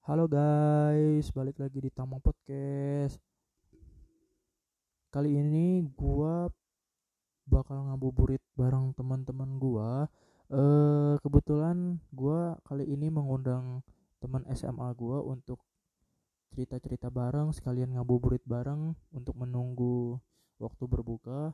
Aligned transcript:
Halo 0.00 0.24
guys, 0.24 1.28
balik 1.28 1.60
lagi 1.60 1.76
di 1.76 1.92
Tamang 1.92 2.24
Podcast. 2.24 3.20
Kali 5.12 5.36
ini 5.36 5.84
gua 5.92 6.48
bakal 7.44 7.84
ngabuburit 7.84 8.40
bareng 8.56 8.96
teman-teman 8.96 9.60
gua. 9.60 10.08
Eh 10.48 11.20
kebetulan 11.20 12.00
gua 12.16 12.56
kali 12.64 12.88
ini 12.88 13.12
mengundang 13.12 13.84
teman 14.24 14.40
SMA 14.56 14.88
gua 14.96 15.20
untuk 15.20 15.60
cerita-cerita 16.48 17.12
bareng 17.12 17.52
sekalian 17.52 17.92
ngabuburit 18.00 18.40
bareng 18.48 18.96
untuk 19.12 19.36
menunggu 19.36 20.16
waktu 20.56 20.88
berbuka. 20.88 21.52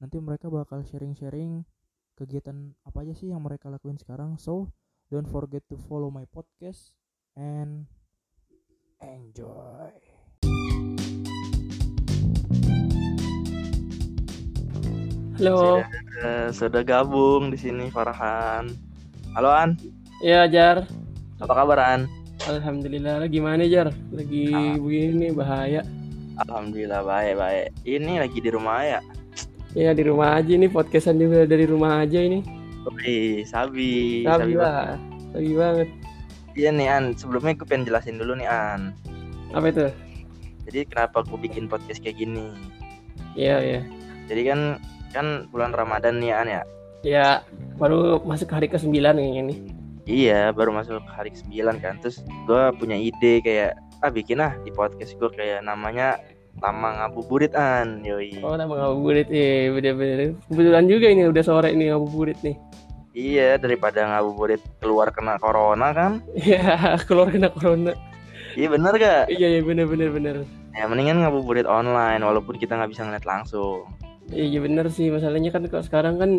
Nanti 0.00 0.16
mereka 0.24 0.48
bakal 0.48 0.88
sharing-sharing 0.88 1.68
kegiatan 2.16 2.72
apa 2.88 3.04
aja 3.04 3.12
sih 3.12 3.28
yang 3.28 3.44
mereka 3.44 3.68
lakuin 3.68 4.00
sekarang. 4.00 4.40
So, 4.40 4.72
don't 5.12 5.28
forget 5.28 5.68
to 5.68 5.76
follow 5.76 6.08
my 6.08 6.24
podcast 6.24 6.96
and 7.38 7.86
enjoy. 9.00 9.94
Halo, 15.38 15.86
Sudah, 15.86 16.50
sudah 16.50 16.82
gabung 16.82 17.54
di 17.54 17.58
sini 17.58 17.94
Farhan. 17.94 18.74
Halo 19.38 19.54
An, 19.54 19.78
ya 20.18 20.50
Jar. 20.50 20.82
apa 21.38 21.52
kabar 21.54 21.78
An? 21.78 22.10
Alhamdulillah. 22.42 23.22
Lagi 23.22 23.38
mana 23.38 23.62
Jar? 23.70 23.94
Lagi 24.10 24.50
Ah. 24.50 24.74
begini 24.74 25.30
bahaya. 25.30 25.86
Alhamdulillah 26.42 27.06
baik 27.06 27.34
baik. 27.38 27.66
Ini 27.86 28.12
lagi 28.18 28.38
di 28.42 28.50
rumah 28.50 28.82
ya. 28.82 29.00
Ya 29.78 29.94
di 29.94 30.02
rumah 30.02 30.34
aja 30.34 30.50
nih 30.50 30.66
podcastan 30.66 31.22
juga 31.22 31.46
dari 31.46 31.70
rumah 31.70 32.02
aja 32.02 32.18
ini. 32.18 32.42
Wih, 32.88 33.46
sabi, 33.46 34.24
Sabi 34.26 34.56
banget. 34.56 34.58
lah, 34.58 34.96
sabi 35.30 35.52
banget. 35.54 35.88
Iya 36.58 36.74
nih 36.74 36.90
An, 36.90 37.14
sebelumnya 37.14 37.54
gue 37.54 37.62
pengen 37.70 37.86
jelasin 37.86 38.18
dulu 38.18 38.34
nih 38.34 38.50
An. 38.50 38.90
Apa 39.54 39.70
itu? 39.70 39.86
Jadi 40.66 40.90
kenapa 40.90 41.22
gue 41.22 41.38
bikin 41.38 41.70
podcast 41.70 42.02
kayak 42.02 42.18
gini? 42.18 42.50
Iya 43.38 43.62
ya. 43.62 43.80
Jadi 44.26 44.42
kan 44.42 44.60
kan 45.14 45.46
bulan 45.54 45.70
Ramadan 45.70 46.18
nih 46.18 46.34
An 46.34 46.50
ya. 46.50 46.62
Ya 47.06 47.26
baru 47.78 48.18
masuk 48.26 48.50
hari 48.50 48.66
ke-9 48.66 48.90
kayaknya 48.90 49.42
nih. 49.54 49.58
Iya, 50.08 50.50
baru 50.50 50.74
masuk 50.74 50.98
hari 51.06 51.30
ke-9 51.30 51.78
kan. 51.78 52.02
Terus 52.02 52.26
gue 52.26 52.62
punya 52.74 52.98
ide 52.98 53.38
kayak 53.38 53.78
ah 54.02 54.10
bikin 54.10 54.42
ah 54.42 54.58
di 54.66 54.74
podcast 54.74 55.14
gue 55.14 55.30
kayak 55.30 55.62
namanya 55.62 56.18
Lama 56.58 57.06
Ngabuburit 57.06 57.54
An. 57.54 58.02
Yoi. 58.02 58.42
Oh 58.42 58.58
nama 58.58 58.74
ngabuburit 58.74 59.30
ya 59.30 59.70
bener-bener. 59.70 60.34
Kebetulan 60.50 60.90
juga 60.90 61.06
ini 61.06 61.22
udah 61.30 61.44
sore 61.46 61.70
nih 61.70 61.94
ngabuburit 61.94 62.42
nih. 62.42 62.58
Iya, 63.16 63.56
daripada 63.56 64.04
ngabuburit 64.04 64.60
keluar 64.78 65.10
kena 65.10 65.40
corona 65.40 65.90
kan. 65.96 66.12
Ya 66.36 66.94
keluar 67.08 67.32
kena 67.32 67.48
corona. 67.50 67.92
Iya 68.54 68.68
bener 68.72 68.94
gak? 68.98 69.24
Iya 69.32 69.58
iya 69.58 69.60
bener-bener 69.64 70.08
bener. 70.12 70.36
Ya 70.76 70.86
mendingan 70.86 71.24
ngabuburit 71.24 71.66
online 71.66 72.22
walaupun 72.22 72.58
kita 72.60 72.78
nggak 72.78 72.90
bisa 72.92 73.02
ngeliat 73.06 73.26
langsung. 73.26 73.88
Iya 74.28 74.60
bener 74.60 74.92
sih 74.92 75.08
masalahnya 75.08 75.48
kan 75.48 75.64
kalau 75.72 75.84
sekarang 75.84 76.20
kan 76.20 76.30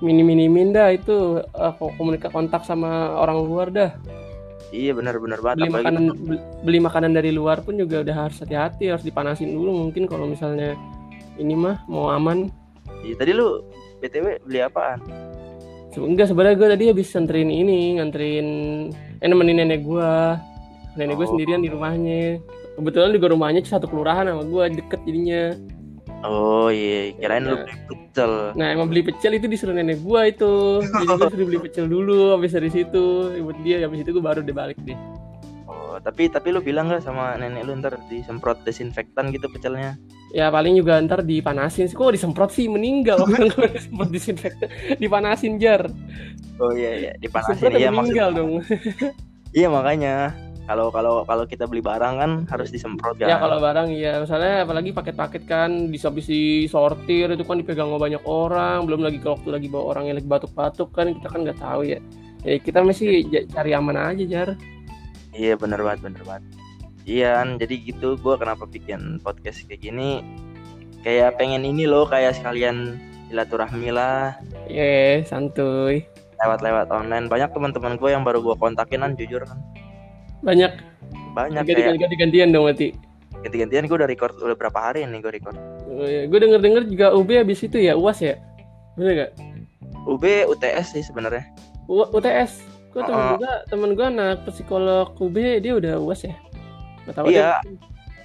minim-minimin 0.00 0.72
dah 0.72 0.90
itu 0.90 1.44
eh, 1.44 1.72
komunikasi 1.78 2.32
kontak 2.32 2.64
sama 2.64 3.14
orang 3.20 3.38
luar 3.44 3.68
dah. 3.70 3.90
Iya 4.74 4.96
bener-bener 4.96 5.38
banget. 5.38 5.62
beli 5.62 5.70
Apalagi 5.70 5.86
makanan 5.86 6.04
beli, 6.18 6.38
beli 6.66 6.78
makanan 6.82 7.12
dari 7.14 7.30
luar 7.30 7.62
pun 7.62 7.78
juga 7.78 8.02
udah 8.02 8.16
harus 8.26 8.42
hati-hati 8.42 8.90
harus 8.90 9.06
dipanasin 9.06 9.54
dulu 9.54 9.70
mungkin 9.86 10.10
kalau 10.10 10.26
misalnya 10.26 10.74
ini 11.38 11.54
mah 11.54 11.86
mau 11.86 12.10
aman 12.10 12.50
Iya, 13.04 13.20
tadi 13.20 13.36
lu 13.36 13.60
btw 14.00 14.40
beli 14.48 14.64
apaan? 14.64 14.98
Enggak 15.96 16.26
sebenarnya 16.26 16.56
gue 16.56 16.68
tadi 16.68 16.84
habis 16.88 17.08
nganterin 17.08 17.48
ini 17.48 17.78
nganterin 17.96 18.46
eh 19.16 19.26
nemenin 19.26 19.56
nenek 19.58 19.80
gue 19.80 20.10
nenek 20.94 21.14
gue 21.14 21.22
Oh. 21.22 21.30
sendirian 21.30 21.58
di 21.58 21.68
rumahnya 21.68 22.38
kebetulan 22.74 23.10
juga 23.10 23.26
rumahnya 23.28 23.60
satu 23.62 23.86
kelurahan 23.86 24.26
sama 24.26 24.42
gue 24.42 24.64
deket 24.76 25.00
jadinya 25.02 25.42
Oh 26.24 26.66
iya, 26.66 27.12
kirain 27.14 27.44
lu 27.44 27.52
Iya. 27.52 27.62
beli 27.62 27.76
pecel. 27.84 28.32
nah 28.54 28.66
emang 28.66 28.88
beli 28.88 29.02
pecel 29.02 29.32
itu 29.34 29.44
disuruh 29.44 29.72
nenek 29.72 30.00
gue 30.00 30.20
itu 30.26 30.52
jadi 30.80 31.04
gue 31.06 31.28
suruh 31.30 31.46
beli 31.46 31.60
pecel 31.60 31.84
dulu 31.84 32.32
habis 32.32 32.50
dari 32.50 32.68
situ 32.68 33.04
buat 33.36 33.58
dia 33.60 33.84
habis 33.84 34.00
itu 34.00 34.10
gue 34.10 34.24
baru 34.24 34.40
deh 34.40 34.50
balik 34.50 34.78
deh 34.80 34.96
Oh 35.94 36.02
tapi 36.02 36.26
tapi 36.26 36.50
lu 36.50 36.58
bilang 36.58 36.90
nggak 36.90 37.06
sama 37.06 37.38
nenek 37.38 37.62
lu 37.62 37.78
ntar 37.78 37.94
disemprot 38.10 38.58
desinfektan 38.66 39.30
gitu 39.30 39.46
pecelnya? 39.46 39.94
ya 40.34 40.50
paling 40.50 40.74
juga 40.74 40.98
ntar 40.98 41.22
dipanasin 41.22 41.86
sih. 41.86 41.94
Kok 41.94 42.10
disemprot 42.10 42.50
sih? 42.50 42.66
Meninggal. 42.66 43.22
Orang 43.22 43.46
kalau 43.54 43.70
disemprot 43.70 44.10
disinfektan 44.10 44.66
dipanasin 44.98 45.62
jar. 45.62 45.86
Oh 46.58 46.74
iya 46.74 46.90
iya. 46.98 47.12
Dipanasin 47.22 47.70
iya 47.70 47.86
ya 47.86 47.90
meninggal 47.94 48.34
maksud- 48.34 48.38
dong. 48.42 48.52
Iya 49.54 49.70
makanya. 49.70 50.34
Kalau 50.66 50.90
kalau 50.90 51.22
kalau 51.22 51.46
kita 51.46 51.62
beli 51.70 51.78
barang 51.78 52.14
kan 52.18 52.30
harus 52.50 52.74
disemprot 52.74 53.14
kan. 53.14 53.30
ya 53.30 53.38
kalau 53.38 53.62
barang 53.62 53.86
ya 53.94 54.18
misalnya 54.18 54.66
apalagi 54.66 54.90
paket-paket 54.90 55.46
kan 55.46 55.70
bisa 55.86 56.10
habis 56.10 56.26
disortir 56.26 57.30
itu 57.30 57.46
kan 57.46 57.62
dipegang 57.62 57.86
sama 57.86 58.02
banyak 58.02 58.22
orang. 58.26 58.82
Belum 58.82 59.06
lagi 59.06 59.22
kalau 59.22 59.38
waktu 59.38 59.54
lagi 59.54 59.68
bawa 59.70 59.94
orang 59.94 60.10
yang 60.10 60.16
lagi 60.18 60.26
batuk-batuk 60.26 60.90
kan 60.90 61.14
kita 61.14 61.30
kan 61.30 61.46
nggak 61.46 61.60
tahu 61.62 61.86
ya. 61.86 62.02
Ya 62.42 62.58
kita 62.58 62.82
masih 62.82 63.30
j- 63.30 63.46
cari 63.46 63.78
aman 63.78 63.94
aja 63.94 64.24
jar 64.26 64.48
Iya 65.34 65.58
bener 65.58 65.82
banget 65.82 66.00
bener 66.06 66.22
banget. 66.22 66.44
Iya 67.04 67.44
An, 67.44 67.60
jadi 67.60 67.74
gitu 67.84 68.16
gue 68.16 68.34
kenapa 68.40 68.64
bikin 68.64 69.20
podcast 69.20 69.60
kayak 69.68 69.84
gini. 69.84 70.24
Kayak 71.04 71.36
pengen 71.36 71.68
ini 71.68 71.84
loh 71.84 72.08
kayak 72.08 72.38
sekalian 72.38 72.96
silaturahmi 73.28 73.92
lah. 73.92 74.40
Ya 74.70 75.20
santuy. 75.26 76.06
Lewat-lewat 76.40 76.88
online. 76.88 77.28
Banyak 77.28 77.52
teman-teman 77.52 78.00
gue 78.00 78.08
yang 78.08 78.24
baru 78.24 78.40
gue 78.40 78.56
kontakin 78.56 79.04
kan 79.04 79.12
jujur 79.18 79.44
kan 79.44 79.60
banyak. 80.44 80.72
Banyak 81.34 81.64
kayak 81.66 81.98
ganti-gantian 81.98 82.54
dong 82.54 82.68
berarti. 82.70 82.94
Ganti-gantian 83.44 83.84
gue 83.84 83.96
udah 83.96 84.08
record 84.08 84.38
udah 84.40 84.56
berapa 84.56 84.78
hari 84.78 85.04
nih 85.04 85.20
gue 85.20 85.32
record? 85.34 85.56
Gue 86.30 86.38
denger-denger 86.38 86.88
juga 86.88 87.06
UB 87.12 87.30
habis 87.36 87.60
itu 87.64 87.76
ya 87.80 87.98
uas 87.98 88.22
ya? 88.22 88.40
Bener 88.94 89.28
gak 89.28 89.32
UB 90.04 90.24
UTS 90.48 90.96
sih 90.96 91.02
sebenarnya. 91.04 91.48
UTS 91.88 92.64
gue 92.94 93.02
temen 93.02 93.26
Oh. 93.26 93.36
gue 93.36 93.52
temen 93.66 93.90
gue 93.92 94.06
anak 94.06 94.46
psikolog 94.46 95.10
UB 95.14 95.34
dia 95.58 95.74
udah 95.74 95.98
uas 95.98 96.22
ya 96.22 96.34
Gak 97.04 97.14
tahu 97.14 97.26
Iya. 97.28 97.58
deh. 97.60 97.76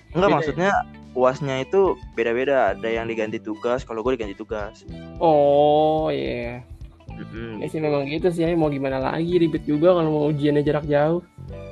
enggak 0.09 0.23
Beda 0.23 0.35
maksudnya 0.35 0.71
uasnya 1.11 1.55
itu 1.59 1.81
beda-beda 2.13 2.71
ada 2.71 2.85
yang 2.87 3.03
diganti 3.03 3.37
tugas 3.37 3.81
kalau 3.81 3.99
gue 3.99 4.13
diganti 4.13 4.33
tugas 4.33 4.85
oh 5.17 6.07
iya 6.07 6.61
Mm-mm, 7.09 7.59
Ya 7.59 7.67
sih 7.67 7.77
memang 7.77 8.05
gitu 8.05 8.29
sih 8.29 8.41
ya 8.41 8.53
mau 8.53 8.69
gimana 8.69 8.95
lagi 8.97 9.35
ribet 9.35 9.65
juga 9.65 9.91
kalau 9.91 10.07
mau 10.07 10.25
ujiannya 10.29 10.63
jarak 10.63 10.85
jauh. 10.85 11.19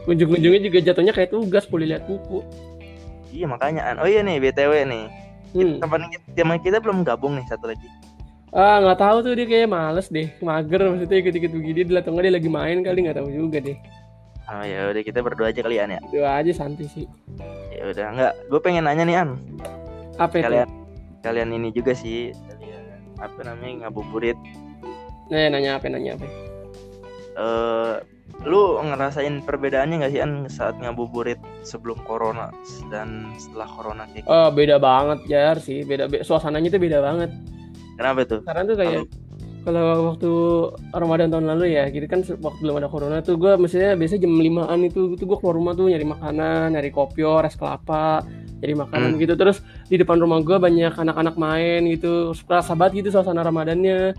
Ujung-ujungnya 0.04 0.60
juga 0.62 0.78
jatuhnya 0.82 1.14
kayak 1.14 1.32
tugas 1.32 1.64
boleh 1.64 1.88
lihat 1.88 2.04
buku. 2.04 2.44
iya 3.30 3.46
makanya 3.46 3.86
An. 3.86 3.96
oh 3.98 4.08
iya 4.08 4.20
nih 4.20 4.42
btw 4.42 4.84
nih 4.84 5.06
Hmm. 5.48 5.80
teman 5.80 6.04
teman 6.36 6.60
kita 6.60 6.78
belum 6.78 7.02
gabung 7.02 7.34
nih 7.34 7.48
satu 7.48 7.72
lagi 7.72 7.88
Ah 8.50 8.80
nggak 8.80 8.98
tahu 8.98 9.18
tuh 9.22 9.34
dia 9.36 9.46
kayak 9.46 9.68
males 9.68 10.08
deh, 10.08 10.32
mager 10.40 10.80
maksudnya 10.82 11.18
ikut-ikut 11.20 11.52
begini. 11.52 11.80
Dia 11.84 12.00
atau 12.00 12.16
nggak 12.16 12.26
dia 12.26 12.34
lagi 12.34 12.50
main 12.50 12.78
kali 12.80 13.00
nggak 13.04 13.18
tahu 13.20 13.30
juga 13.30 13.60
deh. 13.60 13.78
oh 14.48 14.64
ya 14.64 14.88
udah 14.88 15.04
kita 15.04 15.20
berdua 15.20 15.52
aja 15.52 15.60
kalian 15.60 15.92
ya 15.92 16.00
Itu 16.08 16.24
aja 16.24 16.52
santai 16.56 16.88
sih. 16.88 17.04
ya 17.76 17.84
udah 17.84 18.06
enggak 18.16 18.34
gue 18.48 18.60
pengen 18.64 18.88
nanya 18.88 19.04
nih 19.04 19.18
An 19.20 19.30
Apa 20.16 20.40
itu? 20.40 20.48
kalian 20.48 20.68
kalian 21.20 21.50
ini 21.52 21.68
juga 21.76 21.92
sih 21.92 22.32
kalian 22.48 22.84
apa 23.20 23.40
namanya 23.44 23.74
ngabuburit 23.84 24.40
Nah, 25.28 25.52
nanya 25.52 25.76
apa 25.76 25.92
nanya 25.92 26.16
apa? 26.16 26.28
eh 27.36 27.94
lu 28.48 28.80
ngerasain 28.80 29.44
perbedaannya 29.44 29.96
nggak 30.00 30.14
sih 30.16 30.22
an 30.24 30.48
saat 30.48 30.80
ngabuburit 30.80 31.44
sebelum 31.68 32.00
corona 32.08 32.48
dan 32.88 33.28
setelah 33.36 33.68
corona 33.68 34.08
kayak 34.08 34.24
gitu? 34.24 34.32
Oh 34.32 34.48
beda 34.48 34.80
banget 34.80 35.28
jar 35.28 35.60
sih, 35.60 35.84
beda, 35.84 36.08
be- 36.08 36.24
suasananya 36.24 36.72
tuh 36.72 36.80
beda 36.80 37.04
banget. 37.04 37.36
Kenapa 37.98 38.20
tuh? 38.24 38.40
Karena 38.46 38.62
tuh 38.64 38.76
kayak 38.78 39.02
kalau 39.68 40.16
waktu 40.16 40.32
Ramadan 40.96 41.28
tahun 41.28 41.46
lalu 41.52 41.76
ya, 41.76 41.92
gitu 41.92 42.08
kan 42.08 42.24
waktu 42.24 42.60
belum 42.64 42.80
ada 42.80 42.88
corona 42.88 43.20
tuh 43.20 43.36
gue 43.36 43.52
mestinya 43.60 44.00
biasanya 44.00 44.22
jam 44.24 44.34
limaan 44.40 44.80
itu, 44.88 45.12
itu 45.12 45.28
gue 45.28 45.36
keluar 45.36 45.60
rumah 45.60 45.76
tuh 45.76 45.92
nyari 45.92 46.08
makanan, 46.08 46.72
nyari 46.72 46.88
kopior, 46.88 47.44
es 47.44 47.60
kelapa, 47.60 48.24
nyari 48.64 48.74
makanan 48.80 49.10
Hmm. 49.12 49.20
gitu. 49.20 49.34
Terus 49.36 49.60
di 49.92 50.00
depan 50.00 50.24
rumah 50.24 50.40
gue 50.40 50.56
banyak 50.56 50.96
anak-anak 50.96 51.36
main 51.36 51.84
gitu, 51.92 52.32
kerasa 52.48 52.80
banget 52.80 53.04
gitu 53.04 53.20
suasana 53.20 53.44
Ramadannya. 53.44 54.16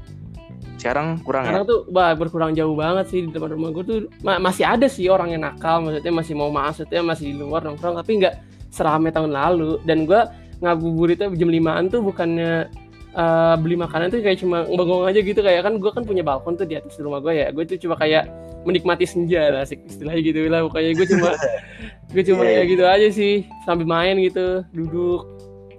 Sekarang 0.76 1.18
kurang 1.24 1.48
Sekarang 1.48 1.64
tuh 1.64 1.80
bah, 1.90 2.12
berkurang 2.12 2.52
jauh 2.52 2.76
banget 2.76 3.08
sih 3.08 3.24
di 3.24 3.32
depan 3.32 3.50
rumah 3.56 3.72
gue 3.72 3.84
tuh 3.88 3.98
ma- 4.20 4.38
masih 4.38 4.68
ada 4.68 4.84
sih 4.84 5.08
orang 5.08 5.32
yang 5.32 5.48
nakal, 5.48 5.80
maksudnya 5.80 6.12
masih 6.12 6.34
mau 6.36 6.52
maksudnya 6.52 7.00
masih 7.00 7.32
di 7.32 7.40
luar 7.40 7.64
nongkrong, 7.64 7.96
tapi 7.96 8.20
nggak 8.20 8.34
seramai 8.68 9.10
tahun 9.16 9.32
lalu. 9.32 9.80
Dan 9.88 10.04
gue 10.04 10.20
ngabuburitnya 10.60 11.32
jam 11.32 11.48
limaan 11.48 11.88
tuh 11.88 12.04
bukannya 12.04 12.68
eh, 13.18 13.54
beli 13.58 13.74
makanan 13.74 14.08
tuh 14.08 14.22
kayak 14.22 14.38
cuma 14.38 14.62
bengong 14.64 15.04
aja 15.04 15.18
gitu. 15.18 15.40
Kayak 15.40 15.66
kan 15.66 15.74
gue 15.76 15.90
kan 15.90 16.02
punya 16.02 16.22
balkon 16.22 16.54
tuh 16.54 16.64
di 16.64 16.78
atas 16.78 16.94
rumah 16.96 17.18
gue 17.18 17.34
ya. 17.34 17.50
Gue 17.50 17.66
tuh 17.66 17.76
cuma 17.76 17.94
kayak 17.94 18.30
menikmati 18.62 19.04
senja 19.04 19.50
lah 19.50 19.64
sih 19.64 19.76
istilahnya 19.82 20.22
gitu 20.22 20.46
lah. 20.46 20.62
Pokoknya 20.64 20.94
gue 20.94 21.06
cuma 21.08 21.30
gue 22.14 22.22
cuma 22.22 22.42
Iya, 22.42 22.48
kayak 22.48 22.62
iya. 22.62 22.72
gitu 22.72 22.84
aja 22.86 23.08
sih. 23.10 23.34
Sambil 23.64 23.84
main 23.84 24.14
gitu 24.18 24.62
duduk. 24.70 25.22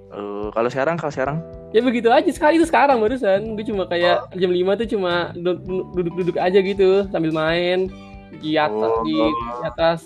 Eh, 0.09 0.47
kalau 0.51 0.68
sekarang 0.68 0.95
kalau 0.95 1.13
sekarang? 1.13 1.38
Ya 1.69 1.86
begitu 1.86 2.09
aja 2.09 2.25
sekali 2.27 2.57
itu 2.57 2.65
sekarang 2.65 2.97
barusan. 2.97 3.53
Gue 3.53 3.63
cuma 3.63 3.86
kayak 3.86 4.25
jam 4.33 4.50
5 4.50 4.74
tuh 4.75 4.88
cuma 4.89 5.30
du- 5.33 5.62
duduk-duduk 5.94 6.36
aja 6.36 6.59
gitu 6.59 7.06
sambil 7.07 7.30
main. 7.30 7.88
Di 8.41 8.56
atas 8.56 8.89
Oh. 8.89 9.03
di, 9.03 9.13
di 9.13 9.63
atas. 9.63 10.00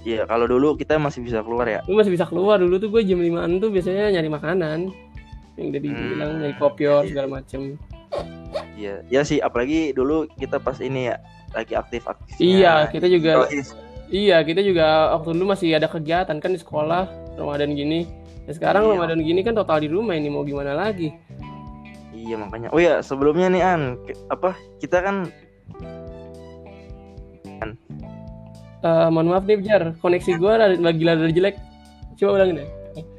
Iya, 0.00 0.24
kalau 0.24 0.44
dulu 0.44 0.76
kita 0.76 0.96
masih 0.96 1.20
bisa 1.20 1.40
keluar 1.40 1.64
ya. 1.64 1.80
lu 1.84 1.96
masih 1.96 2.08
bisa 2.08 2.24
keluar. 2.24 2.56
Dulu 2.56 2.76
tuh 2.76 2.88
gue 2.88 3.00
jam 3.02 3.16
5 3.16 3.32
tuh 3.58 3.68
biasanya 3.68 4.12
nyari 4.12 4.28
makanan 4.28 4.78
yang 5.60 5.68
tadi 5.70 5.86
Hmm, 5.86 6.08
bilang 6.08 6.30
nyari 6.38 6.56
kopior 6.56 7.02
iya. 7.02 7.08
segala 7.10 7.28
macem 7.36 7.76
Iya, 8.74 8.94
ya 9.06 9.20
sih 9.22 9.38
apalagi 9.38 9.92
dulu 9.92 10.24
kita 10.34 10.56
pas 10.56 10.80
ini 10.80 11.06
ya 11.06 11.20
lagi 11.50 11.76
aktif-aktif. 11.76 12.34
iya 12.36 12.88
kita 12.88 13.06
juga 13.06 13.32
Oh, 13.38 13.48
iya 14.08 14.40
kita 14.40 14.58
juga 14.58 14.86
waktu 15.14 15.28
dulu 15.32 15.52
masih 15.52 15.70
ada 15.72 15.86
kegiatan 15.86 16.34
kan 16.34 16.50
di 16.50 16.58
sekolah 16.58 17.06
Ramadan 17.36 17.70
gini 17.70 18.08
ya 18.42 18.52
sekarang 18.52 18.82
Iya. 18.82 18.92
Ramadan 18.96 19.20
gini 19.20 19.40
kan 19.40 19.52
total 19.52 19.78
di 19.78 19.86
rumah 19.86 20.12
ini 20.12 20.26
mau 20.26 20.42
gimana 20.42 20.72
lagi 20.74 21.12
Iya 22.10 22.36
makanya. 22.36 22.68
Oh 22.68 22.78
ya 22.78 23.00
sebelumnya 23.00 23.48
nih 23.48 23.62
An, 23.62 23.82
ke- 24.02 24.18
apa 24.26 24.52
kita 24.76 24.98
kan 24.98 25.16
Eh, 28.80 29.08
mohon 29.08 29.28
maaf 29.28 29.44
nih 29.44 29.60
Jar 29.60 29.92
koneksi 29.94 30.30
gue 30.34 30.52
lagi 30.80 31.04
lagi 31.04 31.34
jelek 31.34 31.56
coba 32.16 32.30
ulangin 32.34 32.64
deh 32.64 32.68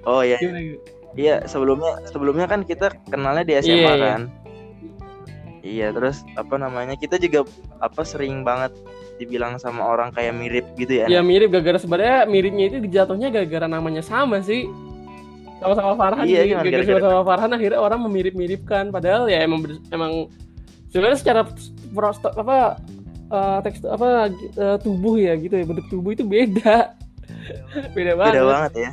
oh 0.04 0.26
ya 0.26 0.34
Gimana, 0.36 0.58
gimana? 0.60 0.82
Iya 1.14 1.44
sebelumnya 1.44 2.00
sebelumnya 2.06 2.46
kan 2.46 2.62
kita 2.62 2.90
kenalnya 3.06 3.44
di 3.44 3.54
SMA 3.58 3.74
Iya, 3.74 3.92
iya. 3.92 4.08
kan. 4.08 4.22
Iya 5.62 5.88
terus 5.92 6.26
apa 6.34 6.58
namanya 6.58 6.96
kita 6.96 7.16
juga 7.16 7.46
apa 7.78 8.02
sering 8.02 8.42
banget 8.42 8.74
dibilang 9.16 9.56
sama 9.56 9.86
orang 9.86 10.10
kayak 10.10 10.34
mirip 10.34 10.66
gitu 10.74 10.98
ya. 10.98 11.06
ya 11.08 11.22
mirip 11.22 11.54
gara-gara 11.54 11.78
sebenarnya 11.78 12.26
miripnya 12.26 12.66
itu 12.68 12.78
jatuhnya 12.88 13.30
gara-gara 13.30 13.70
namanya 13.70 14.02
sama 14.02 14.42
sih 14.42 14.66
sama-sama 15.58 15.94
Farhan 15.94 16.26
Iya, 16.26 16.42
gara-gara 16.50 16.82
gara-gara- 16.82 16.98
sama-sama 16.98 17.24
Farhan 17.24 17.52
akhirnya 17.54 17.78
orang 17.78 18.00
memirip-miripkan 18.02 18.90
padahal 18.90 19.30
ya 19.30 19.46
emang 19.46 19.62
emang 19.88 20.26
sebenarnya 20.90 21.22
secara 21.22 21.42
prosto, 21.94 22.34
apa 22.34 22.82
eh, 23.30 23.58
teks 23.62 23.86
apa 23.86 24.34
eh, 24.34 24.78
tubuh 24.82 25.16
ya 25.16 25.38
gitu 25.38 25.54
ya 25.54 25.64
bentuk 25.64 25.86
tubuh 25.88 26.12
itu 26.12 26.26
beda 26.26 26.98
beda 27.96 28.18
banget 28.18 28.34
Beda 28.34 28.46
banget 28.50 28.72
ya. 28.74 28.92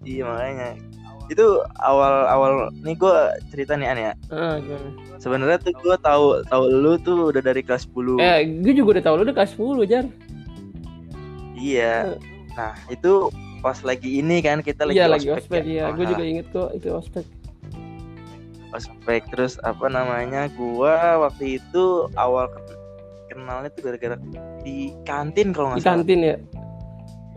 Iya 0.00 0.22
makanya 0.24 0.68
itu 1.28 1.46
awal-awal 1.78 2.52
nih 2.78 2.94
gue 2.94 3.16
cerita 3.48 3.72
nih 3.74 3.86
An 3.86 3.98
ya. 3.98 4.12
Gimana? 4.58 4.88
Sebenarnya 5.16 5.58
tuh 5.58 5.72
gue 5.74 5.96
tahu 5.98 6.26
tahu 6.44 6.64
lu 6.66 6.96
tuh 6.98 7.28
udah 7.28 7.42
dari 7.42 7.60
kelas 7.60 7.84
10. 7.86 8.16
eh 8.18 8.38
gue 8.58 8.72
juga 8.72 8.88
udah 8.96 9.04
tahu 9.04 9.14
lu 9.14 9.24
udah 9.24 9.36
kelas 9.36 9.52
10 9.52 9.84
jar 9.84 10.04
Iya. 11.52 12.16
Nah, 12.54 12.74
itu 12.88 13.28
pas 13.58 13.76
lagi 13.80 14.18
ini 14.18 14.38
kan 14.38 14.60
kita 14.60 14.86
lagi 14.86 14.96
iya 14.96 15.06
lagi 15.06 15.26
ospek 15.28 15.42
ospek 15.50 15.62
ya. 15.64 15.66
iya 15.66 15.84
gue 15.90 16.06
juga 16.06 16.22
inget 16.22 16.46
kok 16.48 16.70
itu 16.72 16.88
ospek 16.88 17.24
ospek 18.70 19.22
terus 19.28 19.56
apa 19.60 19.88
namanya? 19.88 20.46
Gua 20.50 20.94
waktu 21.20 21.56
itu 21.56 21.84
awal 22.14 22.46
ke- 22.46 22.76
kenalnya 23.28 23.68
tuh 23.70 23.82
gara-gara 23.84 24.16
di 24.60 24.92
kantin 25.02 25.50
kalau 25.50 25.72
di 25.72 25.72
nggak 25.74 25.82
salah. 25.82 25.96
kantin 25.98 26.20
ya 26.22 26.36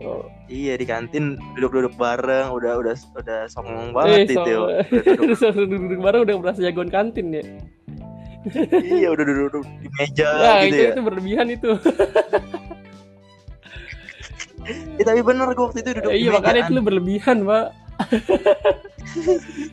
oh. 0.02 0.24
Iya, 0.52 0.76
di 0.76 0.84
kantin 0.84 1.24
duduk-duduk 1.56 1.96
bareng, 1.96 2.52
udah 2.52 2.76
udah 2.76 2.92
udah 3.16 3.38
songong 3.46 3.88
eh 3.88 3.94
banget 3.94 4.18
so, 4.28 4.44
itu. 4.44 4.56
Udah 5.16 5.36
duduk- 5.56 5.80
duduk 5.80 6.00
bareng 6.02 6.20
udah 6.22 6.34
merasa 6.36 6.60
jagoan 6.60 6.90
kantin 6.90 7.32
ya 7.32 7.44
iya, 8.82 9.08
udah 9.08 9.22
duduk 9.22 9.62
di 9.78 9.88
meja 9.88 10.28
ya 10.28 10.52
gitu 10.60 10.66
itu 10.68 10.82
ya. 10.82 10.90
itu 10.90 11.00
berlebihan 11.00 11.46
itu 11.48 11.70
Eh, 14.98 15.04
tapi 15.08 15.20
bener 15.22 15.46
gua 15.52 15.64
waktu 15.64 15.78
itu 15.80 15.90
duduk 15.94 16.10
Eh, 16.10 16.12
di 16.12 16.20
iya 16.20 16.28
meja. 16.28 16.36
makanya 16.36 16.60
itu 16.60 16.72
lu 16.72 16.82
berlebihan 16.82 17.36
pak 17.42 17.66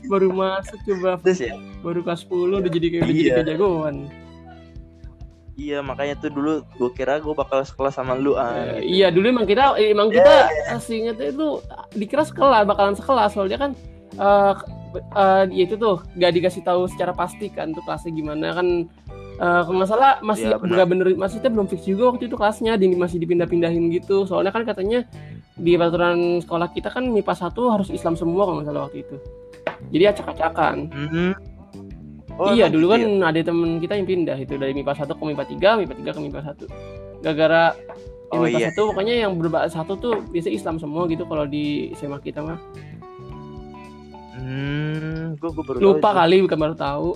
baru 0.05 0.29
masuk 0.29 0.79
coba 0.83 1.17
Terus 1.19 1.39
ya, 1.41 1.53
baru 1.79 1.99
kelas 2.01 2.21
10 2.23 2.29
udah 2.55 2.71
jadi 2.71 2.87
kayak 2.89 3.03
udah 3.03 3.09
jadi 3.11 3.25
Iya. 3.25 3.35
Iya 5.59 5.83
makanya 5.83 6.15
tuh 6.15 6.31
dulu 6.31 6.53
gua 6.73 6.89
kira 6.89 7.19
gua 7.19 7.35
bakal 7.35 7.59
sekelas 7.61 7.93
sama 7.93 8.15
lu 8.15 8.33
ah. 8.33 8.79
Eh, 8.79 8.87
iya 8.87 9.11
dulu 9.11 9.27
emang 9.27 9.43
kita 9.43 9.75
eh, 9.75 9.91
emang 9.91 10.07
kita 10.07 10.47
asli 10.71 11.03
ingetnya 11.03 11.29
itu 11.29 11.59
dikira 11.93 12.23
sekelas 12.23 12.63
bakalan 12.63 12.95
sekelas 12.95 13.35
soalnya 13.35 13.59
kan 13.59 13.71
eh 14.15 14.53
eh, 14.95 15.43
ya 15.51 15.63
itu 15.65 15.75
tuh 15.75 15.99
gak 16.15 16.31
dikasih 16.31 16.63
tahu 16.63 16.87
secara 16.87 17.11
pasti 17.11 17.51
kan 17.51 17.69
tuh 17.69 17.83
kelasnya 17.83 18.09
gimana 18.09 18.55
kan 18.55 18.67
eh 19.37 19.61
kalau 19.63 19.77
nggak 19.77 19.87
salah 19.89 20.19
masih 20.19 20.47
Iya, 20.47 20.57
benar. 20.57 20.73
nggak 20.73 20.87
bener 20.89 21.07
maksudnya 21.15 21.49
belum 21.49 21.67
fix 21.67 21.81
juga 21.83 22.11
waktu 22.11 22.27
itu 22.27 22.35
kelasnya 22.35 22.75
di, 22.75 22.91
masih 22.91 23.17
dipindah-pindahin 23.19 23.87
gitu 23.89 24.23
soalnya 24.23 24.51
kan 24.51 24.63
katanya 24.63 25.07
di 25.55 25.75
peraturan 25.75 26.39
sekolah 26.39 26.67
kita 26.69 26.87
kan 26.87 27.03
MIPA 27.05 27.35
1 27.47 27.55
harus 27.69 27.87
Islam 27.89 28.15
semua 28.15 28.43
kalau 28.43 28.59
nggak 28.59 28.67
salah 28.67 28.83
waktu 28.87 29.03
itu 29.03 29.15
jadi 29.91 30.11
acak-acakan 30.11 30.75
Mhm. 30.87 31.31
Oh, 32.39 32.55
iya 32.55 32.71
dulu 32.71 32.87
gitu 32.87 32.93
kan 32.95 33.01
ya? 33.03 33.27
ada 33.35 33.39
temen 33.43 33.69
kita 33.83 33.93
yang 33.99 34.07
pindah 34.07 34.37
itu 34.39 34.55
dari 34.55 34.71
MIPA 34.71 34.93
1 34.95 35.11
ke 35.11 35.23
MIPA 35.27 35.43
3, 35.59 35.79
MIPA 35.83 35.93
3 35.99 36.15
ke 36.15 36.19
MIPA 36.23 36.41
1. 36.55 36.65
Gara-gara 37.19 37.63
Oh, 38.29 38.45
MIPA 38.45 38.59
iya. 38.61 38.69
1 38.71 38.89
pokoknya 38.93 39.15
yang 39.27 39.33
berbahasa 39.35 39.81
satu 39.81 39.93
tuh 39.97 40.13
biasanya 40.29 40.55
Islam 40.55 40.75
semua 40.77 41.03
gitu 41.09 41.25
kalau 41.25 41.43
di 41.49 41.91
SMA 41.97 42.21
kita 42.21 42.45
mah. 42.45 42.61
Hmm, 44.39 45.35
gua, 45.41 45.49
gua 45.51 45.63
baru 45.65 45.77
Lupa 45.81 46.09
kali 46.15 46.45
bukan 46.45 46.57
baru 46.57 46.75
tahu. 46.77 47.09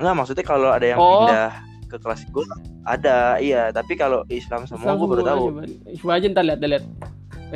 Enggak, 0.00 0.14
maksudnya 0.18 0.44
kalau 0.44 0.68
ada 0.74 0.86
yang 0.88 0.98
Oh. 0.98 1.28
pindah 1.28 1.52
ke 1.86 1.96
kelas 2.00 2.24
gue 2.26 2.44
ada, 2.88 3.36
iya. 3.38 3.68
Tapi 3.70 3.94
kalau 3.94 4.24
Islam 4.26 4.64
semua 4.66 4.90
Islam 4.90 4.96
gue 4.98 5.08
baru 5.12 5.22
tahu. 5.22 5.44
Coba, 5.52 5.62
coba 6.00 6.12
aja 6.18 6.26
ntar 6.32 6.44
lihat 6.48 6.58
lihat 6.58 6.84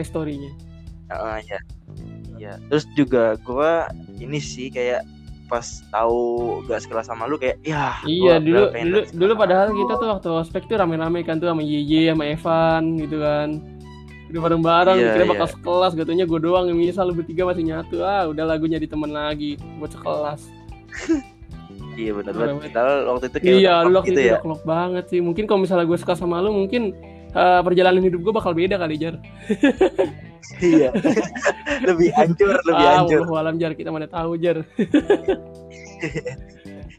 story-nya. 0.05 0.53
Heeh, 1.11 1.37
iya. 1.49 1.59
Iya. 2.37 2.53
Terus 2.69 2.85
juga 2.95 3.35
gue 3.41 3.73
ini 4.21 4.39
sih 4.39 4.69
kayak 4.69 5.03
pas 5.47 5.63
tahu 5.95 6.19
gak 6.67 6.83
sekelas 6.83 7.07
sama 7.07 7.31
lu 7.31 7.39
kayak 7.39 7.63
ya 7.63 8.03
Iya 8.03 8.43
dulu 8.43 8.75
dulu 8.75 9.01
dulu 9.15 9.33
padahal 9.39 9.71
kita 9.71 9.95
tuh 9.99 10.09
waktu 10.11 10.29
ospek 10.43 10.63
tuh 10.67 10.77
rame-rame 10.79 11.23
kan 11.23 11.39
tuh 11.39 11.47
sama 11.51 11.63
Yeye 11.63 12.11
sama 12.11 12.25
Evan 12.27 12.99
gitu 12.99 13.23
kan. 13.23 13.63
Udah 14.27 14.41
bareng-bareng 14.43 14.99
Iya, 14.99 15.13
kira 15.15 15.25
iya. 15.25 15.31
bakal 15.31 15.49
sekelas 15.55 15.93
katanya 15.95 16.25
gue 16.27 16.41
doang 16.43 16.67
yang 16.67 16.79
misal 16.83 17.07
lu 17.07 17.15
bertiga 17.15 17.47
masih 17.47 17.63
nyatu. 17.63 18.03
Ah 18.03 18.27
udah 18.27 18.45
lagu 18.45 18.67
jadi 18.67 18.85
teman 18.91 19.15
lagi 19.15 19.55
buat 19.79 19.95
sekelas. 19.95 20.41
Iya 21.97 22.13
benar 22.13 22.37
banget. 22.37 22.77
Padahal 22.77 22.97
waktu 23.09 23.25
itu 23.33 23.39
kayak 23.41 23.57
iya 23.57 23.75
lu 23.81 23.97
waktu 23.97 24.13
gitu 24.13 24.21
itu 24.21 24.29
ya. 24.29 24.33
udah 24.37 24.43
klop 24.45 24.63
banget 24.69 25.05
sih. 25.09 25.21
Mungkin 25.25 25.49
kalau 25.49 25.65
misalnya 25.65 25.89
gue 25.89 25.97
suka 25.97 26.13
sama 26.13 26.45
lu 26.45 26.53
mungkin 26.53 26.93
eh, 27.33 27.61
perjalanan 27.65 28.05
hidup 28.05 28.21
gue 28.21 28.33
bakal 28.37 28.53
beda 28.53 28.77
kali 28.77 29.01
jar 29.01 29.17
iya. 30.61 30.91
Lebih 31.83 32.09
hancur 32.13 32.55
lebih 32.63 32.85
ah 32.85 32.95
hancur. 33.01 33.21
wallahu 33.23 33.37
alam 33.37 33.55
jar. 33.57 33.73
Kita 33.73 33.91
mana 33.91 34.07
tahu 34.07 34.37
jar. 34.37 34.63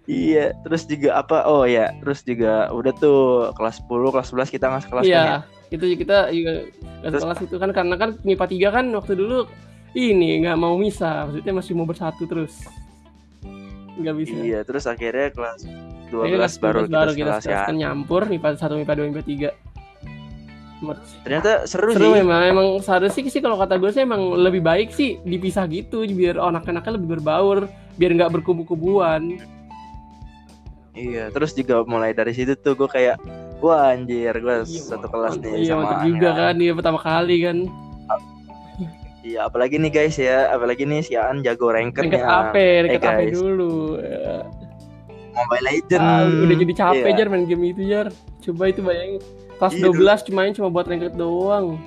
Iya 0.08 0.56
terus 0.64 0.88
juga 0.88 1.20
apa? 1.20 1.44
Oh 1.46 1.68
ya 1.68 1.92
terus 2.00 2.24
juga 2.24 2.72
udah 2.72 2.94
tuh 2.96 3.22
kelas 3.54 3.84
10 3.84 4.08
kelas 4.08 4.28
11 4.32 4.48
kita 4.50 4.66
nggak 4.66 4.84
sekelas 4.88 5.04
kan 5.04 5.12
ya? 5.12 5.20
iya 5.20 5.38
itu 5.68 5.84
kita 6.00 6.32
juga 6.32 6.52
gak 6.64 6.72
Terus- 7.04 7.22
sekelas 7.22 7.40
itu 7.44 7.56
kan 7.58 7.70
karena 7.76 7.96
kan 7.96 8.10
MIPA 8.24 8.46
3 8.48 8.72
kan 8.72 8.86
waktu 8.96 9.14
dulu 9.14 9.44
ini 9.94 10.40
nggak 10.40 10.56
mau 10.56 10.80
misah 10.80 11.28
maksudnya 11.28 11.54
masih 11.54 11.74
mau 11.74 11.84
bersatu 11.84 12.24
terus. 12.24 12.56
Nggak 13.98 14.16
bisa. 14.16 14.36
Iya 14.38 14.60
terus 14.64 14.86
akhirnya 14.86 15.28
kelas 15.30 15.68
12 16.08 16.24
Akhirnya 16.24 16.40
kelas 16.40 16.56
baru 16.58 16.80
12 16.82 16.88
kita 16.88 17.04
sekelas 17.12 17.44
ya 17.44 17.60
kan. 17.68 17.74
nyampur 17.76 18.22
MIPA 18.24 18.48
1 18.56 18.80
MIPA 18.80 18.94
2 18.96 19.10
MIPA 19.12 19.24
3 19.52 19.67
ternyata 21.26 21.66
seru, 21.66 21.90
seru 21.90 22.14
sih 22.14 22.22
memang 22.22 22.42
emang 22.46 22.68
seharusnya 22.80 23.28
sih 23.28 23.42
kalau 23.42 23.58
kata 23.58 23.76
gue 23.76 23.90
sih 23.90 24.06
emang 24.06 24.38
lebih 24.38 24.62
baik 24.62 24.94
sih 24.94 25.18
dipisah 25.22 25.66
gitu 25.66 26.06
biar 26.06 26.38
anak-anaknya 26.38 27.02
lebih 27.02 27.18
berbaur 27.18 27.66
biar 27.98 28.12
nggak 28.14 28.32
berkubu-kubuan 28.32 29.42
Iya, 30.94 31.30
terus 31.30 31.54
juga 31.54 31.86
mulai 31.86 32.10
dari 32.10 32.34
situ 32.34 32.58
tuh 32.58 32.74
gue 32.74 32.90
kayak 32.90 33.22
wah 33.62 33.94
anjir 33.94 34.34
gue 34.34 34.56
satu 34.66 35.06
kelas 35.06 35.38
nih 35.38 35.62
iya 35.62 35.78
sama 35.78 36.02
juga 36.02 36.30
kan 36.34 36.54
dia 36.58 36.74
pertama 36.74 36.98
kali 36.98 37.38
kan 37.42 37.58
Iya, 39.28 39.44
apalagi 39.44 39.76
nih 39.76 39.92
guys 39.92 40.16
ya, 40.16 40.48
apalagi 40.56 40.88
nih 40.88 41.04
si 41.04 41.20
Aan 41.20 41.44
jago 41.44 41.68
ranked 41.68 42.00
Rengket 42.00 42.16
nih. 42.16 42.32
AP, 42.32 42.56
Eh, 42.56 42.96
AP 42.96 43.22
dulu. 43.36 44.00
Ya. 44.00 44.48
Mobile 45.36 45.64
Legend. 45.68 46.00
Ah, 46.00 46.24
udah 46.24 46.56
jadi 46.56 46.74
capek 46.74 47.10
Iya. 47.12 47.18
jar 47.20 47.28
main 47.28 47.44
game 47.44 47.64
itu 47.68 47.82
jar. 47.92 48.08
Coba 48.40 48.72
itu 48.72 48.80
bayangin. 48.80 49.20
Kelas 49.58 49.74
Iya, 49.74 49.90
12 49.90 50.28
cuma 50.28 50.40
cuma 50.52 50.68
buat 50.70 50.86
rengket 50.86 51.14
doang. 51.14 51.82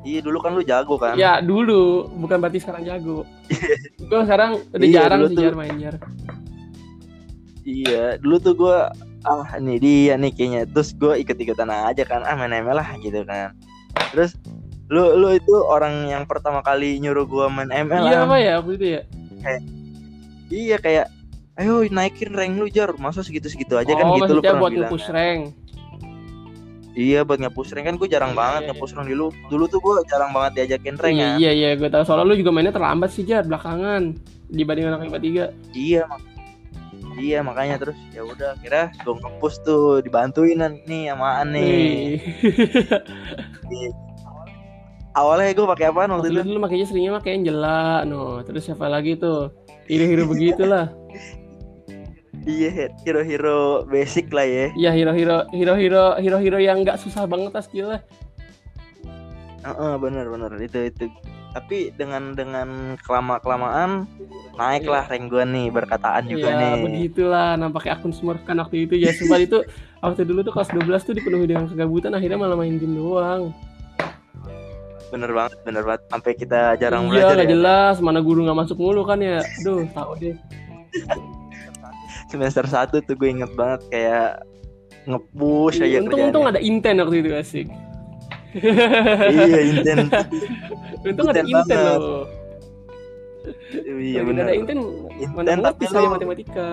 Iya, 0.00 0.24
dulu 0.24 0.38
kan 0.40 0.56
lu 0.56 0.62
jago 0.62 0.96
kan. 0.96 1.14
Ya 1.14 1.38
dulu, 1.38 2.08
bukan 2.18 2.40
berarti 2.40 2.58
sekarang 2.58 2.82
jago. 2.82 3.22
Gue 4.10 4.20
sekarang 4.24 4.58
udah 4.70 4.80
Iya, 4.82 4.96
jarang 4.96 5.20
sih 5.28 5.36
tuh- 5.36 5.44
jar 5.44 5.54
main 5.54 5.76
jar. 5.76 5.96
Iya, 7.62 8.16
dulu 8.18 8.36
tuh 8.40 8.54
gue 8.56 8.76
ah 9.20 9.60
nih 9.60 9.76
dia 9.76 10.14
nih 10.16 10.32
kayaknya 10.32 10.62
terus 10.66 10.96
gue 10.96 11.12
ikut-ikutan 11.20 11.68
aja 11.68 12.08
kan 12.08 12.24
ah 12.24 12.32
main 12.32 12.56
ML 12.56 12.72
lah 12.72 12.96
gitu 12.96 13.20
kan 13.22 13.52
terus 14.16 14.32
lu 14.88 15.12
lu 15.12 15.28
itu 15.30 15.52
orang 15.60 16.08
yang 16.08 16.24
pertama 16.24 16.64
kali 16.64 16.96
nyuruh 16.96 17.28
gue 17.28 17.46
main 17.52 17.68
ML 17.68 18.08
Iya 18.08 18.16
Am. 18.16 18.26
apa 18.26 18.36
ya 18.40 18.52
waktu 18.58 18.72
itu 18.74 18.86
ya? 18.96 19.02
iya 20.48 20.76
kayak 20.80 21.06
ayo 21.54 21.84
naikin 21.86 22.32
rank 22.32 22.56
lu 22.56 22.66
jar 22.66 22.96
masa 22.96 23.20
segitu 23.20 23.52
segitu 23.52 23.76
aja 23.76 23.92
kan 23.92 24.08
oh, 24.08 24.16
gitu 24.16 24.32
lu 24.32 24.40
pernah 24.40 24.56
buat 24.56 24.72
bilang 24.72 24.88
nge-push 24.88 25.06
kan. 25.06 25.14
rank. 25.14 25.42
Iya 26.92 27.22
buat 27.22 27.38
nge-push 27.38 27.70
rank 27.72 27.86
kan 27.86 27.96
gue 27.96 28.08
jarang 28.08 28.32
Iya, 28.32 28.38
banget 28.38 28.60
iya, 28.60 28.68
nge-push 28.72 28.92
rank 28.94 29.06
dulu 29.06 29.26
dulu 29.46 29.64
tuh 29.66 29.78
gue 29.78 29.94
jarang 30.06 30.30
banget 30.30 30.52
diajakin 30.56 30.96
rank 30.96 31.14
Iya 31.14 31.24
kan 31.24 31.36
iya 31.38 31.50
iya 31.52 31.68
gue 31.74 31.88
tahu 31.88 32.02
soalnya 32.02 32.26
lu 32.26 32.34
juga 32.34 32.50
mainnya 32.50 32.70
terlambat 32.70 33.10
sih 33.10 33.22
jar 33.22 33.42
belakangan 33.42 34.14
dibanding 34.50 34.90
anak 34.90 35.06
MIPA 35.06 35.18
3. 35.22 35.78
Iya, 35.78 36.02
mak- 36.04 36.26
iya 37.16 37.38
makanya 37.40 37.76
terus 37.78 37.98
ya 38.10 38.22
udah 38.22 38.58
kira 38.58 38.90
gue 38.96 39.14
ngepush 39.14 39.62
tuh 39.62 40.00
dibantuin 40.00 40.58
nih 40.84 41.10
sama 41.10 41.42
nih 41.44 42.18
awalnya 45.12 45.50
gue 45.52 45.66
pakai 45.68 45.86
apaan 45.90 46.10
waktu 46.10 46.22
Waktu 46.22 46.30
itu 46.30 46.38
dulu, 46.38 46.48
dulu 46.48 46.58
makanya 46.62 46.84
seringnya 46.86 47.12
pakai 47.18 47.30
Angela, 47.36 48.06
no. 48.06 48.40
Terus 48.42 48.62
siapa 48.62 48.86
lagi 48.86 49.18
tuh? 49.18 49.50
Hero-hero 49.90 50.24
begitulah. 50.26 50.86
iya 52.46 52.88
hero-hero 53.04 53.84
basic 53.84 54.32
lah 54.32 54.46
ya. 54.46 54.66
Iya 54.72 54.90
hero-hero 54.92 55.44
hero-hero 55.52 56.16
hero-hero 56.16 56.58
yang 56.58 56.80
nggak 56.80 56.96
susah 56.98 57.28
banget 57.28 57.52
lah 57.52 57.64
skillnya. 57.64 58.00
Heeh, 59.60 59.92
bener 60.00 60.24
bener. 60.26 60.50
Itu 60.56 60.80
itu. 60.80 61.04
Tapi 61.50 61.90
dengan 61.98 62.32
dengan 62.38 62.94
kelama 63.02 63.42
kelamaan 63.42 64.06
naik 64.54 64.86
lah 64.86 65.02
rank 65.10 65.28
gue 65.28 65.42
nih 65.42 65.66
berkataan 65.68 66.30
juga 66.30 66.46
Iya 66.48 66.78
nih. 66.78 66.82
begitulah. 66.86 67.58
Nampaknya 67.58 67.98
akun 67.98 68.14
Smurf 68.14 68.40
kan 68.46 68.56
waktu 68.56 68.86
itu. 68.86 68.94
Ya 68.96 69.10
sumpah 69.10 69.42
itu 69.42 69.58
waktu 69.98 70.22
dulu 70.24 70.46
tuh 70.46 70.54
kelas 70.54 70.70
12 70.70 71.02
tuh 71.02 71.14
dipenuhi 71.18 71.50
dengan 71.50 71.66
kegabutan 71.66 72.14
akhirnya 72.14 72.38
malah 72.38 72.56
main 72.56 72.78
game 72.78 72.94
doang. 72.94 73.50
bener 75.10 75.34
banget 75.34 75.58
bener 75.66 75.82
banget. 75.82 76.02
Sampai 76.06 76.32
kita 76.38 76.78
jarang 76.78 77.10
iya 77.10 77.26
belajar 77.26 77.34
nggak 77.34 77.48
ya. 77.50 77.52
jelas. 77.52 77.94
Mana 77.98 78.22
guru 78.22 78.46
nggak 78.46 78.58
masuk 78.62 78.78
mulu 78.78 79.02
kan 79.02 79.18
ya. 79.18 79.42
Aduh 79.42 79.82
tahu 79.90 80.10
deh. 80.22 80.36
semester 82.30 82.64
1 82.64 82.94
tuh 83.02 83.14
gue 83.14 83.28
inget 83.28 83.50
banget 83.52 83.80
kayak 83.90 84.30
ngepush 85.02 85.80
aja 85.80 85.98
Untung-untung 85.98 86.44
kerjaannya. 86.44 86.52
ada 86.52 86.60
inten 86.62 86.96
waktu 86.96 87.16
itu 87.18 87.30
asik. 87.34 87.66
iya 89.26 89.58
inten 89.64 89.98
Untung 91.06 91.26
ada 91.26 91.40
Inten 91.40 91.54
banget. 91.56 91.98
loh. 91.98 92.24
iya 93.96 94.20
bener 94.20 94.44
ada 94.44 94.54
inten 94.54 94.78
mana 95.30 95.46
Inten 95.48 95.58
tapi 95.60 95.84
saya 95.86 96.08
matematika. 96.08 96.68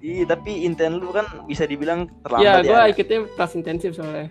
iya 0.00 0.24
tapi 0.24 0.64
inten 0.64 0.98
lu 0.98 1.10
kan 1.10 1.24
bisa 1.46 1.62
dibilang 1.62 2.10
terlambat 2.20 2.42
Ya, 2.42 2.54
ya, 2.58 2.66
gua 2.66 2.80
ikutnya 2.88 3.18
kelas 3.30 3.52
intensif 3.54 3.90
soalnya. 3.94 4.26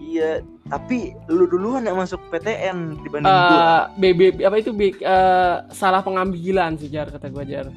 iya 0.00 0.40
tapi 0.68 1.16
lu 1.32 1.48
duluan 1.48 1.88
yang 1.88 1.96
masuk 1.96 2.20
PTN 2.28 3.00
dibanding 3.00 3.32
gua 3.32 3.88
Eh, 3.96 4.12
BB 4.12 4.44
apa 4.44 4.56
itu 4.60 4.70
B, 4.76 4.92
eh, 4.92 5.56
salah 5.72 6.04
pengambilan 6.04 6.76
sih 6.76 6.92
jar 6.92 7.08
kata 7.08 7.32
gua 7.32 7.44
jar. 7.48 7.72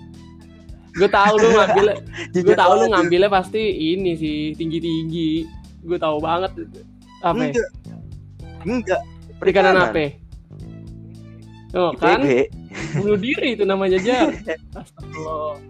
Gue 0.92 1.08
tahu 1.08 1.40
lu 1.40 1.56
ngambil, 1.56 1.86
gue 2.36 2.56
tahu 2.56 2.72
lu 2.84 2.86
ngambilnya 2.92 3.32
pasti 3.32 3.64
ini 3.96 4.12
sih 4.20 4.52
tinggi 4.60 4.84
tinggi. 4.84 5.48
Gue 5.88 5.96
tahu 5.96 6.20
banget 6.20 6.52
apa? 7.24 7.40
ya? 7.40 7.56
enggak 7.56 7.70
enggak 8.68 9.02
Perikanan 9.40 9.76
apa? 9.88 10.20
Oh 11.72 11.96
kan, 11.96 12.20
bunuh 13.00 13.16
diri 13.16 13.56
itu 13.56 13.64
namanya 13.64 14.04
jar. 14.04 14.36
Astagfirullah. 14.80 15.64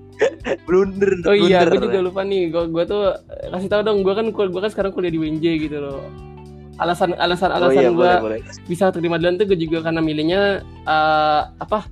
blunder 0.69 1.17
Oh 1.25 1.33
iya, 1.33 1.65
gue 1.65 1.81
juga 1.81 2.01
lupa 2.01 2.25
nih. 2.25 2.49
Gue 2.49 2.69
gue 2.73 2.83
tuh 2.89 3.13
kasih 3.53 3.69
tahu 3.69 3.81
dong. 3.85 4.01
Gue 4.01 4.13
kan 4.17 4.25
gue 4.33 4.61
kan 4.61 4.71
sekarang 4.73 4.89
kuliah 4.93 5.13
di 5.13 5.21
UNJ 5.21 5.69
gitu 5.69 5.77
loh. 5.77 6.01
Alasan 6.79 7.17
alasan 7.19 7.49
oh 7.51 7.57
alasan 7.59 7.81
iya 7.83 7.89
gue 7.91 7.97
boleh 7.97 8.21
boleh. 8.21 8.39
bisa 8.69 8.89
terima 8.95 9.19
duluan 9.19 9.35
tuh 9.35 9.45
gue 9.49 9.59
juga 9.59 9.83
karena 9.83 9.99
milihnya 9.99 10.63
eh, 10.87 11.41
apa 11.59 11.89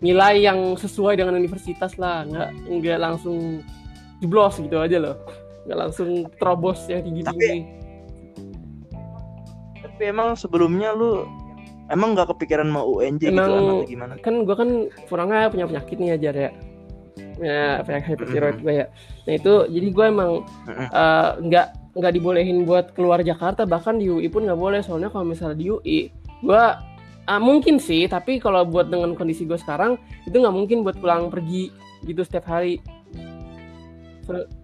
nilai 0.00 0.40
yang 0.40 0.78
sesuai 0.78 1.18
dengan 1.18 1.34
universitas 1.34 1.98
lah. 1.98 2.22
Nggak 2.28 2.48
nggak 2.70 2.98
langsung 3.02 3.64
jeblos 4.22 4.60
gitu 4.60 4.78
aja 4.78 4.96
loh. 5.02 5.16
Nggak 5.66 5.78
langsung 5.78 6.08
terobos 6.38 6.86
yang 6.86 7.02
tinggi 7.04 7.22
tinggi 7.26 7.80
tapi 10.00 10.16
emang 10.16 10.32
sebelumnya 10.32 10.96
lu 10.96 11.28
emang 11.92 12.16
nggak 12.16 12.32
kepikiran 12.32 12.72
mau 12.72 12.88
UNJ 12.88 13.20
gitu 13.20 13.36
Emang- 13.36 13.52
kan 13.52 13.60
atau 13.60 13.84
gimana? 13.84 14.12
kan 14.24 14.34
gue 14.48 14.56
kan 14.56 14.70
kurangnya 15.12 15.52
punya 15.52 15.66
penyakit 15.68 15.96
nih 16.00 16.10
aja 16.16 16.28
ya. 16.32 16.50
Ya 17.36 17.84
penyakit 17.84 18.16
hypothyroid 18.16 18.58
gue 18.64 18.74
ya. 18.80 18.86
Nah 19.28 19.32
itu 19.36 19.52
jadi 19.68 19.86
gue 19.92 20.04
emang 20.08 20.30
eh, 20.72 21.28
nggak 21.44 21.66
nggak 21.90 22.12
dibolehin 22.14 22.62
buat 22.62 22.94
keluar 22.94 23.18
Jakarta 23.22 23.66
bahkan 23.66 23.98
di 23.98 24.06
UI 24.06 24.30
pun 24.30 24.46
nggak 24.46 24.58
boleh 24.58 24.80
soalnya 24.82 25.10
kalau 25.10 25.26
misalnya 25.26 25.58
di 25.58 25.66
UI 25.74 25.98
gue 26.40 26.64
ah, 27.26 27.40
mungkin 27.42 27.82
sih 27.82 28.06
tapi 28.06 28.38
kalau 28.38 28.62
buat 28.62 28.90
dengan 28.90 29.18
kondisi 29.18 29.42
gue 29.42 29.58
sekarang 29.58 29.98
itu 30.26 30.34
nggak 30.34 30.54
mungkin 30.54 30.86
buat 30.86 30.98
pulang 30.98 31.28
pergi 31.28 31.70
gitu 32.06 32.22
setiap 32.24 32.48
hari. 32.48 32.80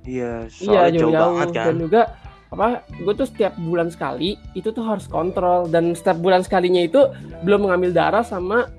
Iya 0.06 0.46
iya 0.62 0.80
soalnya 0.86 1.00
jauh, 1.02 1.12
banget 1.12 1.48
kan. 1.50 1.64
Dan 1.74 1.76
juga 1.82 2.02
apa 2.54 2.86
gue 2.86 3.14
tuh 3.18 3.26
setiap 3.26 3.58
bulan 3.58 3.90
sekali 3.90 4.38
itu 4.54 4.70
tuh 4.70 4.86
harus 4.86 5.10
kontrol 5.10 5.66
dan 5.66 5.92
setiap 5.98 6.22
bulan 6.22 6.46
sekalinya 6.46 6.86
itu 6.86 7.10
belum 7.42 7.66
mengambil 7.66 7.90
darah 7.90 8.22
sama 8.22 8.70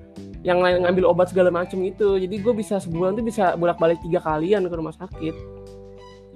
yang 0.47 0.63
lain 0.63 0.87
ngambil 0.87 1.11
obat 1.11 1.27
segala 1.35 1.51
macam 1.51 1.83
itu. 1.83 2.15
Jadi 2.15 2.35
gue 2.39 2.53
bisa 2.55 2.79
sebulan 2.79 3.19
tuh 3.19 3.25
bisa 3.27 3.59
bolak 3.59 3.75
balik 3.75 3.99
tiga 3.99 4.23
kalian 4.23 4.63
ke 4.71 4.75
rumah 4.75 4.95
sakit 4.95 5.56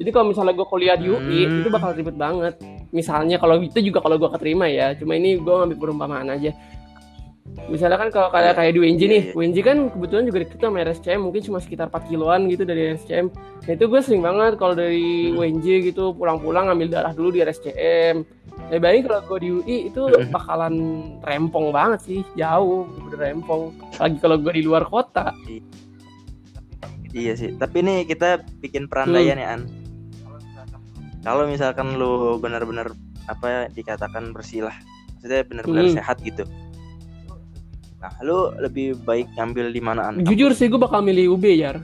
jadi 0.02 0.10
kalau 0.10 0.26
misalnya 0.28 0.54
gue 0.54 0.66
kuliah 0.66 0.98
di 0.98 1.08
UI 1.08 1.40
Hmm. 1.46 1.62
itu 1.62 1.70
bakal 1.70 1.94
ribet 1.94 2.18
banget 2.18 2.54
misalnya 2.90 3.38
kalau 3.38 3.56
itu 3.58 3.80
juga 3.80 4.02
kalau 4.02 4.18
gue 4.18 4.30
keterima 4.34 4.66
ya 4.66 4.98
cuma 4.98 5.14
ini 5.14 5.38
gue 5.38 5.54
ngambil 5.54 5.78
perumpamaan 5.78 6.28
aja 6.28 6.52
misalnya 7.68 7.98
kan 7.98 8.10
kalau 8.10 8.30
kayak 8.30 8.56
kayak 8.56 8.72
di 8.72 8.80
UNJ 8.80 9.02
Iya, 9.02 9.08
nih 9.08 9.22
iya. 9.22 9.32
UNJ 9.34 9.58
kan 9.60 9.78
kebetulan 9.90 10.24
juga 10.24 10.40
deket 10.40 10.58
sama 10.58 10.78
RSCM 10.80 11.20
mungkin 11.22 11.42
cuma 11.44 11.58
sekitar 11.60 11.88
4 11.88 12.10
kiloan 12.10 12.42
gitu 12.48 12.64
dari 12.64 12.82
RSCM 12.90 13.28
Nah 13.62 13.72
itu 13.72 13.86
gue 13.86 14.02
sering 14.02 14.24
banget 14.24 14.58
kalau 14.58 14.74
dari 14.74 15.30
Hmm. 15.30 15.38
UNJ 15.38 15.66
gitu 15.86 16.12
pulang-pulang 16.12 16.66
ngambil 16.66 16.88
darah 16.90 17.14
dulu 17.14 17.30
di 17.30 17.40
RSCM. 17.40 18.26
Ya 18.68 18.78
bayangin 18.80 19.06
kalau 19.06 19.22
gue 19.28 19.38
di 19.38 19.50
UI 19.52 19.78
itu 19.86 20.02
Hmm. 20.02 20.32
bakalan 20.32 20.74
rempong 21.22 21.70
banget 21.70 22.00
sih, 22.02 22.20
jauh, 22.34 22.90
udah 23.06 23.20
rempong. 23.22 23.70
Lagi 23.96 24.18
kalau 24.18 24.36
gue 24.36 24.52
di 24.52 24.64
luar 24.64 24.84
kota. 24.84 25.30
iya 27.12 27.36
sih 27.36 27.52
tapi 27.54 27.84
nih 27.84 28.08
kita 28.08 28.40
bikin 28.58 28.88
Hmm. 28.88 28.90
perandaian 28.90 29.36
ya 29.36 29.48
An 29.54 29.62
kalau 31.22 31.46
misalkan 31.46 31.96
lu 31.96 32.38
benar-benar 32.38 32.92
apa 33.30 33.46
ya, 33.46 33.62
dikatakan 33.70 34.34
bersih 34.34 34.66
lah 34.66 34.76
maksudnya 35.16 35.46
benar-benar 35.46 35.86
Hmm. 35.88 35.96
sehat 35.98 36.18
gitu 36.22 36.44
nah 38.02 38.10
lu 38.26 38.50
lebih 38.58 38.98
baik 39.06 39.30
ngambil 39.38 39.70
di 39.70 39.82
mana 39.82 40.10
An 40.10 40.26
Jujur 40.26 40.58
sih 40.58 40.66
gue 40.66 40.82
bakal 40.82 41.06
milih 41.06 41.38
UB 41.38 41.46
ya. 41.54 41.78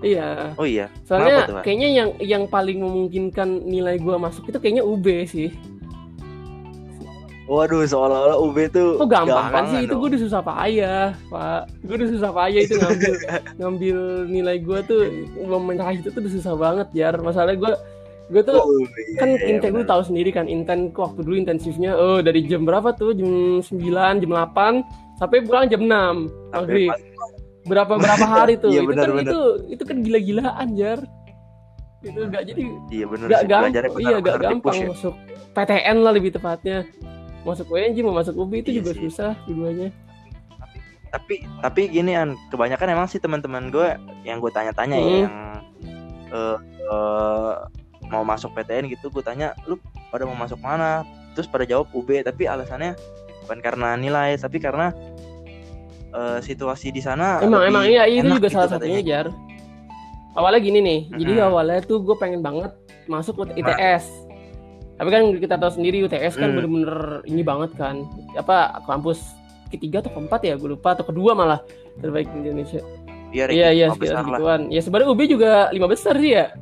Iya, 0.00 0.56
oh 0.56 0.64
iya 0.64 0.88
soalnya 1.04 1.44
tuh, 1.44 1.60
kayaknya 1.60 1.88
yang 1.92 2.08
yang 2.24 2.44
paling 2.48 2.80
memungkinkan 2.80 3.68
nilai 3.68 4.00
gue 4.00 4.16
masuk 4.16 4.48
itu 4.48 4.56
kayaknya 4.56 4.80
UB 4.80 5.04
sih. 5.28 5.52
Waduh 7.50 7.82
seolah-olah 7.82 8.38
UB 8.38 8.56
tuh 8.70 8.94
gampang 9.10 9.50
kan 9.50 9.64
sih 9.66 9.82
gampangan 9.82 9.82
itu 9.82 9.90
dong. 9.90 9.98
gue 9.98 10.08
udah 10.14 10.20
susah 10.22 10.40
payah, 10.46 11.04
Pak. 11.26 11.60
Gue 11.82 11.94
udah 11.98 12.08
susah 12.14 12.30
payah 12.30 12.60
itu 12.62 12.74
ngambil 12.78 13.14
ngambil 13.58 13.96
nilai 14.30 14.56
gue 14.62 14.78
tuh 14.86 15.00
meraih 15.58 15.98
itu 15.98 16.08
tuh 16.14 16.20
udah 16.22 16.32
susah 16.32 16.54
banget 16.54 16.86
jar. 16.94 17.14
Masalahnya 17.18 17.58
gue 17.58 17.72
gue 18.30 18.42
tuh 18.46 18.54
Oh, 18.54 18.70
iya, 18.70 18.86
kan 19.18 19.28
iya, 19.34 19.46
inten 19.50 19.74
lu 19.74 19.82
tahu 19.82 20.02
sendiri 20.06 20.30
kan 20.30 20.46
inten 20.46 20.94
waktu 20.94 21.18
dulu 21.26 21.34
intensifnya 21.34 21.98
oh 21.98 22.22
dari 22.22 22.46
jam 22.46 22.62
berapa 22.62 22.94
tuh 22.94 23.10
jam 23.10 23.58
9 23.58 24.22
jam 24.22 24.30
8 24.30 25.18
sampai 25.18 25.42
pulang 25.42 25.66
jam 25.66 25.82
6 25.82 25.90
Sampai 25.90 26.54
maghrib 26.54 26.90
pagi. 26.94 27.04
berapa 27.66 27.92
berapa 27.98 28.26
hari 28.30 28.54
tuh 28.62 28.70
Iya, 28.74 28.86
itu 28.86 28.90
benar, 28.94 29.06
kan 29.10 29.16
benar. 29.18 29.26
itu 29.34 29.40
itu 29.74 29.82
kan 29.82 29.96
gila-gilaan 30.06 30.68
jar 30.78 30.98
itu 32.00 32.20
gak 32.30 32.42
jadi 32.46 32.62
iya 32.88 33.04
bener 33.10 33.26
gak 33.28 33.40
sih 33.42 33.48
gampang 33.50 33.98
iya 33.98 34.16
gak 34.22 34.36
gampang 34.38 34.76
ya. 34.78 34.86
masuk 34.94 35.14
PTN 35.52 35.96
lah 36.00 36.12
lebih 36.14 36.30
tepatnya 36.30 36.78
masuk 37.42 37.66
UNJ 37.68 37.96
mau 38.00 38.12
masuk 38.12 38.34
UB 38.36 38.52
itu 38.58 38.70
Iya 38.70 38.78
juga 38.78 38.90
sih. 38.92 39.00
susah 39.06 39.32
keduanya 39.42 39.88
tapi 41.10 41.42
tapi 41.58 41.80
gini 41.88 42.14
an 42.14 42.38
kebanyakan 42.48 42.88
emang 42.92 43.06
sih 43.06 43.18
teman-teman 43.18 43.66
gue 43.68 43.88
yang 44.22 44.38
gue 44.38 44.48
tanya-tanya 44.48 44.94
ya 44.94 45.02
Hmm. 45.02 45.18
yang 45.18 45.34
eh, 46.30 46.56
eh, 46.86 47.52
mau 48.06 48.22
masuk 48.22 48.50
PTN 48.52 48.86
gitu 48.88 49.08
gue 49.08 49.18
tanya 49.20 49.58
lu 49.64 49.74
pada 50.08 50.22
mau 50.22 50.34
masuk 50.34 50.58
mana 50.58 51.02
terus 51.32 51.46
pada 51.46 51.62
jawab 51.62 51.90
UB 51.90 52.20
tapi 52.20 52.44
alasannya 52.44 52.94
bukan 53.40 53.58
karena 53.58 53.94
nilai 53.94 54.36
tapi 54.36 54.58
karena 54.58 54.94
eh, 56.10 56.38
situasi 56.40 56.90
di 56.90 57.00
sana 57.00 57.38
emang 57.40 57.62
emang 57.64 57.84
iya 57.84 58.06
itu 58.06 58.22
enak 58.22 58.36
juga 58.36 58.46
gitu 58.46 58.54
salah 58.54 58.68
katanya. 58.68 58.82
satunya 58.86 59.02
jar 59.02 59.26
awalnya 60.32 60.60
gini 60.60 60.78
nih 60.78 61.00
jadi 61.16 61.32
Mm-mm. 61.36 61.48
awalnya 61.48 61.80
tuh 61.82 61.98
gue 62.00 62.14
pengen 62.14 62.38
banget 62.38 62.70
masuk 63.06 63.34
ke 63.42 63.58
ITS 63.58 64.06
tapi 65.00 65.08
kan 65.08 65.22
kita 65.32 65.56
tahu 65.56 65.72
sendiri 65.72 66.04
UTS 66.04 66.36
kan 66.36 66.52
Mm. 66.52 66.56
bener-bener 66.60 66.94
ini 67.24 67.40
banget 67.40 67.72
kan. 67.72 68.04
Apa 68.36 68.84
kampus 68.84 69.32
ketiga 69.66 70.04
atau 70.04 70.12
keempat 70.12 70.44
ya? 70.44 70.54
Gue 70.54 70.76
lupa. 70.76 70.92
Atau 70.92 71.08
kedua 71.08 71.32
malah 71.32 71.64
terbaik 71.96 72.28
di 72.28 72.44
Indonesia. 72.44 72.84
Iya 73.30 73.48
iya 73.48 73.68
iya 73.72 73.86
sekitar 73.88 74.28
gituan. 74.28 74.68
Ya 74.68 74.84
sebenarnya 74.84 75.08
UB 75.08 75.20
juga 75.24 75.72
lima 75.72 75.88
besar 75.88 76.20
sih 76.20 76.36
ya. 76.36 76.52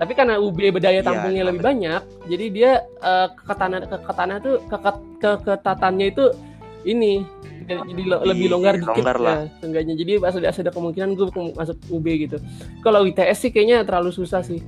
Tapi 0.00 0.16
karena 0.16 0.40
UB 0.40 0.56
berdaya 0.72 0.98
Iya, 0.98 1.04
tampungnya 1.04 1.42
lima 1.42 1.48
lebih 1.52 1.60
besar. 1.60 1.70
banyak 1.70 2.02
jadi 2.24 2.44
dia 2.48 2.70
eh, 2.80 3.28
keketanan 3.36 3.80
keketanan 3.84 4.36
tuh 4.40 4.56
kekat 4.66 4.96
keketatannya 5.20 6.06
itu 6.08 6.24
ini 6.82 7.22
jadi 7.62 8.02
lo- 8.02 8.24
lebih 8.24 8.46
longgar 8.48 8.74
dikit 8.74 8.90
longgar 8.96 9.18
lah. 9.20 9.36
ya 9.36 9.60
seenggaknya. 9.60 9.94
Jadi 9.94 10.12
ada 10.18 10.48
ada 10.50 10.70
kemungkinan 10.72 11.08
gue 11.12 11.26
masuk 11.52 11.76
UB 11.92 12.06
gitu. 12.18 12.36
Kalau 12.80 13.04
ITS 13.04 13.38
sih 13.38 13.50
kayaknya 13.52 13.84
terlalu 13.84 14.10
susah 14.10 14.40
sih 14.40 14.58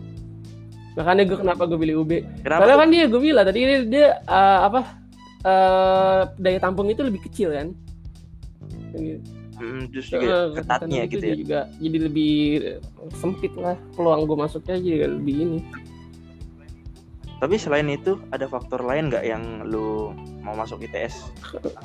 makanya 0.95 1.23
gue 1.25 1.37
kenapa 1.37 1.63
gue 1.65 1.75
pilih 1.77 1.97
UB 2.01 2.13
kenapa 2.41 2.65
tuh? 2.65 2.79
kan 2.79 2.89
dia 2.89 3.05
gue 3.05 3.21
bilang 3.21 3.45
tadi 3.45 3.61
dia, 3.61 3.79
dia, 3.83 4.07
eh, 4.21 4.59
apa 4.63 4.81
eh, 5.43 6.21
daya 6.37 6.59
tampung 6.59 6.87
itu 6.87 7.03
lebih 7.03 7.21
kecil 7.23 7.51
kan? 7.51 7.69
Mm, 9.55 9.87
terus 9.89 10.07
Eh, 10.09 10.13
juga 10.13 10.27
kegiatan 10.51 10.55
ketatnya 10.57 11.01
itu 11.01 11.13
gitu 11.13 11.25
ya? 11.25 11.35
juga 11.37 11.61
jadi 11.77 11.99
lebih 12.01 12.35
sempit 13.13 13.53
lah. 13.55 13.75
Peluang 13.93 14.25
gue 14.25 14.37
masuknya 14.37 14.77
juga 14.77 15.07
lebih 15.09 15.35
ini. 15.37 15.59
Tapi 17.35 17.55
selain 17.55 17.85
itu 17.87 18.17
ada 18.31 18.47
faktor 18.47 18.81
lain 18.81 19.11
nggak 19.11 19.21
yang 19.23 19.43
lu 19.63 20.15
mau 20.41 20.55
masuk 20.55 20.81
ITS 20.81 21.29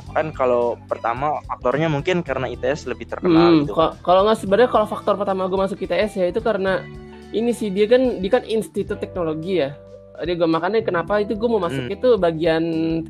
kan 0.10 0.32
kalau 0.32 0.78
pertama 0.86 1.40
faktornya 1.46 1.88
mungkin 1.88 2.22
karena 2.22 2.48
ITS 2.48 2.86
lebih 2.86 3.08
terkenal 3.08 3.50
Hmm, 3.50 3.60
gitu. 3.64 3.74
kalau 4.00 4.22
nggak 4.24 4.36
sebenarnya 4.38 4.70
kalau 4.70 4.86
faktor 4.86 5.16
pertama 5.16 5.48
gue 5.48 5.56
masuk 5.58 5.80
ITS 5.80 6.12
ya 6.14 6.26
itu 6.28 6.40
karena 6.40 6.84
ini 7.32 7.52
sih 7.54 7.70
dia 7.70 7.86
kan 7.86 8.20
dia 8.20 8.32
kan 8.32 8.44
institut 8.46 8.98
teknologi 8.98 9.62
ya. 9.62 9.76
Dia 10.20 10.36
gue 10.36 10.50
makanya 10.50 10.84
kenapa 10.84 11.24
itu 11.24 11.34
gue 11.34 11.48
mau 11.48 11.62
masuk 11.62 11.88
Hmm. 11.88 11.96
itu 11.96 12.10
bagian 12.20 12.64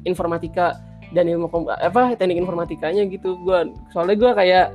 informatika 0.03 0.77
dan 1.09 1.25
ilmu 1.25 1.49
kom- 1.49 1.69
apa 1.69 2.13
teknik 2.13 2.37
informatikanya 2.37 3.07
gitu. 3.09 3.33
Gue 3.41 3.71
soalnya 3.89 4.15
gue 4.19 4.31
kayak 4.35 4.67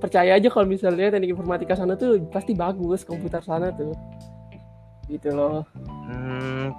percaya 0.00 0.36
aja 0.36 0.48
kalau 0.48 0.64
misalnya 0.64 1.12
teknik 1.12 1.36
informatika 1.36 1.76
sana 1.76 1.96
tuh 1.96 2.20
pasti 2.32 2.56
bagus 2.56 3.04
komputer 3.04 3.44
sana 3.44 3.72
tuh. 3.76 3.92
Gitu 5.06 5.30
loh. 5.30 5.62
Hmm, 6.08 6.72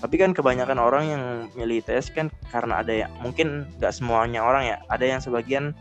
tapi 0.00 0.16
kan 0.16 0.32
kebanyakan 0.32 0.78
orang 0.78 1.04
yang 1.08 1.22
milih 1.54 1.80
ITS 1.80 2.12
kan 2.12 2.28
karena 2.48 2.80
ada 2.80 2.92
yang 2.92 3.10
mungkin 3.20 3.68
nggak 3.80 3.92
semuanya 3.92 4.40
orang 4.40 4.64
ya 4.68 4.76
ada 4.88 5.04
yang 5.04 5.20
sebagian 5.20 5.72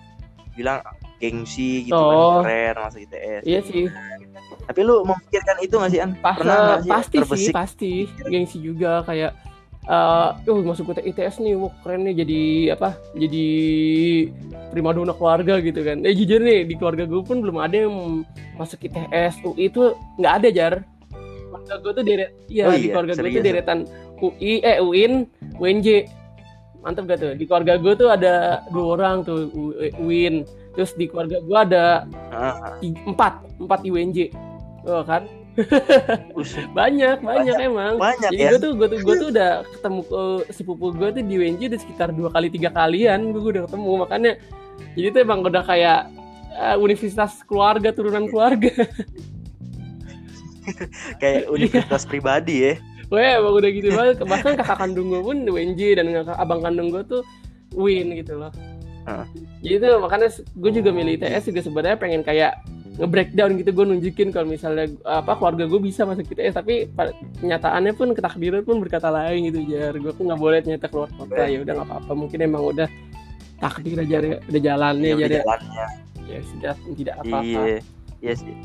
bilang 0.55 0.79
gengsi 1.19 1.85
gitu 1.85 1.95
Oh. 1.95 2.39
kan 2.41 2.47
keren 2.47 2.75
masuk 2.79 2.99
ITS 3.05 3.41
Iya 3.43 3.59
sih. 3.63 3.85
tapi 4.65 4.79
lu 4.85 5.01
memikirkan 5.03 5.57
itu 5.59 5.73
nggak 5.75 5.91
sih 5.91 5.99
an 5.99 6.11
Pas, 6.17 6.37
pernah 6.37 6.57
nggak 6.57 6.81
sih 6.85 6.91
pasti 6.91 7.17
sih, 7.17 7.21
terbesit 7.25 7.53
pasti. 7.53 7.93
Gengsi 8.29 8.57
juga 8.61 9.03
kayak 9.03 9.31
eh 9.89 10.29
uh, 10.45 10.61
masuk 10.61 10.93
ke 10.93 11.01
ITS 11.01 11.41
nih, 11.41 11.57
wah 11.57 11.73
keren 11.81 12.05
nih 12.05 12.21
jadi 12.21 12.41
apa? 12.77 12.93
Jadi 13.17 13.47
primadona 14.69 15.17
keluarga 15.17 15.57
gitu 15.57 15.81
kan. 15.81 16.05
Eh 16.05 16.13
jujur 16.13 16.37
nih 16.37 16.69
di 16.69 16.77
keluarga 16.77 17.09
gue 17.09 17.21
pun 17.25 17.41
belum 17.41 17.57
ada 17.57 17.89
yang 17.89 18.21
masuk 18.53 18.85
ITS, 18.85 19.41
UI 19.41 19.73
itu 19.73 19.97
nggak 20.21 20.33
ada 20.43 20.49
jar. 20.53 20.73
Keluarga 21.49 21.75
gue 21.81 21.91
tuh 21.97 22.03
deret, 22.05 22.31
iya 22.45 22.63
Oh 22.69 22.73
di 22.77 22.85
iya, 22.85 22.93
keluarga 22.93 23.13
gue 23.17 23.29
tuh 23.33 23.41
deretan 23.41 23.79
UI, 24.21 24.53
eh 24.61 24.77
UIN, 24.77 25.13
UNJ. 25.57 25.87
Mantep 26.79 27.03
gak 27.09 27.19
tuh? 27.19 27.31
Di 27.35 27.43
keluarga 27.49 27.73
gue 27.75 27.93
tuh 27.97 28.07
ada 28.13 28.61
dua 28.69 28.85
orang 28.95 29.25
tuh 29.25 29.49
UIN. 29.97 30.45
Terus 30.71 30.91
di 30.93 31.05
keluarga 31.05 31.37
gue 31.39 31.59
ada 31.59 31.85
Ah, 32.29 32.77
tiga- 32.79 33.03
empat, 33.03 33.33
empat 33.57 33.79
UNJ. 33.83 34.29
Oh 34.85 35.01
kan? 35.01 35.25
Buset, 36.31 36.71
banyak 36.77 37.19
banyak, 37.19 37.55
emang. 37.59 37.99
Banyak 37.99 38.31
jadi 38.31 38.39
ya? 38.39 38.49
gue 38.55 38.59
tuh 38.61 38.71
gue 38.73 38.87
tuh 38.87 38.99
gue 39.01 39.15
tuh 39.17 39.29
udah 39.29 39.51
ketemu 39.67 40.01
ke 40.05 40.21
sepupu 40.49 40.85
gue 40.93 41.09
tuh 41.11 41.23
di 41.25 41.35
WNJ 41.35 41.61
udah 41.67 41.79
sekitar 41.79 42.09
dua 42.11 42.29
kali 42.31 42.47
tiga 42.47 42.71
kalian 42.71 43.33
gue 43.33 43.41
udah 43.41 43.63
ketemu. 43.67 43.91
Makanya 43.99 44.31
jadi 44.95 45.07
tuh 45.11 45.19
emang 45.19 45.39
udah 45.43 45.63
kayak 45.63 45.99
eh, 46.55 46.77
universitas 46.77 47.43
keluarga 47.43 47.91
turunan 47.91 48.25
keluarga. 48.25 48.71
Kayak 51.17 51.49
universitas 51.49 52.05
pribadi 52.05 52.61
ya? 52.61 52.73
Wah 53.09 53.41
emang 53.41 53.57
udah 53.57 53.69
gitu 53.73 53.89
banget. 53.89 54.21
Bahkan 54.21 54.53
kakak 54.53 54.77
kandung 54.77 55.09
gue 55.09 55.17
pun 55.17 55.41
di 55.41 55.49
WNJ 55.49 55.97
dan 55.97 56.13
kakak 56.13 56.37
abang 56.37 56.61
kandung 56.61 56.93
gue 56.93 57.01
tuh 57.03 57.21
Win 57.73 58.13
gitu 58.13 58.37
loh 58.37 58.53
Jadi 59.59 59.75
tuh 59.77 59.93
makanya 59.99 60.27
gue 60.31 60.71
juga 60.71 60.89
milih 60.89 61.13
ITS 61.17 61.43
juga 61.49 61.61
sebenarnya 61.61 61.97
pengen 61.97 62.21
kayak 62.21 62.53
nge-breakdown 62.99 63.55
gitu 63.55 63.71
gue 63.71 63.85
nunjukin 63.87 64.27
kalau 64.29 64.43
misalnya 64.43 64.91
apa 65.07 65.31
keluarga 65.39 65.63
gue 65.65 65.79
bisa 65.79 66.03
masuk 66.03 66.27
ITS 66.27 66.51
tapi 66.53 66.91
kenyataannya 67.39 67.95
pun 67.95 68.11
ketakdiran 68.11 68.59
pun 68.61 68.83
berkata 68.83 69.07
lain 69.07 69.47
gitu 69.47 69.63
jar. 69.67 69.95
Gue 69.95 70.11
pun 70.11 70.27
nggak 70.27 70.39
boleh 70.39 70.59
ternyata 70.59 70.87
keluar 70.87 71.07
kota. 71.15 71.43
Ya 71.47 71.63
udah 71.63 71.73
nggak 71.79 71.87
apa-apa. 71.87 72.11
Mungkin 72.11 72.39
emang 72.43 72.63
udah 72.65 72.87
takdir 73.59 73.99
aja 73.99 74.17
ya, 74.19 74.37
udah 74.39 74.61
jalannya 74.63 75.09
ya, 75.11 75.15
jar 75.19 75.29
ya. 75.29 75.39
jalannya 75.43 75.85
ya 76.29 76.39
sudah 76.45 76.73
tidak 76.95 77.15
apa-apa. 77.19 77.43
Iya 77.43 77.77
iya 78.19 78.33
sih. 78.35 78.55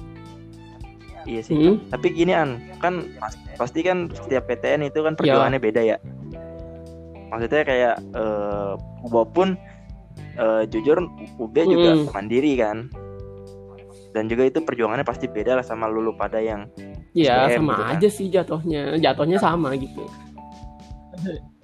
Iya 1.25 1.41
sih. 1.41 1.57
Hmm, 1.57 1.77
tapi 1.89 2.13
gini 2.13 2.37
an 2.37 2.61
kan 2.79 3.09
pas- 3.17 3.41
pasti 3.57 3.81
kan 3.81 4.13
setiap 4.13 4.45
PTN 4.45 4.85
itu 4.85 5.01
Iya. 5.01 5.07
kan 5.09 5.13
perjuangannya 5.17 5.61
beda 5.63 5.81
ya. 5.81 5.97
Maksudnya 7.33 7.63
kayak 7.65 7.95
eh 8.13 8.73
walaupun 9.09 9.57
eh, 10.35 10.63
jujur 10.67 10.99
UB 11.37 11.55
juga 11.57 11.91
Hmm. 11.95 12.07
mandiri 12.11 12.53
kan. 12.57 12.79
Dan 14.11 14.31
juga 14.31 14.47
itu 14.47 14.63
perjuangannya 14.63 15.03
pasti 15.03 15.27
beda 15.27 15.59
lah 15.59 15.67
sama 15.67 15.91
lulu 15.91 16.15
pada 16.15 16.39
yang 16.39 16.71
ya 17.13 17.51
SBM 17.51 17.59
sama 17.59 17.73
gitu 17.73 17.83
kan. 17.83 17.93
aja 17.99 18.09
sih 18.09 18.27
jatuhnya. 18.31 18.83
Jatuhnya 18.97 19.39
sama 19.39 19.69
gitu. 19.75 20.03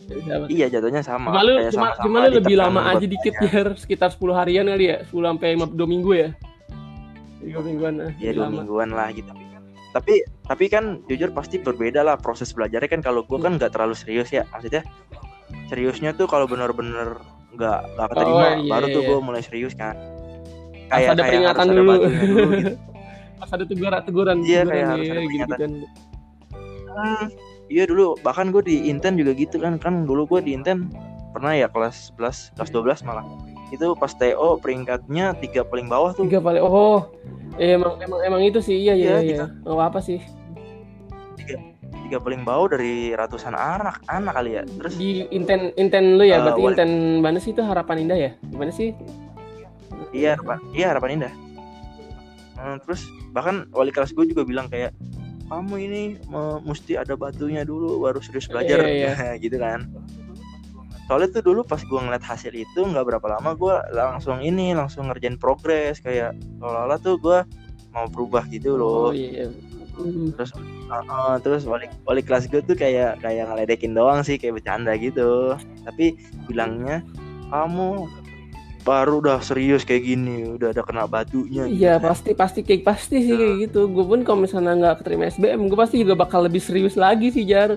Iya 0.50 0.66
jatuhnya 0.66 1.06
sama. 1.06 1.30
Cuma 1.30 1.46
lu, 1.46 1.54
kayak 1.54 1.70
cuma, 1.70 1.86
sama-sama 1.94 2.02
cuma 2.02 2.18
lu 2.26 2.34
lebih 2.42 2.56
lama 2.58 2.80
aja 2.82 3.06
dikit 3.06 3.30
biar 3.38 3.66
sekitar 3.82 4.10
10 4.10 4.34
harian 4.34 4.66
kali 4.66 4.90
ya. 4.90 4.96
10 5.06 5.14
sampai 5.14 5.48
2 5.54 5.70
minggu 5.86 6.10
ya? 6.18 6.28
3 7.38 7.62
mingguan 7.62 7.94
nah, 7.94 8.10
ya 8.18 8.34
lebih 8.34 8.34
dua 8.34 8.46
lama. 8.50 8.56
mingguan 8.58 8.90
lah 8.90 9.08
gitu. 9.14 9.30
Tapi 9.94 10.14
tapi 10.44 10.64
kan 10.66 10.98
jujur 11.06 11.30
pasti 11.30 11.62
berbeda 11.62 12.02
lah 12.02 12.18
proses 12.18 12.50
belajarnya 12.50 12.90
kan. 12.90 13.06
Kalau 13.06 13.22
gue 13.22 13.38
kan 13.38 13.54
nggak 13.54 13.70
terlalu 13.70 13.94
serius 13.94 14.34
ya. 14.34 14.42
Maksudnya 14.50 14.82
seriusnya 15.70 16.10
tuh 16.12 16.26
kalau 16.26 16.50
bener-bener 16.50 17.22
nggak 17.60 17.78
nggak 17.92 18.08
keterima 18.10 18.40
Oh, 18.40 18.52
iya, 18.56 18.70
baru 18.70 18.86
tuh 18.88 19.02
iya. 19.02 19.08
gue 19.08 19.18
mulai 19.20 19.42
serius 19.42 19.74
kan 19.74 19.94
Pas 20.88 21.04
ada 21.06 21.22
peringatan 21.22 21.54
harus 21.60 21.68
ada 21.68 21.76
dulu. 21.76 21.92
batunya 21.92 22.20
dulu 22.24 22.48
gitu. 22.56 22.74
pas 23.40 23.50
ada 23.50 23.64
teguran 23.64 24.00
teguran 24.02 24.36
Iya, 24.40 24.60
kayak 24.64 24.74
ya, 24.74 24.86
harus 24.88 25.06
ada 25.06 25.20
gitu 25.20 25.28
peringatan. 25.28 25.58
kan 25.58 25.72
Hmm, 26.90 27.26
iya 27.66 27.86
dulu 27.86 28.18
bahkan 28.20 28.50
gue 28.50 28.60
di 28.60 28.90
Inten 28.90 29.14
juga 29.14 29.30
gitu 29.32 29.56
kan 29.56 29.78
kan 29.78 30.02
dulu 30.02 30.26
gue 30.26 30.40
di 30.42 30.52
Inten 30.52 30.90
pernah 31.30 31.54
ya 31.54 31.70
kelas 31.70 32.10
11 32.12 32.58
kelas 32.58 32.70
12 32.98 33.06
malah 33.06 33.22
itu 33.70 33.86
pas 33.94 34.10
TO 34.10 34.58
peringkatnya 34.58 35.38
tiga 35.38 35.62
paling 35.62 35.86
bawah 35.86 36.10
tuh 36.10 36.26
tiga 36.26 36.42
paling 36.42 36.58
oh 36.58 37.06
emang 37.56 37.94
emang 38.00 38.20
emang 38.20 38.42
itu 38.42 38.58
sih 38.58 38.74
iya 38.76 38.92
iya 38.92 39.10
Iya, 39.14 39.18
iya 39.22 39.44
nggak 39.62 39.70
apa, 39.70 39.84
apa 39.86 40.00
sih 40.02 40.18
tiga 42.10 42.18
paling 42.18 42.42
bawah 42.42 42.74
dari 42.74 43.14
ratusan 43.14 43.54
anak 43.54 44.02
anak 44.10 44.34
kali 44.34 44.58
ya. 44.58 44.66
Terus 44.66 44.98
di 44.98 45.30
inten 45.30 45.70
inten 45.78 46.18
lu 46.18 46.26
ya 46.26 46.36
Eh, 46.36 46.42
berarti 46.42 46.58
wali- 46.58 46.74
inten 46.74 46.90
mana 47.22 47.38
sih 47.38 47.54
itu 47.54 47.62
harapan 47.62 48.02
indah 48.02 48.18
ya? 48.18 48.30
Gimana 48.50 48.74
sih? 48.74 48.90
Iya 50.10 50.34
harapan, 50.34 50.58
iya 50.74 50.86
harapan 50.90 51.10
indah. 51.14 51.32
Hmm, 52.58 52.76
terus 52.82 53.06
bahkan 53.30 53.70
wali 53.70 53.94
kelas 53.94 54.10
gue 54.10 54.26
juga 54.26 54.42
bilang 54.42 54.66
kayak 54.66 54.90
kamu 55.46 55.74
ini 55.80 56.02
me- 56.26 56.58
mesti 56.66 56.98
ada 56.98 57.14
batunya 57.14 57.62
dulu 57.62 58.02
baru 58.02 58.18
serius 58.18 58.50
belajar. 58.50 58.82
Iya, 58.82 59.14
gitu 59.46 59.62
kan. 59.62 59.86
Soalnya 61.06 61.30
tuh 61.30 61.46
dulu 61.46 61.62
pas 61.62 61.78
gue 61.78 61.94
ngeliat 61.94 62.26
hasil 62.26 62.50
itu 62.50 62.80
nggak 62.82 63.06
berapa 63.06 63.38
lama 63.38 63.54
gue 63.54 63.74
langsung 63.94 64.42
ini 64.42 64.74
langsung 64.74 65.06
ngerjain 65.06 65.38
progres. 65.38 66.02
Kayak 66.02 66.34
seolah-olah 66.58 66.98
tuh 66.98 67.22
gue 67.22 67.38
mau 67.94 68.10
berubah 68.10 68.50
gitu 68.50 68.74
oh 68.74 68.78
loh. 68.78 69.10
iya 69.14 69.46
Hmm. 70.00 70.32
Terus 70.34 70.50
uh, 70.88 71.04
uh, 71.04 71.34
terus 71.40 71.62
wali 71.68 71.86
wali 72.08 72.20
kelas 72.24 72.48
gue 72.48 72.64
tuh 72.64 72.76
kayak 72.76 73.20
kayak 73.20 73.48
ngeledekin 73.48 73.92
doang 73.92 74.24
sih 74.24 74.40
kayak 74.40 74.60
bercanda 74.60 74.96
gitu. 74.96 75.54
Tapi 75.84 76.16
bilangnya 76.48 77.04
kamu 77.52 78.08
baru 78.80 79.20
udah 79.20 79.44
serius 79.44 79.84
kayak 79.84 80.08
gini 80.08 80.56
udah 80.56 80.72
ada 80.72 80.80
kena 80.80 81.04
batunya 81.04 81.68
gitu 81.68 81.84
Iya 81.84 82.00
kan. 82.00 82.16
pasti 82.16 82.30
pasti 82.32 82.60
kayak 82.64 82.82
pasti 82.82 83.16
sih 83.20 83.34
kayak 83.36 83.56
gitu. 83.68 83.92
Gue 83.92 84.04
pun 84.08 84.24
kalau 84.24 84.48
misalnya 84.48 84.72
nggak 84.76 85.04
keterima 85.04 85.28
SBM, 85.28 85.68
gue 85.68 85.78
pasti 85.78 86.00
juga 86.00 86.16
bakal 86.16 86.48
lebih 86.48 86.64
serius 86.64 86.96
lagi 86.96 87.28
sih 87.28 87.44
jar. 87.44 87.76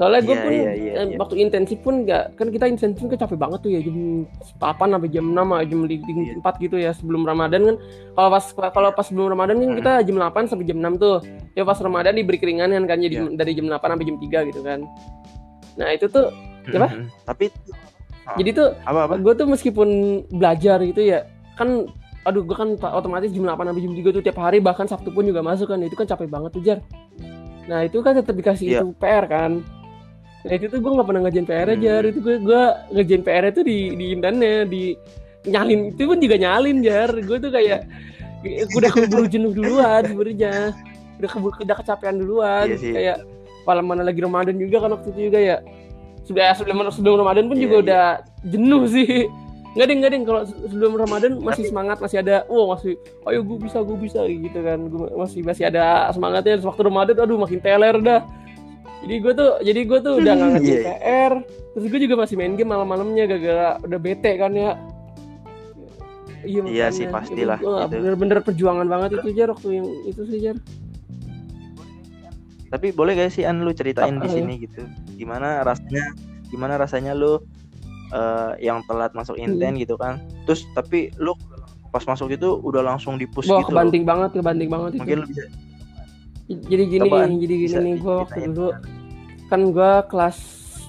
Soalnya 0.00 0.24
gue 0.24 0.32
Iya, 0.32 0.40
pun 0.40 0.52
iya, 0.56 0.72
iya, 0.72 0.92
eh, 0.96 1.04
iya. 1.12 1.16
waktu 1.20 1.34
intensif 1.36 1.76
pun 1.84 2.08
nggak 2.08 2.32
kan 2.32 2.48
kita 2.48 2.64
intensif 2.64 3.04
kan 3.04 3.20
capek 3.20 3.36
banget 3.36 3.60
tuh 3.60 3.68
ya 3.68 3.84
jam 3.84 4.24
8 4.56 4.96
sampai 4.96 5.08
jam 5.12 5.26
6 5.28 5.36
sampai 5.44 5.66
jam 5.68 5.80
Iya. 5.84 6.32
4 6.40 6.54
gitu 6.56 6.76
ya 6.80 6.90
sebelum 6.96 7.22
Ramadan 7.22 7.60
kan. 7.68 7.76
Kalau 8.16 8.28
pas 8.32 8.44
kalau 8.72 8.88
pas 8.96 9.04
sebelum 9.04 9.28
Ramadan 9.28 9.60
kan 9.60 9.70
kita 9.76 9.92
jam 10.08 10.16
8 10.16 10.48
sampai 10.48 10.64
jam 10.64 10.80
6 10.80 10.96
tuh. 10.96 11.20
Ya 11.52 11.62
pas 11.62 11.76
Ramadan 11.76 12.16
diberi 12.16 12.40
keringanan 12.40 12.88
kan 12.88 12.96
jadi 12.96 13.16
Iya. 13.20 13.36
dari 13.36 13.52
jam 13.52 13.68
8 13.68 13.76
sampai 13.92 14.06
jam 14.08 14.16
3 14.16 14.38
gitu 14.48 14.60
kan. 14.64 14.80
Nah 15.76 15.88
itu 15.92 16.08
tuh 16.08 16.32
apa? 16.66 16.88
Tapi 17.28 17.44
Ah. 18.22 18.36
jadi 18.36 18.50
tuh 18.52 18.68
apa 18.80 19.00
apa 19.04 19.14
gue 19.16 19.32
tuh 19.34 19.46
meskipun 19.48 19.88
belajar 20.30 20.80
gitu 20.80 21.02
ya 21.02 21.28
kan 21.56 21.88
aduh 22.22 22.40
gue 22.40 22.52
kan 22.52 22.72
otomatis 22.90 23.28
jam 23.28 23.42
8 23.42 23.64
sampai 23.66 23.82
jam 23.82 23.92
3 23.92 24.12
tuh 24.12 24.22
tiap 24.22 24.38
hari 24.38 24.60
bahkan 24.60 24.84
Sabtu 24.84 25.08
pun 25.08 25.24
juga 25.24 25.40
masuk 25.40 25.66
kan 25.66 25.80
itu 25.80 25.92
kan 25.92 26.04
capek 26.04 26.28
banget 26.28 26.50
tuh 26.52 26.62
Jar 26.62 26.78
nah 27.64 27.80
itu 27.80 27.98
kan 28.00 28.12
tetap 28.12 28.32
dikasih 28.32 28.66
Iya. 28.66 28.80
itu 28.80 28.86
PR 28.94 29.24
kan 29.24 29.64
nah 30.40 30.52
itu 30.56 30.66
tuh 30.66 30.80
gue 30.80 30.90
nggak 30.90 31.04
pernah 31.04 31.20
ngerjain 31.24 31.44
PR 31.44 31.68
Hmm. 31.68 31.80
Jar. 31.80 32.02
Itu 32.06 32.18
gue 32.20 32.36
gue 32.40 32.62
ngerjain 32.90 33.22
PR 33.22 33.44
itu 33.48 33.60
di 33.60 33.78
di 33.92 34.06
indannya 34.12 34.54
di 34.64 34.82
nyalin. 35.44 35.92
Itu 35.92 36.08
pun 36.08 36.18
juga 36.18 36.36
nyalin 36.36 36.78
Jar. 36.80 37.10
Gue 37.12 37.36
tuh 37.36 37.52
kayak 37.52 37.80
gue 38.42 38.72
udah 38.72 38.88
keburu 38.90 39.28
jenuh 39.28 39.52
duluan 39.52 40.00
sebenarnya. 40.02 40.72
Udah 41.20 41.28
keburu 41.28 41.54
udah 41.60 41.76
kecapean 41.76 42.16
duluan. 42.16 42.66
Iya 42.66 42.76
sih. 42.80 42.92
kayak 42.92 43.16
malam 43.68 43.84
mana 43.84 44.00
lagi 44.00 44.24
Ramadan 44.24 44.56
juga 44.56 44.80
kan 44.80 44.96
waktu 44.96 45.12
itu 45.12 45.20
juga 45.28 45.38
ya. 45.38 45.56
Sudah 46.24 46.56
sebelum 46.56 46.88
sebelum 46.88 47.20
Ramadan 47.20 47.44
pun 47.44 47.56
Iya, 47.58 47.64
juga 47.68 47.76
iya. 47.76 47.82
udah 47.84 48.04
jenuh 48.48 48.82
sih. 48.88 49.28
Nggak 49.70 49.86
ding 49.86 49.98
nggak 50.00 50.12
ding. 50.16 50.24
Kalau 50.24 50.42
sebelum 50.48 50.92
Ramadan 50.96 51.32
masih 51.38 51.68
semangat 51.68 52.00
masih 52.00 52.24
ada 52.24 52.48
wow 52.48 52.72
masih 52.72 52.96
ayo 53.28 53.44
gue 53.44 53.58
bisa 53.60 53.84
gue 53.84 53.96
bisa 54.00 54.24
gitu 54.24 54.56
kan. 54.56 54.88
Gue 54.88 55.04
masih 55.12 55.44
masih 55.44 55.68
ada 55.68 56.08
semangatnya. 56.10 56.56
Waktu 56.58 56.80
Ramadan 56.80 57.16
aduh 57.20 57.36
makin 57.36 57.60
teler 57.60 58.00
dah 58.00 58.24
jadi 59.00 59.14
gue 59.16 59.32
tuh 59.32 59.50
jadi 59.60 59.80
gue 59.82 59.98
tuh 59.98 60.12
udah 60.16 60.32
nggak 60.32 60.50
ngerjain 60.52 60.70
Iya, 60.70 60.80
iya. 60.80 60.94
PR 60.98 61.32
terus 61.70 61.84
gue 61.86 62.00
juga 62.00 62.14
masih 62.18 62.34
main 62.34 62.52
game 62.52 62.68
malam-malamnya 62.68 63.24
gara-gara 63.26 63.68
udah 63.80 63.98
bete 63.98 64.32
kan 64.34 64.52
ya 64.52 64.72
iya 66.40 66.60
Iya 66.64 66.86
sih, 66.88 67.04
pastilah, 67.06 67.56
Itu 67.56 67.68
gitu. 67.68 67.92
bener-bener 67.94 68.38
perjuangan 68.40 68.86
banget 68.86 69.18
itu 69.18 69.28
jar 69.34 69.48
waktu 69.50 69.68
yang 69.74 69.86
itu 70.04 70.22
sih 70.24 70.38
jar 70.40 70.56
Tapi 72.70 72.86
boleh 72.90 73.12
gak 73.14 73.28
sih 73.30 73.42
An 73.42 73.60
lu 73.60 73.72
ceritain 73.72 74.16
di 74.16 74.28
sini 74.30 74.54
gitu. 74.56 74.86
Gimana 75.12 75.60
rasanya 75.60 76.14
gimana 76.46 76.78
rasanya 76.78 77.12
lu 77.12 77.42
eh, 78.10 78.52
yang 78.60 78.82
telat 78.86 79.10
masuk 79.10 79.34
Hmm. 79.34 79.52
inten 79.52 79.74
gitu 79.76 79.94
kan. 79.94 80.16
Terus 80.44 80.64
tapi 80.72 81.10
lu 81.16 81.34
pas 81.90 82.02
masuk 82.04 82.30
itu 82.30 82.46
udah 82.60 82.82
langsung 82.84 83.14
di 83.14 83.26
push 83.26 83.46
Wah 83.46 83.58
gitu. 83.58 83.68
loh. 83.68 83.74
kebanting 83.74 84.04
banget 84.04 84.30
kebanting 84.32 84.70
banget 84.70 84.90
itu 84.92 85.00
Mungkin 85.02 85.18
lu 85.18 85.26
bisa 85.26 85.42
jadi 86.50 86.84
gini 86.90 87.06
Cobaan, 87.06 87.38
jadi 87.38 87.54
gini 87.54 87.66
bisa 87.70 87.78
nih 87.78 87.94
gue 88.02 88.14
waktu 88.18 88.40
dulu 88.50 88.70
kan 89.46 89.60
gue 89.70 89.92
kelas 90.10 90.38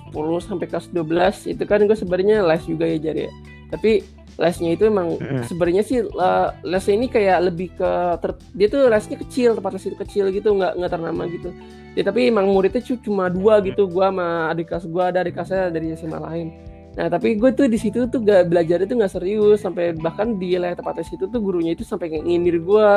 10 0.10 0.42
sampai 0.42 0.66
kelas 0.66 0.90
12 0.90 1.54
itu 1.54 1.64
kan 1.64 1.86
gue 1.86 1.94
sebenarnya 1.94 2.42
les 2.42 2.64
juga 2.66 2.90
ya 2.90 2.98
jar 2.98 3.16
ya. 3.16 3.32
Tapi 3.70 4.02
lesnya 4.42 4.74
itu 4.74 4.90
emang 4.90 5.22
Mm-mm. 5.22 5.46
sebenarnya 5.46 5.84
sih 5.86 6.02
eh, 6.02 6.50
lesnya 6.66 6.94
ini 6.98 7.08
kayak 7.08 7.38
lebih 7.48 7.70
ke 7.78 7.92
ter- 8.20 8.42
dia 8.52 8.68
tuh 8.68 8.90
lesnya 8.90 9.22
kecil 9.22 9.54
tempat 9.54 9.78
les 9.78 9.86
itu 9.86 9.98
kecil 9.98 10.26
gitu 10.34 10.50
nggak 10.58 10.82
nggak 10.82 10.92
ternama 10.92 11.24
gitu. 11.30 11.54
Ya 11.94 12.04
tapi 12.08 12.32
emang 12.32 12.48
muridnya 12.50 12.80
cu- 12.82 13.00
cuma 13.04 13.28
dua 13.28 13.60
gitu 13.62 13.86
gue 13.86 14.06
sama 14.06 14.50
adik 14.50 14.72
kelas 14.72 14.88
gue 14.88 15.04
ada 15.04 15.22
adik 15.22 15.36
kelasnya 15.38 15.70
dari 15.70 15.92
SMA 15.94 16.20
lain 16.20 16.48
nah 16.92 17.08
tapi 17.08 17.40
gue 17.40 17.56
tuh 17.56 17.72
di 17.72 17.80
situ 17.80 18.04
tuh 18.12 18.20
gak 18.20 18.52
belajar 18.52 18.84
itu 18.84 19.00
nggak 19.00 19.16
serius 19.16 19.64
sampai 19.64 19.96
bahkan 19.96 20.36
di 20.36 20.60
les 20.60 20.76
tempat 20.76 21.00
les 21.00 21.08
itu 21.08 21.24
tuh 21.24 21.40
gurunya 21.40 21.72
itu 21.72 21.88
sampai 21.88 22.12
kayak 22.12 22.28
nyindir 22.28 22.60
gue 22.60 22.88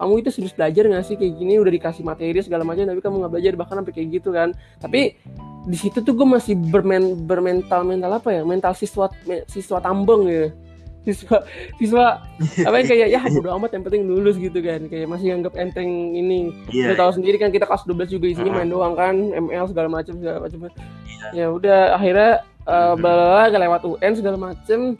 kamu 0.00 0.24
itu 0.24 0.28
serius 0.32 0.56
belajar 0.56 0.88
nggak 0.88 1.04
sih? 1.04 1.14
Kayak 1.20 1.32
gini 1.36 1.60
udah 1.60 1.72
dikasih 1.76 2.02
materi 2.08 2.40
segala 2.40 2.64
macam 2.64 2.88
tapi 2.88 3.04
kamu 3.04 3.20
nggak 3.20 3.32
belajar 3.36 3.52
bahkan 3.52 3.84
sampai 3.84 3.92
kayak 3.92 4.08
gitu 4.16 4.32
kan. 4.32 4.56
Tapi 4.80 5.12
di 5.68 5.76
situ 5.76 6.00
tuh 6.00 6.16
gue 6.16 6.24
masih 6.24 6.56
bermen 6.56 7.28
bermental 7.28 7.84
mental 7.84 8.16
apa 8.16 8.32
ya? 8.32 8.40
Mental 8.40 8.72
siswa 8.72 9.12
siswa 9.44 9.78
tambeng 9.84 10.24
ya. 10.26 10.48
Siswa 11.00 11.40
siswa 11.80 12.20
apa 12.60 12.76
yang 12.76 12.88
kayak 12.92 13.08
ya 13.08 13.20
bodo 13.32 13.56
amat 13.56 13.72
yang 13.72 13.84
penting 13.88 14.04
lulus 14.04 14.36
gitu 14.36 14.60
kan. 14.60 14.84
Kayak 14.84 15.08
masih 15.08 15.32
anggap 15.32 15.56
enteng 15.56 15.88
ini. 16.12 16.52
Iya. 16.68 16.92
Lu 16.92 16.94
tahu 16.96 17.16
sendiri 17.16 17.40
kan 17.40 17.48
kita 17.48 17.64
kelas 17.64 17.88
12 17.88 18.20
juga 18.20 18.26
isinya 18.28 18.60
main 18.60 18.68
doang 18.68 18.92
kan 18.92 19.16
ML 19.16 19.64
segala 19.72 19.88
macam 19.88 20.20
segala 20.20 20.44
macam. 20.44 20.68
Ya 21.32 21.48
udah 21.48 21.96
akhirnya 21.96 22.44
uh, 22.66 22.94
bala 22.96 23.48
lewat 23.48 23.82
UN 23.86 24.12
segala 24.16 24.36
macem. 24.36 24.96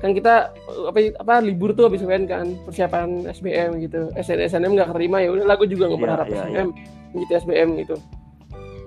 Kan 0.00 0.10
kita 0.16 0.50
uh, 0.68 0.90
apa 0.90 0.98
apa 1.20 1.34
libur 1.44 1.72
tuh 1.76 1.88
habis 1.88 2.02
UN 2.04 2.24
kan 2.24 2.46
persiapan 2.64 3.28
SBM 3.28 3.82
gitu. 3.84 4.08
SN 4.16 4.40
SNM 4.48 4.72
nggak 4.78 4.90
kerima 4.94 5.20
ya 5.20 5.32
udah 5.32 5.56
gue 5.56 5.68
juga 5.68 5.90
nggak 5.90 5.98
Iya, 5.98 6.04
berharap 6.06 6.26
iya, 6.28 6.36
SBM 6.42 6.68
gitu 7.12 7.32
SBM 7.36 7.68
gitu. 7.84 7.96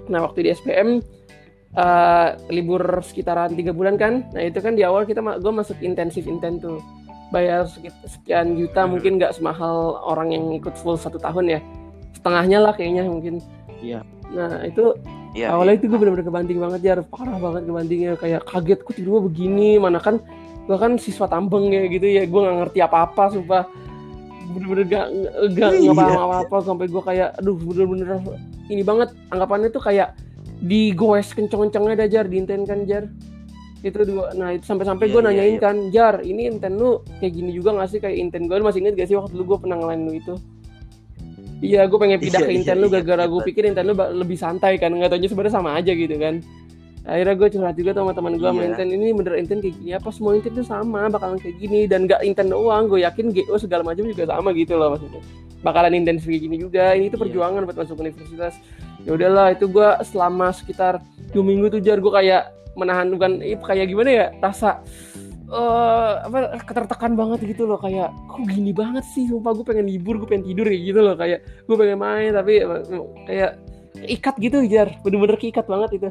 Nah 0.09 0.19
waktu 0.25 0.39
di 0.45 0.49
SBM 0.53 0.89
uh, 1.77 2.29
libur 2.49 2.83
sekitaran 3.05 3.53
tiga 3.53 3.71
bulan 3.71 3.95
kan. 3.99 4.25
Nah 4.33 4.41
itu 4.43 4.59
kan 4.61 4.73
di 4.73 4.83
awal 4.85 5.05
kita 5.05 5.21
gue 5.21 5.53
masuk 5.53 5.77
intensif 5.81 6.25
inten 6.25 6.57
tuh. 6.57 6.79
Bayar 7.33 7.65
sekian 8.05 8.53
juta 8.53 8.85
Mhm. 8.85 8.89
mungkin 8.95 9.11
nggak 9.17 9.33
semahal 9.33 9.97
orang 10.05 10.29
yang 10.31 10.45
ikut 10.53 10.77
full 10.77 10.95
satu 10.95 11.17
tahun 11.17 11.57
ya. 11.57 11.59
Setengahnya 12.13 12.61
lah 12.61 12.73
kayaknya 12.73 13.05
mungkin. 13.05 13.41
Iya. 13.83 14.01
nah 14.33 14.65
itu 14.65 14.97
Iya. 15.35 15.51
awalnya 15.51 15.75
itu 15.75 15.91
gue 15.91 15.99
bener-bener 15.99 16.23
kebanting 16.23 16.59
banget 16.63 16.81
ya 16.81 16.93
parah 17.03 17.35
banget 17.35 17.67
kebantingnya 17.67 18.11
kayak 18.15 18.41
kaget 18.47 18.79
kok 18.87 18.93
tiba-tiba 18.95 19.19
begini? 19.27 19.69
Mana 19.75 19.99
kan 19.99 20.23
gue 20.65 20.77
kan 20.79 20.95
siswa 20.95 21.27
tambeng 21.27 21.67
ya 21.75 21.83
gitu 21.91 22.07
ya. 22.07 22.23
Gue 22.23 22.39
nggak 22.39 22.57
ngerti 22.63 22.79
apa-apa 22.79 23.35
sumpah. 23.35 23.67
Bener-bener 24.55 24.85
gak 24.87 25.05
gak 25.59 25.69
Iya. 25.75 25.91
nggak 25.91 25.97
paham 25.99 26.21
apa-apa 26.31 26.57
sampai 26.63 26.85
gue 26.87 27.03
kayak 27.03 27.29
aduh 27.35 27.55
bener-bener 27.59 28.07
ini 28.71 28.81
banget. 28.87 29.11
Anggapannya 29.29 29.69
tuh 29.75 29.83
kayak 29.83 30.15
digoes 30.63 31.35
kenceng-kencengnya 31.35 31.99
dah 31.99 32.07
jar 32.07 32.25
diinten 32.31 32.63
kan 32.63 32.87
jar. 32.87 33.03
Itu 33.83 34.01
dua 34.07 34.31
nah 34.33 34.55
itu 34.55 34.63
sampai-sampai 34.63 35.11
Iya, 35.11 35.13
gue 35.13 35.21
iya, 35.21 35.27
nanyain 35.29 35.51
iya. 35.51 35.61
kan 35.61 35.75
jar 35.91 36.15
ini 36.23 36.47
inten 36.47 36.79
lu 36.79 37.03
kayak 37.19 37.33
gini 37.35 37.51
juga 37.51 37.75
gak 37.75 37.91
sih? 37.91 37.99
Kayak 37.99 38.17
inten 38.23 38.47
gue 38.47 38.55
Lu 38.55 38.63
masih 38.63 38.79
inget 38.87 38.95
gak 38.95 39.11
sih 39.11 39.19
waktu 39.19 39.35
dulu 39.35 39.43
gue 39.51 39.67
pernah 39.67 39.77
ngelain 39.83 40.01
lu 40.07 40.15
itu 40.15 40.33
Iya, 41.65 41.81
gue 41.89 41.97
pengen 41.97 42.19
pindah 42.21 42.41
Iya, 42.41 42.47
ke 42.47 42.51
iya, 42.53 42.59
Inten 42.61 42.77
lu 42.77 42.87
iya, 42.87 42.93
gara-gara 43.01 43.23
gue 43.25 43.41
pikir 43.43 43.63
Inten 43.65 43.85
lu 43.89 43.93
lebih 43.93 44.37
santai 44.37 44.77
kan, 44.77 44.93
nggak 44.93 45.09
taunya 45.09 45.29
sebenarnya 45.29 45.53
sama 45.53 45.69
aja 45.73 45.91
gitu 45.91 46.15
kan. 46.15 46.35
Akhirnya 47.05 47.35
gue 47.37 47.47
curhat 47.53 47.75
juga 47.77 47.91
sama 47.93 48.11
teman 48.13 48.33
gue, 48.35 48.49
sama 48.49 48.61
Iya. 48.61 48.67
Inten 48.73 48.87
ini 48.89 49.07
bener 49.13 49.33
Inten 49.37 49.57
kayak 49.61 49.75
gini 49.77 49.91
apa 49.93 50.09
semua 50.09 50.31
Inten 50.33 50.53
tuh 50.53 50.65
sama, 50.65 51.01
bakalan 51.09 51.37
kayak 51.37 51.55
gini 51.57 51.79
dan 51.85 52.05
gak 52.05 52.21
Inten 52.21 52.47
doang, 52.49 52.85
gue 52.85 53.01
yakin 53.01 53.29
GO 53.29 53.55
segala 53.57 53.81
macam 53.85 54.05
juga 54.05 54.23
sama 54.29 54.49
gitu 54.53 54.73
loh 54.77 54.93
maksudnya. 54.97 55.21
Bakalan 55.61 55.97
intens 55.97 56.21
kayak 56.21 56.45
gini 56.45 56.61
juga, 56.61 56.93
ini 56.93 57.09
tuh 57.09 57.17
Iya. 57.17 57.23
perjuangan 57.25 57.61
buat 57.65 57.77
masuk 57.81 57.97
universitas. 57.97 58.53
Ya 59.01 59.17
udahlah, 59.17 59.53
itu 59.53 59.65
gue 59.65 59.89
selama 60.05 60.53
sekitar 60.53 61.01
dua 61.33 61.41
minggu 61.45 61.73
tuh 61.73 61.81
jar 61.81 61.97
gue 61.97 62.13
kayak 62.13 62.53
menahan 62.75 63.07
bukan 63.09 63.39
eh, 63.41 63.57
kayak 63.57 63.87
gimana 63.87 64.09
ya 64.11 64.25
rasa 64.43 64.83
eh 65.45 66.13
apa 66.25 66.37
ketertekan 66.65 67.13
banget 67.13 67.45
gitu 67.45 67.69
loh 67.69 67.77
kayak 67.77 68.09
kok 68.25 68.41
gini 68.49 68.73
banget 68.73 69.05
sih? 69.05 69.29
Sumpah 69.29 69.53
gue 69.53 69.61
pengen 69.61 69.85
libur 69.85 70.17
gue 70.17 70.25
pengen 70.25 70.45
tidur 70.45 70.65
kayak 70.65 70.81
gitu 70.83 70.99
loh 71.01 71.13
kayak 71.13 71.39
gue 71.63 71.75
pengen 71.75 71.97
main 72.01 72.33
tapi 72.33 72.65
kayak 73.25 73.51
ikat 74.09 74.35
gitu 74.41 74.57
jar. 74.65 74.89
Bener-bener 75.05 75.37
keikat 75.37 75.65
banget 75.65 75.89
itu. 76.01 76.09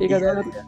Ikat 0.00 0.18
Iya, 0.18 0.26
banget. 0.32 0.44
Iya. 0.48 0.62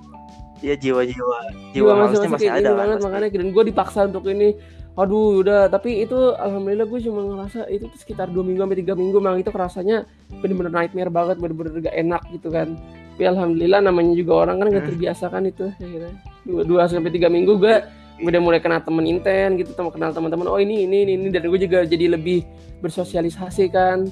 Jiwa-jiwa 0.80 1.02
jiwa 1.04 1.38
jiwa 1.76 1.92
masih 1.98 2.28
masih 2.28 2.48
ada 2.48 2.60
gini 2.60 2.68
kan 2.68 2.76
banget 2.76 2.96
pasti. 2.96 3.06
makanya 3.08 3.28
dan 3.36 3.48
gue 3.52 3.64
dipaksa 3.68 4.00
untuk 4.06 4.24
ini. 4.28 4.48
Aduh 4.94 5.42
udah. 5.42 5.66
Tapi 5.66 6.04
itu 6.04 6.18
alhamdulillah 6.36 6.86
gue 6.86 7.00
cuma 7.02 7.20
ngerasa 7.24 7.66
itu 7.66 7.84
tuh 7.88 7.98
sekitar 7.98 8.30
dua 8.30 8.44
minggu 8.44 8.62
sampai 8.62 8.78
tiga 8.78 8.94
minggu. 8.94 9.16
Memang 9.18 9.40
itu 9.40 9.50
rasanya 9.50 10.04
bener-bener 10.38 10.70
nightmare 10.70 11.10
banget 11.10 11.36
bener-bener 11.40 11.82
gak 11.82 11.96
enak 11.96 12.22
gitu 12.30 12.48
kan. 12.48 12.76
Tapi 13.16 13.24
alhamdulillah 13.26 13.80
namanya 13.80 14.12
juga 14.12 14.32
orang 14.46 14.56
kan 14.60 14.66
gak 14.70 14.76
Hmm. 14.78 14.90
terbiasa 14.92 15.24
kan 15.28 15.42
itu 15.44 15.64
akhirnya 15.68 16.12
dua, 16.44 16.62
dua 16.64 16.83
sampai 16.87 17.11
tiga 17.11 17.28
minggu 17.33 17.57
gue 17.57 17.74
udah 18.14 18.40
mulai 18.40 18.62
kenal 18.62 18.78
temen 18.78 19.02
inten 19.04 19.59
gitu 19.59 19.74
temen 19.74 19.90
kenal 19.90 20.14
teman-teman 20.14 20.46
oh 20.46 20.61
ini 20.61 20.87
ini 20.87 21.02
ini, 21.02 21.12
ini. 21.18 21.28
dan 21.35 21.50
gue 21.50 21.59
juga 21.59 21.83
jadi 21.83 22.14
lebih 22.14 22.46
bersosialisasi 22.78 23.72
kan 23.74 24.07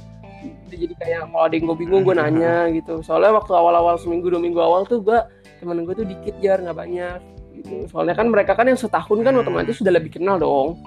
jadi 0.66 0.90
kayak 0.98 1.30
kalau 1.30 1.44
ada 1.46 1.54
yang 1.54 1.64
gue 1.70 1.76
bingung 1.78 2.02
gue 2.02 2.14
nanya 2.18 2.66
gitu 2.76 2.98
soalnya 3.06 3.38
waktu 3.38 3.52
awal-awal 3.54 3.94
seminggu 3.94 4.26
dua 4.26 4.42
minggu 4.42 4.58
awal 4.58 4.82
tuh 4.88 4.98
gue 5.04 5.18
temen 5.62 5.86
gue 5.86 5.94
tuh 5.94 6.06
dikit 6.08 6.34
jar 6.42 6.58
nggak 6.58 6.74
banyak 6.74 7.18
gitu 7.62 7.86
soalnya 7.92 8.18
kan 8.18 8.26
mereka 8.26 8.58
kan 8.58 8.66
yang 8.66 8.80
setahun 8.80 9.22
kan 9.22 9.32
Hmm. 9.38 9.44
otomatis 9.46 9.78
sudah 9.78 9.92
lebih 9.94 10.18
kenal 10.18 10.40
dong 10.40 10.82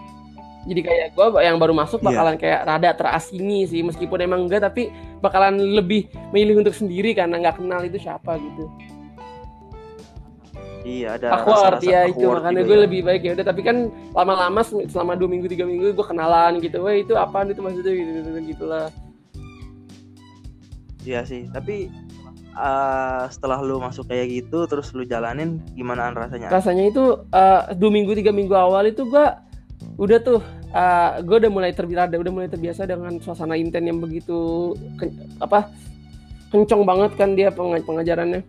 jadi 0.65 0.81
kayak 0.81 1.07
gue 1.13 1.25
yang 1.45 1.61
baru 1.61 1.77
masuk 1.77 2.01
Iya. 2.01 2.07
bakalan 2.09 2.35
kayak 2.41 2.61
rada 2.65 2.89
terasingi 2.97 3.69
sih 3.69 3.85
meskipun 3.85 4.17
emang 4.19 4.49
enggak 4.49 4.65
tapi 4.65 4.89
bakalan 5.21 5.55
lebih 5.61 6.09
memilih 6.33 6.65
untuk 6.65 6.73
sendiri 6.75 7.13
karena 7.13 7.37
nggak 7.39 7.61
kenal 7.61 7.79
itu 7.85 8.01
siapa 8.01 8.35
gitu 8.41 8.65
Iya 10.85 11.17
ada 11.17 11.27
aku 11.33 11.49
arti 11.49 11.89
ya 11.89 12.05
itu 12.05 12.21
makanya 12.29 12.61
gue 12.61 12.77
ya. 12.77 12.83
lebih 12.85 12.99
baik 13.01 13.21
ya 13.25 13.31
udah 13.33 13.45
tapi 13.49 13.65
kan 13.65 13.89
lama-lama 14.13 14.61
se- 14.61 14.85
selama 14.85 15.17
dua 15.17 15.25
minggu 15.25 15.49
tiga 15.49 15.65
minggu 15.65 15.97
gue 15.97 16.05
kenalan 16.05 16.61
gitu 16.61 16.77
wah 16.85 16.93
itu 16.93 17.17
apaan 17.17 17.49
itu 17.49 17.57
maksudnya 17.57 17.89
gitu 17.89 18.09
gitu, 18.21 18.29
gitu 18.53 18.65
lah 18.69 18.93
Iya 21.05 21.21
sih, 21.21 21.45
tapi 21.53 21.85
eh, 22.53 23.23
setelah 23.29 23.61
lu 23.61 23.77
masuk 23.77 24.09
kayak 24.09 24.25
gitu 24.41 24.65
terus 24.65 24.89
lu 24.93 25.05
jalanin 25.05 25.61
gimana 25.73 26.09
rasanya? 26.09 26.49
rasanya 26.49 26.89
itu 26.89 27.03
eh, 27.29 27.61
dua 27.77 27.91
minggu 27.93 28.13
tiga 28.13 28.29
minggu 28.29 28.53
awal 28.53 28.85
itu 28.85 29.05
gue 29.09 29.25
udah 29.97 30.17
tuh 30.21 30.41
eh, 30.69 31.11
gue 31.21 31.35
udah 31.45 31.51
mulai 31.53 31.73
terbiasa 31.73 32.13
udah 32.13 32.33
mulai 32.33 32.49
terbiasa 32.49 32.85
dengan 32.85 33.17
suasana 33.21 33.57
inten 33.57 33.85
yang 33.85 33.97
begitu 33.97 34.73
ken- 34.97 35.17
apa 35.41 35.69
kencong 36.49 36.85
banget 36.85 37.11
kan 37.17 37.33
dia 37.33 37.49
peng- 37.49 37.85
pengajarannya 37.85 38.41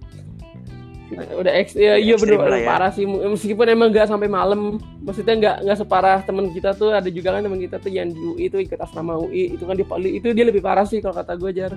udah 1.07 1.53
eks 1.55 1.79
ya, 1.79 1.95
iya 1.95 2.19
Ekstrim 2.19 2.35
bener 2.35 2.59
ya. 2.59 2.67
parah 2.67 2.91
sih 2.91 3.07
meskipun 3.07 3.67
emang 3.71 3.95
nggak 3.95 4.11
sampai 4.11 4.27
malam 4.27 4.83
maksudnya 4.99 5.35
nggak 5.39 5.57
nggak 5.63 5.79
separah 5.79 6.19
teman 6.27 6.51
kita 6.51 6.75
tuh 6.75 6.91
ada 6.91 7.07
juga 7.07 7.31
kan 7.31 7.47
teman 7.47 7.63
kita 7.63 7.79
tuh 7.79 7.91
yang 7.91 8.11
di 8.11 8.19
UI 8.19 8.51
itu 8.51 8.59
ikut 8.59 8.75
asrama 8.77 9.15
UI 9.17 9.55
itu 9.55 9.63
kan 9.63 9.79
dia 9.79 9.87
itu 10.11 10.27
dia 10.35 10.45
lebih 10.45 10.59
parah 10.59 10.83
sih 10.83 10.99
kalau 10.99 11.15
kata 11.15 11.39
gue 11.39 11.51
jar 11.53 11.73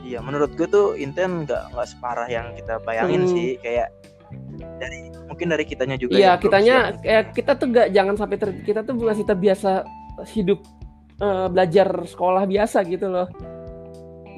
Iya, 0.00 0.22
menurut 0.22 0.54
gue 0.54 0.70
tuh 0.70 0.94
Inten 0.94 1.42
nggak 1.42 1.74
nggak 1.74 1.88
separah 1.90 2.30
yang 2.30 2.54
kita 2.54 2.78
bayangin 2.80 3.26
Hmm. 3.26 3.32
sih, 3.34 3.48
kayak 3.58 3.90
dari 4.78 5.10
mungkin 5.26 5.50
dari 5.50 5.64
kitanya 5.66 5.98
juga. 5.98 6.14
Iya, 6.14 6.38
kitanya 6.38 6.94
siap. 6.94 7.02
eh, 7.02 7.24
kita 7.34 7.52
tuh 7.58 7.66
gak 7.74 7.88
jangan 7.90 8.14
sampai 8.14 8.36
ter, 8.38 8.50
kita 8.62 8.86
tuh 8.86 8.94
masih 8.96 9.26
terbiasa 9.26 9.82
hidup 10.30 10.62
eh, 11.18 11.46
belajar 11.50 12.06
sekolah 12.06 12.46
biasa 12.46 12.86
gitu 12.86 13.10
loh. 13.10 13.26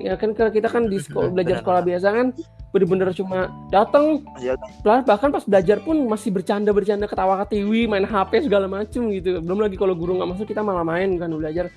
Ya 0.00 0.16
kan 0.16 0.32
kalau 0.32 0.48
kita 0.48 0.72
kan 0.72 0.88
di 0.88 0.96
sekolah 0.96 1.28
belajar 1.37 1.61
sekolah 1.61 1.82
biasa 1.84 2.08
kan 2.16 2.26
bener-bener 2.68 3.09
cuma 3.12 3.38
datang 3.68 4.20
bah- 4.83 5.00
bahkan 5.00 5.28
pas 5.28 5.40
belajar 5.40 5.81
pun 5.81 5.96
masih 6.04 6.28
bercanda 6.28 6.68
bercanda 6.68 7.09
ketawa 7.09 7.40
ketiwi 7.42 7.85
main 7.85 8.04
HP 8.04 8.44
segala 8.44 8.68
macem 8.68 9.09
gitu. 9.11 9.40
Belum 9.40 9.59
lagi 9.59 9.74
kalau 9.74 9.92
guru 9.92 10.16
nggak 10.16 10.31
masuk 10.31 10.46
kita 10.46 10.61
malah 10.61 10.85
main 10.85 11.16
kan 11.16 11.31
belajar. 11.31 11.72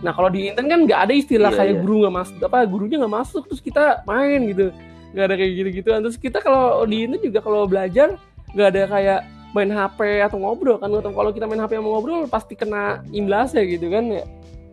Nah 0.00 0.10
kalau 0.10 0.28
di 0.28 0.48
intern 0.48 0.64
kan 0.64 0.80
nggak 0.82 1.00
ada 1.02 1.12
istilah 1.12 1.50
Iya, 1.50 1.58
kayak 1.60 1.74
iya. 1.76 1.80
guru 1.84 1.94
nggak 2.00 2.14
masuk 2.16 2.36
apa 2.40 2.58
gurunya 2.64 2.96
nggak 2.96 3.14
masuk 3.14 3.42
terus 3.46 3.60
kita 3.60 4.00
main 4.04 4.40
gitu. 4.48 4.72
Nggak 5.12 5.24
ada 5.26 5.34
kayak 5.36 5.52
gitu 5.52 5.68
gitu 5.76 5.88
terus 5.92 6.16
kita 6.16 6.38
kalau 6.40 6.64
di 6.88 7.04
intern 7.04 7.20
juga 7.20 7.38
kalau 7.44 7.68
belajar 7.68 8.16
nggak 8.56 8.68
ada 8.72 8.82
kayak 8.88 9.20
main 9.50 9.68
HP 9.68 9.98
atau 10.24 10.38
ngobrol 10.40 10.80
kan. 10.80 10.88
Kalau 10.88 11.30
kita 11.30 11.44
main 11.44 11.60
HP 11.60 11.76
sama 11.76 11.88
ngobrol 11.90 12.24
pasti 12.26 12.56
kena 12.56 13.04
imbas 13.12 13.52
ya 13.52 13.60
gitu 13.60 13.92
kan 13.92 14.08
ya. 14.08 14.24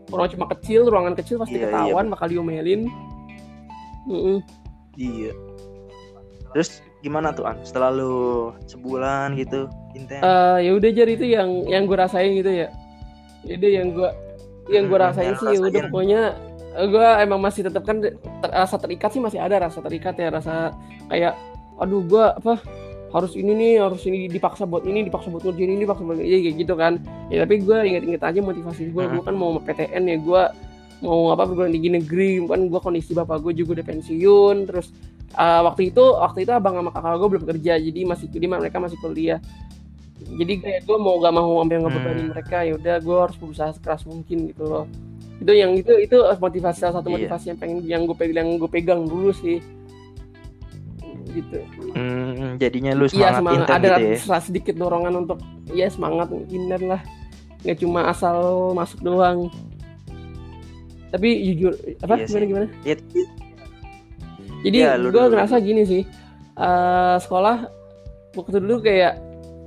Orang 0.07 0.31
cuma 0.31 0.47
kecil 0.47 0.87
ruangan 0.87 1.19
kecil 1.19 1.35
pasti 1.35 1.59
Iya, 1.59 1.67
iya, 1.67 1.91
ketahuan 1.91 2.07
bakal 2.07 2.31
diomelin. 2.31 2.87
Iya. 4.95 5.31
Terus 6.51 6.69
gimana 6.99 7.29
tuh 7.29 7.43
an? 7.43 7.57
Setelah 7.61 7.89
lu 7.89 8.13
sebulan 8.65 9.35
gitu 9.35 9.67
intens? 9.93 10.19
Eh, 10.19 10.57
ya 10.63 10.71
udah 10.73 10.89
jar 10.89 11.07
itu 11.07 11.25
yang 11.25 11.49
yang 11.65 11.83
gue 11.83 11.95
rasain 11.95 12.31
gitu 12.33 12.49
ya. 12.49 12.67
Itu 13.43 13.65
yang 13.65 13.91
gue 13.91 14.09
yang 14.67 14.85
gue 14.85 14.95
Hmm, 14.95 15.05
rasain 15.05 15.27
yang 15.29 15.37
sih 15.37 15.47
ya 15.47 15.59
udah 15.59 15.69
rasain. 15.71 15.87
pokoknya 15.87 16.21
gue 16.77 17.07
emang 17.19 17.39
masih 17.39 17.61
tetap 17.63 17.83
kan 17.83 17.97
ter- 17.97 18.17
rasa 18.43 18.75
terikat 18.75 19.09
sih 19.09 19.17
masih 19.17 19.39
ada 19.39 19.57
rasa 19.61 19.79
terikat 19.79 20.13
ya 20.13 20.29
rasa 20.29 20.75
kayak 21.07 21.33
aduh 21.77 22.03
gue 22.03 22.21
apa 22.21 22.59
harus 23.07 23.33
ini 23.33 23.51
nih 23.51 23.73
harus 23.79 24.03
ini 24.03 24.27
dipaksa 24.27 24.63
buat 24.63 24.83
ini 24.83 25.01
dipaksa 25.01 25.31
buat 25.31 25.41
ngerjain 25.41 25.71
ini 25.71 25.81
dipaksa 25.81 26.03
buat 26.03 26.19
ini 26.19 26.37
kayak 26.43 26.55
gitu 26.59 26.73
kan. 26.75 26.93
Ya 27.27 27.47
tapi 27.47 27.59
gue 27.59 27.77
inget-inget 27.81 28.21
aja 28.21 28.39
motivasi 28.39 28.91
gue 28.91 28.99
Hmm. 28.99 29.13
gue 29.13 29.23
kan 29.23 29.33
mau 29.33 29.55
PTN 29.57 30.03
ya 30.05 30.17
gue 30.17 30.41
mau 30.99 31.29
apa 31.29 31.45
perguruan 31.45 31.71
tinggi 31.71 31.93
negeri 31.93 32.41
kan 32.43 32.67
gue 32.67 32.79
kondisi 32.79 33.13
bapak 33.13 33.39
gue 33.39 33.53
juga 33.55 33.79
udah 33.79 33.85
pensiun 33.87 34.65
terus 34.65 34.89
uh, 35.33 35.61
waktu 35.67 35.89
itu 35.89 36.03
waktu 36.03 36.45
itu 36.45 36.51
abang 36.51 36.77
sama 36.77 36.91
kakak 36.91 37.17
gue 37.17 37.29
belum 37.35 37.45
kerja 37.45 37.73
jadi 37.75 37.99
masih 38.05 38.27
jadi 38.29 38.45
mereka 38.47 38.77
masih 38.77 38.95
kuliah. 38.99 39.41
Jadi 40.17 40.53
kayak 40.59 40.81
gue 40.83 40.97
mau 40.97 41.21
gak 41.21 41.29
mau 41.29 41.61
ambil 41.61 41.85
ngebebanin 41.85 42.25
Hmm. 42.25 42.31
mereka 42.33 42.65
ya 42.65 42.73
udah 42.73 42.95
gue 42.99 43.17
harus 43.17 43.37
berusaha 43.37 43.69
sekeras 43.71 44.01
mungkin 44.03 44.49
gitu 44.49 44.63
loh. 44.65 44.85
Itu 45.37 45.53
yang 45.53 45.77
itu 45.77 45.93
itu 45.93 46.17
motivasi 46.17 46.81
salah 46.81 46.99
satu 46.99 47.09
Iya. 47.09 47.15
motivasi 47.29 47.45
yang 47.49 47.59
pengen 47.59 47.77
yang 47.85 48.01
gue 48.05 48.17
pegang 48.17 48.57
gue 48.57 48.65
pegang 48.65 49.05
dulu 49.05 49.29
sih. 49.31 49.61
Gitu. 51.27 51.59
Hmm, 51.93 52.57
jadinya 52.57 52.97
lu 52.97 53.05
iya 53.07 53.29
semangat 53.29 53.37
semangat. 53.37 53.61
intens 53.61 53.77
ada 53.77 53.87
gitu 54.01 54.05
ya? 54.25 54.39
sedikit 54.41 54.75
dorongan 54.75 55.13
untuk 55.21 55.37
ya 55.69 55.87
semangat 55.87 56.27
inner 56.49 56.81
lah. 56.81 57.01
Nggak 57.61 57.77
cuma 57.77 58.09
asal 58.09 58.37
masuk 58.73 58.99
doang. 59.01 59.53
Tapi 61.07 61.29
jujur 61.45 61.71
apa 62.01 62.13
Iya 62.17 62.25
gimana 62.25 62.45
gimana? 62.45 62.67
Ya, 62.81 62.95
tapi- 62.97 63.29
jadi 64.65 64.97
lu 64.97 65.13
gue 65.13 65.23
ngerasa 65.29 65.61
gini 65.61 65.83
sih 65.85 66.03
eh, 66.57 67.15
sekolah 67.21 67.57
waktu 68.33 68.57
dulu 68.61 68.81
kayak 68.81 69.17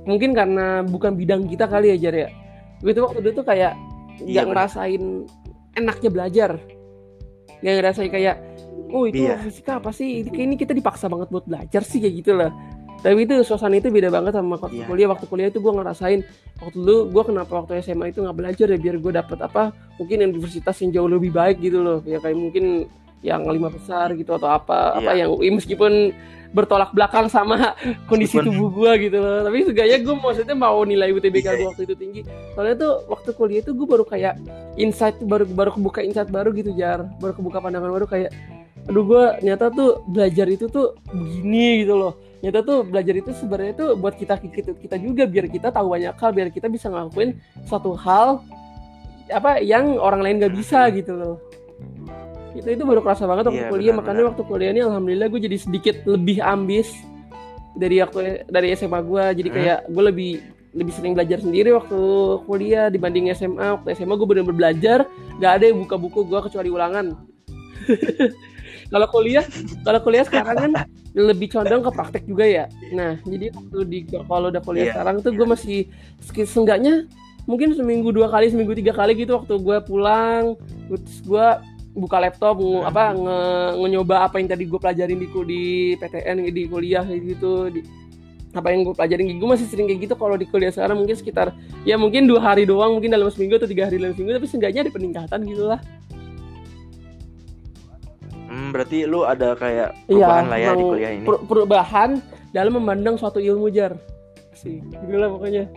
mungkin 0.07 0.33
karena 0.33 0.81
bukan 0.83 1.13
bidang 1.13 1.45
kita 1.45 1.69
kali 1.69 1.93
ya 1.93 2.09
Jar 2.09 2.15
ya. 2.15 2.29
Gue 2.81 2.91
tuh 2.95 3.05
waktu 3.05 3.21
dulu 3.21 3.43
tuh 3.43 3.45
kayak 3.45 3.77
nggak 4.21 4.25
Iya, 4.25 4.41
bener. 4.41 4.49
ngerasain 4.53 5.03
enaknya 5.77 6.09
belajar. 6.09 6.51
Nggak 7.61 7.73
ngerasain 7.77 8.09
kayak 8.09 8.35
oh 8.91 9.05
itu 9.05 9.23
Iya. 9.29 9.37
fisika 9.45 9.77
apa 9.77 9.93
sih? 9.93 10.25
Ini 10.25 10.55
kita 10.57 10.73
dipaksa 10.73 11.05
banget 11.05 11.29
buat 11.29 11.45
belajar 11.45 11.81
sih 11.85 12.01
kayak 12.01 12.15
gitu 12.17 12.33
lah 12.35 12.51
tapi 13.01 13.25
itu 13.25 13.33
suasana 13.41 13.81
itu 13.81 13.89
beda 13.89 14.13
banget 14.13 14.37
sama 14.37 14.61
waktu 14.61 14.77
Iya. 14.77 14.85
kuliah. 14.85 15.09
Waktu 15.09 15.25
kuliah 15.25 15.49
itu 15.49 15.57
gue 15.57 15.73
ngerasain 15.73 16.21
waktu 16.61 16.77
dulu 16.77 17.09
gue 17.09 17.23
kenapa 17.33 17.51
waktu 17.65 17.81
SMA 17.81 18.13
itu 18.13 18.21
nggak 18.21 18.37
belajar 18.37 18.67
ya 18.69 18.77
biar 18.77 18.95
gue 19.01 19.11
dapet 19.11 19.37
apa 19.41 19.73
mungkin 19.97 20.21
universitas 20.29 20.77
yang 20.85 20.93
jauh 20.93 21.09
lebih 21.09 21.33
baik 21.33 21.57
gitu 21.65 21.81
loh. 21.81 22.05
Ya 22.05 22.21
kayak 22.21 22.37
mungkin 22.37 22.85
yang 23.21 23.45
lima 23.45 23.69
besar 23.69 24.13
gitu 24.13 24.33
atau 24.33 24.49
apa 24.49 24.97
apa 24.97 25.13
Iya. 25.13 25.25
yang 25.25 25.37
ya 25.37 25.51
meskipun 25.53 25.93
bertolak 26.51 26.91
belakang 26.91 27.25
sama 27.25 27.77
kondisi 28.09 28.35
Meskipun- 28.35 28.47
tubuh 28.51 28.69
gue 28.73 28.91
gitu 29.07 29.17
loh. 29.17 29.39
Tapi 29.41 29.63
seenggaknya 29.63 29.97
gue 29.99 30.15
maksudnya 30.15 30.51
mau 30.53 30.83
nilai 30.83 31.09
UTBK 31.09 31.45
Iya, 31.45 31.55
gue 31.55 31.67
waktu 31.69 31.83
itu 31.85 31.95
tinggi. 31.95 32.21
Soalnya 32.51 32.75
tuh 32.75 32.93
waktu 33.07 33.29
kuliah 33.31 33.61
itu 33.61 33.71
gue 33.71 33.87
baru 33.87 34.03
kayak 34.03 34.35
insight 34.75 35.15
baru 35.21 35.47
baru 35.47 35.71
kebuka 35.71 36.01
insight 36.01 36.27
baru 36.27 36.51
gitu 36.51 36.73
jar. 36.73 37.07
Baru 37.17 37.31
kebuka 37.31 37.61
pandangan 37.61 37.87
baru 37.89 38.03
kayak 38.05 38.33
aduh 38.81 39.05
gue 39.05 39.23
nyata 39.45 39.69
tuh 39.69 40.01
belajar 40.05 40.49
itu 40.49 40.65
tuh 40.67 40.97
begini 41.07 41.85
gitu 41.85 41.95
loh. 41.95 42.13
Nyata 42.41 42.59
tuh 42.61 42.77
belajar 42.81 43.13
itu 43.15 43.31
sebenarnya 43.31 43.73
tuh 43.73 43.89
buat 43.95 44.17
kita 44.17 44.35
kita 44.35 44.73
kita 44.75 44.95
juga 44.97 45.23
biar 45.23 45.45
kita 45.47 45.69
tahu 45.69 45.93
banyak 45.93 46.11
hal 46.11 46.31
biar 46.33 46.49
kita 46.49 46.67
bisa 46.67 46.89
ngelakuin 46.89 47.37
suatu 47.63 47.93
hal 47.93 48.41
apa 49.29 49.63
yang 49.63 49.95
orang 49.95 50.19
lain 50.19 50.43
gak 50.43 50.51
bisa 50.51 50.91
gitu 50.91 51.15
loh 51.15 51.39
itu 52.53 52.67
itu 52.67 52.83
baru 52.83 52.99
kerasa 52.99 53.23
banget 53.23 53.47
waktu 53.47 53.63
Iya, 53.63 53.71
kuliah 53.71 53.91
benar, 53.91 53.99
makanya 54.03 54.23
waktu 54.29 54.43
kuliah 54.43 54.69
ini 54.71 54.81
alhamdulillah 54.81 55.27
gue 55.27 55.41
jadi 55.41 55.57
sedikit 55.57 55.95
lebih 56.03 56.37
ambis 56.39 56.87
dari 57.71 57.99
waktu 57.99 58.43
dari 58.47 58.67
SMA 58.73 58.99
gue 59.01 59.23
jadi 59.39 59.49
Hmm. 59.49 59.57
kayak 59.57 59.79
gue 59.87 60.03
lebih 60.03 60.31
lebih 60.71 60.93
sering 60.95 61.11
belajar 61.11 61.39
sendiri 61.39 61.69
waktu 61.71 61.99
kuliah 62.43 62.87
dibanding 62.87 63.27
SMA 63.31 63.75
waktu 63.75 63.91
SMA 63.93 64.15
gue 64.15 64.27
benar-benar 64.27 64.57
belajar 64.57 64.99
nggak 65.35 65.51
ada 65.51 65.65
yang 65.67 65.77
buka 65.79 65.95
buku 65.95 66.19
gue 66.23 66.39
kecuali 66.41 66.69
ulangan. 66.69 67.05
Kalau 68.91 69.07
kuliah 69.07 69.45
kalau 69.87 70.03
kuliah 70.03 70.27
sekarang 70.27 70.51
kan 70.51 70.71
lebih 71.15 71.47
condong 71.47 71.79
ke 71.79 71.91
praktek 71.91 72.23
juga 72.27 72.43
ya. 72.43 72.65
Nah 72.91 73.15
jadi 73.23 73.47
waktu 73.55 73.77
di 73.87 73.97
kalau 74.27 74.51
udah 74.51 74.59
kuliah 74.59 74.91
Iya, 74.91 74.93
sekarang 74.99 75.15
tuh 75.23 75.31
gue 75.31 75.47
masih 75.47 75.79
seenggaknya 76.43 77.07
mungkin 77.47 77.71
seminggu 77.71 78.11
dua 78.11 78.27
kali 78.27 78.51
seminggu 78.51 78.75
tiga 78.75 78.91
kali 78.91 79.15
gitu 79.15 79.39
waktu 79.39 79.55
gue 79.55 79.77
pulang. 79.87 80.59
Terus 80.91 81.23
gue 81.23 81.47
buka 81.91 82.17
laptop 82.23 82.55
nge, 82.59 82.87
apa 82.87 83.03
nge, 83.11 83.39
nyoba 83.91 84.23
apa 84.23 84.39
yang 84.39 84.47
tadi 84.47 84.63
gue 84.63 84.79
pelajarin 84.79 85.19
di 85.19 85.27
di 85.27 85.63
PTN 85.99 86.37
di 86.51 86.63
kuliah 86.67 87.03
gitu 87.03 87.67
di 87.67 87.83
apa 88.51 88.67
yang 88.71 88.83
gue 88.83 88.95
pelajarin 88.95 89.27
gue 89.39 89.47
masih 89.47 89.67
sering 89.67 89.87
kayak 89.87 90.07
gitu 90.07 90.15
kalau 90.15 90.35
di 90.35 90.47
kuliah 90.47 90.71
sekarang 90.71 90.99
mungkin 90.99 91.15
sekitar 91.15 91.55
ya 91.87 91.95
mungkin 91.95 92.27
dua 92.27 92.39
hari 92.43 92.67
doang 92.67 92.95
mungkin 92.99 93.11
dalam 93.11 93.27
seminggu 93.31 93.59
atau 93.59 93.67
tiga 93.67 93.87
hari 93.87 93.99
dalam 93.99 94.11
seminggu 94.15 94.39
tapi 94.39 94.47
seenggaknya 94.47 94.87
ada 94.87 94.91
peningkatan 94.91 95.39
gitu 95.47 95.65
lah. 95.71 95.79
Hmm, 98.51 98.75
berarti 98.75 99.07
lu 99.07 99.23
ada 99.23 99.55
kayak 99.55 99.95
Iya, 100.11 100.27
perubahan 100.27 100.45
lah 100.51 100.59
ya 100.59 100.71
di 100.75 100.83
kuliah 100.83 101.11
ini. 101.15 101.23
per- 101.23 101.43
perubahan 101.47 102.09
dalam 102.51 102.75
memandang 102.75 103.15
suatu 103.15 103.39
ilmu 103.39 103.71
jar. 103.71 103.95
Sih 104.51 104.83
gitu 104.83 105.15
lah 105.15 105.31
pokoknya. 105.31 105.71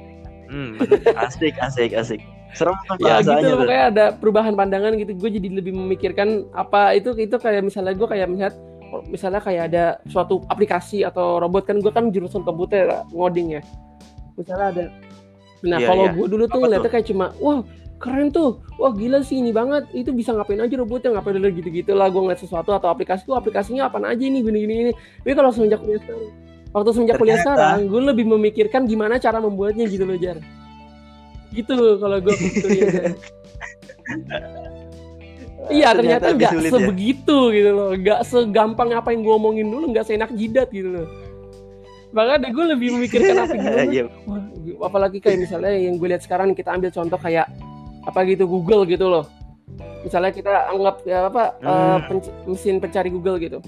Hmm, 0.50 0.76
asik, 1.14 1.54
asik, 1.62 1.94
asik. 1.94 2.18
Serem 2.54 2.74
ya 3.02 3.18
gitu 3.18 3.34
loh, 3.34 3.66
pokoknya 3.66 3.84
ada 3.90 4.04
perubahan 4.14 4.54
pandangan 4.54 4.94
gitu. 4.94 5.12
Gue 5.18 5.30
jadi 5.30 5.48
lebih 5.50 5.74
memikirkan 5.74 6.46
apa 6.54 6.94
itu 6.94 7.10
itu 7.18 7.34
kayak 7.34 7.66
misalnya 7.66 7.92
gue 7.92 8.06
kayak 8.06 8.26
melihat 8.30 8.54
misalnya 9.10 9.42
kayak 9.42 9.62
ada 9.74 9.84
suatu 10.06 10.46
aplikasi 10.46 11.02
atau 11.02 11.42
robot 11.42 11.66
kan 11.66 11.82
gue 11.82 11.90
kan 11.90 12.14
jurusan 12.14 12.46
komputer 12.46 13.02
ngoding 13.10 13.58
ya. 13.58 13.62
Misalnya 14.38 14.66
ada. 14.70 14.84
Nah 15.66 15.78
Iya, 15.82 15.86
kalau 15.90 16.04
iya. 16.06 16.12
gue 16.14 16.26
dulu 16.30 16.44
tuh 16.46 16.58
Apa 16.60 16.64
ngeliatnya 16.70 16.90
kayak 16.94 17.06
cuma 17.10 17.26
wah 17.42 17.58
keren 17.98 18.28
tuh. 18.30 18.62
Wah 18.78 18.92
gila 18.94 19.24
sih 19.26 19.42
ini 19.42 19.50
banget. 19.50 19.90
Itu 19.90 20.14
bisa 20.14 20.30
ngapain 20.30 20.62
aja 20.62 20.74
robotnya 20.78 21.10
ngapain 21.18 21.34
dulu 21.34 21.50
gitu 21.58 21.68
gitu 21.74 21.90
lah 21.98 22.06
gue 22.06 22.20
ngeliat 22.22 22.38
sesuatu 22.38 22.70
atau 22.70 22.86
aplikasi 22.86 23.26
tuh 23.26 23.34
aplikasinya 23.34 23.90
apa 23.90 23.98
aja 24.04 24.22
ini 24.22 24.46
gini 24.46 24.58
gini 24.62 24.74
ini. 24.88 24.92
Tapi 24.94 25.32
kalau 25.34 25.50
semenjak 25.50 25.82
kuliah 25.82 25.98
sekarang 25.98 26.30
waktu 26.74 26.90
semenjak 26.90 27.16
kuliah 27.18 27.38
Ternyata- 27.38 27.54
sekarang 27.58 27.80
gue 27.86 28.02
lebih 28.14 28.26
memikirkan 28.30 28.82
gimana 28.86 29.18
cara 29.18 29.38
membuatnya 29.38 29.86
gitu 29.86 30.02
loh 30.06 30.18
jar 30.18 30.38
gitu 31.54 31.74
kalau 31.96 32.18
gue 32.18 32.34
kuliah. 32.34 33.14
Iya 35.64 35.96
ternyata 35.96 36.28
nggak 36.28 36.52
ya. 36.60 36.68
sebegitu 36.68 37.38
gitu 37.50 37.70
loh, 37.72 37.96
nggak 37.96 38.20
segampang 38.22 38.92
apa 38.92 39.16
yang 39.16 39.24
gue 39.24 39.34
omongin 39.34 39.66
dulu, 39.66 39.88
nggak 39.90 40.04
seenak 40.04 40.28
jidat 40.36 40.68
gitu 40.68 40.92
loh. 40.92 41.08
Makanya 42.12 42.52
gue 42.52 42.64
lebih 42.76 42.88
memikirkan 42.94 43.34
apa. 43.40 43.54
Wah, 44.28 44.42
apalagi 44.84 45.18
kayak 45.18 45.40
misalnya 45.40 45.72
yang 45.72 45.96
gue 45.96 46.08
lihat 46.10 46.20
sekarang 46.20 46.52
kita 46.52 46.68
ambil 46.70 46.92
contoh 46.92 47.16
kayak 47.16 47.48
apa 48.04 48.20
gitu 48.28 48.44
Google 48.44 48.84
gitu 48.84 49.08
loh. 49.08 49.24
Misalnya 50.04 50.30
kita 50.30 50.68
anggap 50.68 51.00
ya 51.02 51.32
apa 51.32 51.56
eh, 51.56 51.64
Hmm. 51.64 52.00
penc- 52.12 52.34
mesin 52.44 52.76
pencari 52.76 53.08
Google 53.08 53.40
gitu. 53.40 53.58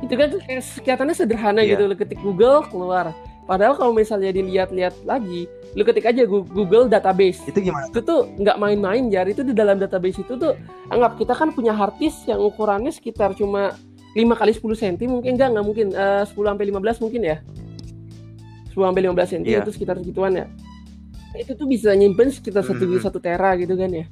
Itu 0.00 0.12
kan 0.12 0.28
kelihatannya 0.36 1.16
sederhana 1.16 1.60
Iya. 1.60 1.74
gitu, 1.74 1.82
lo 1.88 1.94
ketik 1.96 2.20
Google 2.20 2.68
keluar. 2.68 3.16
Padahal 3.50 3.74
kalau 3.74 3.90
misalnya 3.90 4.30
dilihat-lihat 4.30 5.02
lagi, 5.02 5.50
lu 5.74 5.82
ketik 5.82 6.06
aja 6.06 6.22
Google 6.22 6.86
database 6.86 7.42
Itu 7.50 7.58
gimana? 7.58 7.90
itu 7.90 7.98
tuh 7.98 8.30
nggak 8.38 8.54
main-main 8.54 9.10
jar 9.10 9.26
itu 9.26 9.42
di 9.42 9.50
dalam 9.50 9.74
database 9.74 10.22
itu 10.22 10.38
tuh 10.38 10.54
anggap 10.86 11.18
kita 11.18 11.34
kan 11.34 11.50
punya 11.50 11.74
hard 11.74 11.98
disk 11.98 12.26
yang 12.26 12.38
ukurannya 12.38 12.94
sekitar 12.94 13.34
cuma 13.34 13.74
5 14.14 14.22
kali 14.34 14.54
10 14.54 14.62
cm 14.62 14.94
mungkin 15.10 15.34
enggak 15.34 15.50
nggak 15.50 15.66
mungkin 15.66 15.86
eh, 15.90 16.22
10 16.26 16.34
sampai 16.34 16.64
15 16.70 17.02
mungkin 17.02 17.20
ya 17.22 17.36
10 18.70 18.78
sampai 18.78 19.02
15 19.02 19.30
cm 19.30 19.42
Iya. 19.46 19.58
itu 19.62 19.70
sekitar 19.70 19.94
segituan 19.98 20.32
ya 20.34 20.46
itu 21.34 21.54
tuh 21.54 21.66
bisa 21.66 21.90
nyimpen 21.94 22.30
sekitar 22.30 22.62
satu 22.62 22.86
Mhm. 22.86 23.02
satu 23.02 23.18
tera 23.18 23.54
gitu 23.54 23.74
kan 23.74 23.90
ya 23.90 24.06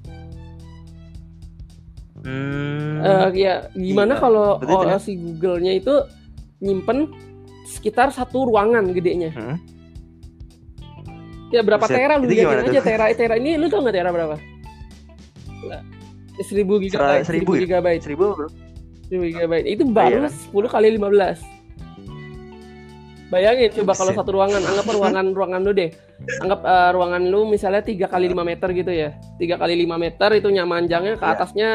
Hmm. 2.18 2.98
Eh, 2.98 3.28
ya 3.46 3.70
gimana 3.72 4.14
Iya. 4.14 4.22
kalau 4.22 4.58
oh, 4.58 4.98
si 4.98 5.14
Google-nya 5.14 5.78
itu 5.78 5.94
nyimpen 6.58 7.14
sekitar 7.68 8.08
satu 8.08 8.48
ruangan 8.48 8.88
gedenya 8.90 9.28
Hmm. 9.30 9.56
ya 11.48 11.60
berapa 11.60 11.84
Buset, 11.84 11.96
tera 11.96 12.14
lu 12.16 12.24
gimana 12.26 12.64
aja 12.64 12.80
tera 12.80 13.04
tera 13.12 13.34
ini 13.36 13.54
lu 13.54 13.68
tau 13.68 13.80
nggak 13.80 13.94
tera 13.94 14.08
berapa 14.08 14.36
seribu 16.40 16.78
gigabyte 16.78 17.24
seribu 17.24 17.50
seribu 17.50 17.52
ya? 17.52 17.60
gigabyte 17.64 18.02
Seribu 18.02 18.24
bro. 18.32 18.48
1000 19.08 19.24
GB 19.32 19.52
itu 19.66 19.82
baru 19.86 20.20
Iya. 20.22 20.30
10 20.52 20.68
kali 20.68 20.88
15 20.94 21.40
bayangin 23.28 23.68
coba 23.74 23.92
kalau 23.92 24.12
satu 24.12 24.30
ruangan 24.32 24.60
anggap 24.62 24.86
ruangan 24.86 25.26
ruangan 25.36 25.60
lu 25.60 25.72
deh 25.72 25.90
anggap 26.38 26.60
eh, 26.62 26.90
ruangan 26.92 27.22
lu 27.24 27.44
misalnya 27.44 27.80
3 27.80 28.04
kali 28.04 28.28
5 28.28 28.36
meter 28.44 28.68
gitu 28.70 28.92
ya 28.92 29.10
3 29.36 29.56
kali 29.56 29.74
5 29.82 29.96
meter 29.96 30.30
itu 30.34 30.48
nyamanjangnya 30.48 31.16
ke 31.16 31.24
Iya. 31.24 31.32
atasnya 31.34 31.68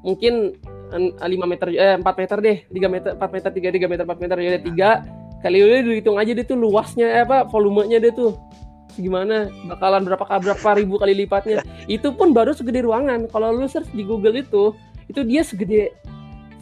mungkin 0.00 0.56
eh, 0.56 0.73
5 0.92 1.20
meter 1.24 1.66
eh 1.72 1.96
4 1.96 2.04
meter 2.04 2.38
deh. 2.42 2.56
3 2.68 2.92
meter 2.92 3.10
4 3.16 3.34
meter 3.34 3.50
3 3.50 3.76
3 3.80 3.92
meter 3.92 4.04
4 4.04 4.22
meter 4.22 4.36
ya 4.40 4.48
udah 4.54 4.62
3 5.06 5.44
kali 5.44 5.60
udah 5.60 5.80
dihitung 5.84 6.16
aja 6.16 6.32
deh 6.32 6.46
tuh 6.48 6.56
luasnya 6.56 7.06
eh, 7.08 7.22
apa 7.24 7.44
volumenya 7.48 8.00
deh 8.00 8.12
tuh. 8.14 8.32
Gimana 8.94 9.50
bakalan 9.66 10.06
berapa 10.06 10.24
berapa 10.24 10.68
ribu 10.78 10.96
kali 10.96 11.12
lipatnya. 11.12 11.60
Itu 11.90 12.14
pun 12.14 12.32
baru 12.32 12.54
segede 12.54 12.86
ruangan. 12.86 13.26
Kalau 13.28 13.52
lu 13.52 13.66
search 13.66 13.90
di 13.92 14.06
Google 14.06 14.38
itu 14.40 14.72
itu 15.10 15.20
dia 15.26 15.44
segede 15.44 15.92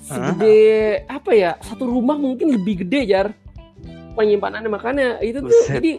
segede 0.02 0.58
apa 1.06 1.30
ya 1.30 1.54
satu 1.62 1.86
rumah 1.86 2.18
mungkin 2.18 2.50
lebih 2.50 2.82
gede 2.82 3.06
jar 3.06 3.26
penyimpanannya. 4.18 4.70
Makanya 4.72 5.08
itu 5.22 5.44
tuh 5.44 5.52
Buset. 5.52 5.78
jadi 5.78 5.92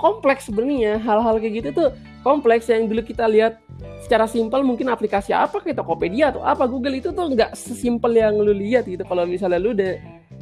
kompleks 0.00 0.48
sebenarnya. 0.48 0.98
Hal-hal 0.98 1.36
kayak 1.38 1.54
gitu 1.62 1.68
tuh 1.76 1.88
kompleks 2.24 2.66
yang 2.66 2.88
dulu 2.90 3.04
kita 3.04 3.28
lihat 3.28 3.60
secara 4.02 4.26
simpel 4.26 4.64
mungkin 4.66 4.90
aplikasi 4.90 5.30
apa 5.30 5.62
kayak 5.62 5.78
Tokopedia 5.78 6.34
atau 6.34 6.42
apa 6.42 6.66
Google 6.66 6.98
itu 6.98 7.14
tuh 7.14 7.26
nggak 7.30 7.54
sesimpel 7.54 8.14
yang 8.16 8.34
lu 8.38 8.50
lihat 8.54 8.86
gitu. 8.88 9.02
Kalau 9.06 9.24
misalnya 9.28 9.58
lu 9.60 9.74
udah 9.74 9.94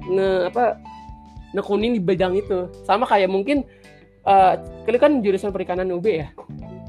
nge 0.06 0.28
apa 0.52 0.64
nekunin 1.52 1.96
di 1.96 2.02
bidang 2.02 2.36
itu. 2.36 2.68
Sama 2.84 3.04
kayak 3.04 3.28
mungkin 3.28 3.64
eh 4.26 4.54
kalian 4.86 5.00
kan 5.00 5.12
jurusan 5.22 5.50
perikanan 5.54 5.88
UB 5.92 6.06
ya? 6.06 6.28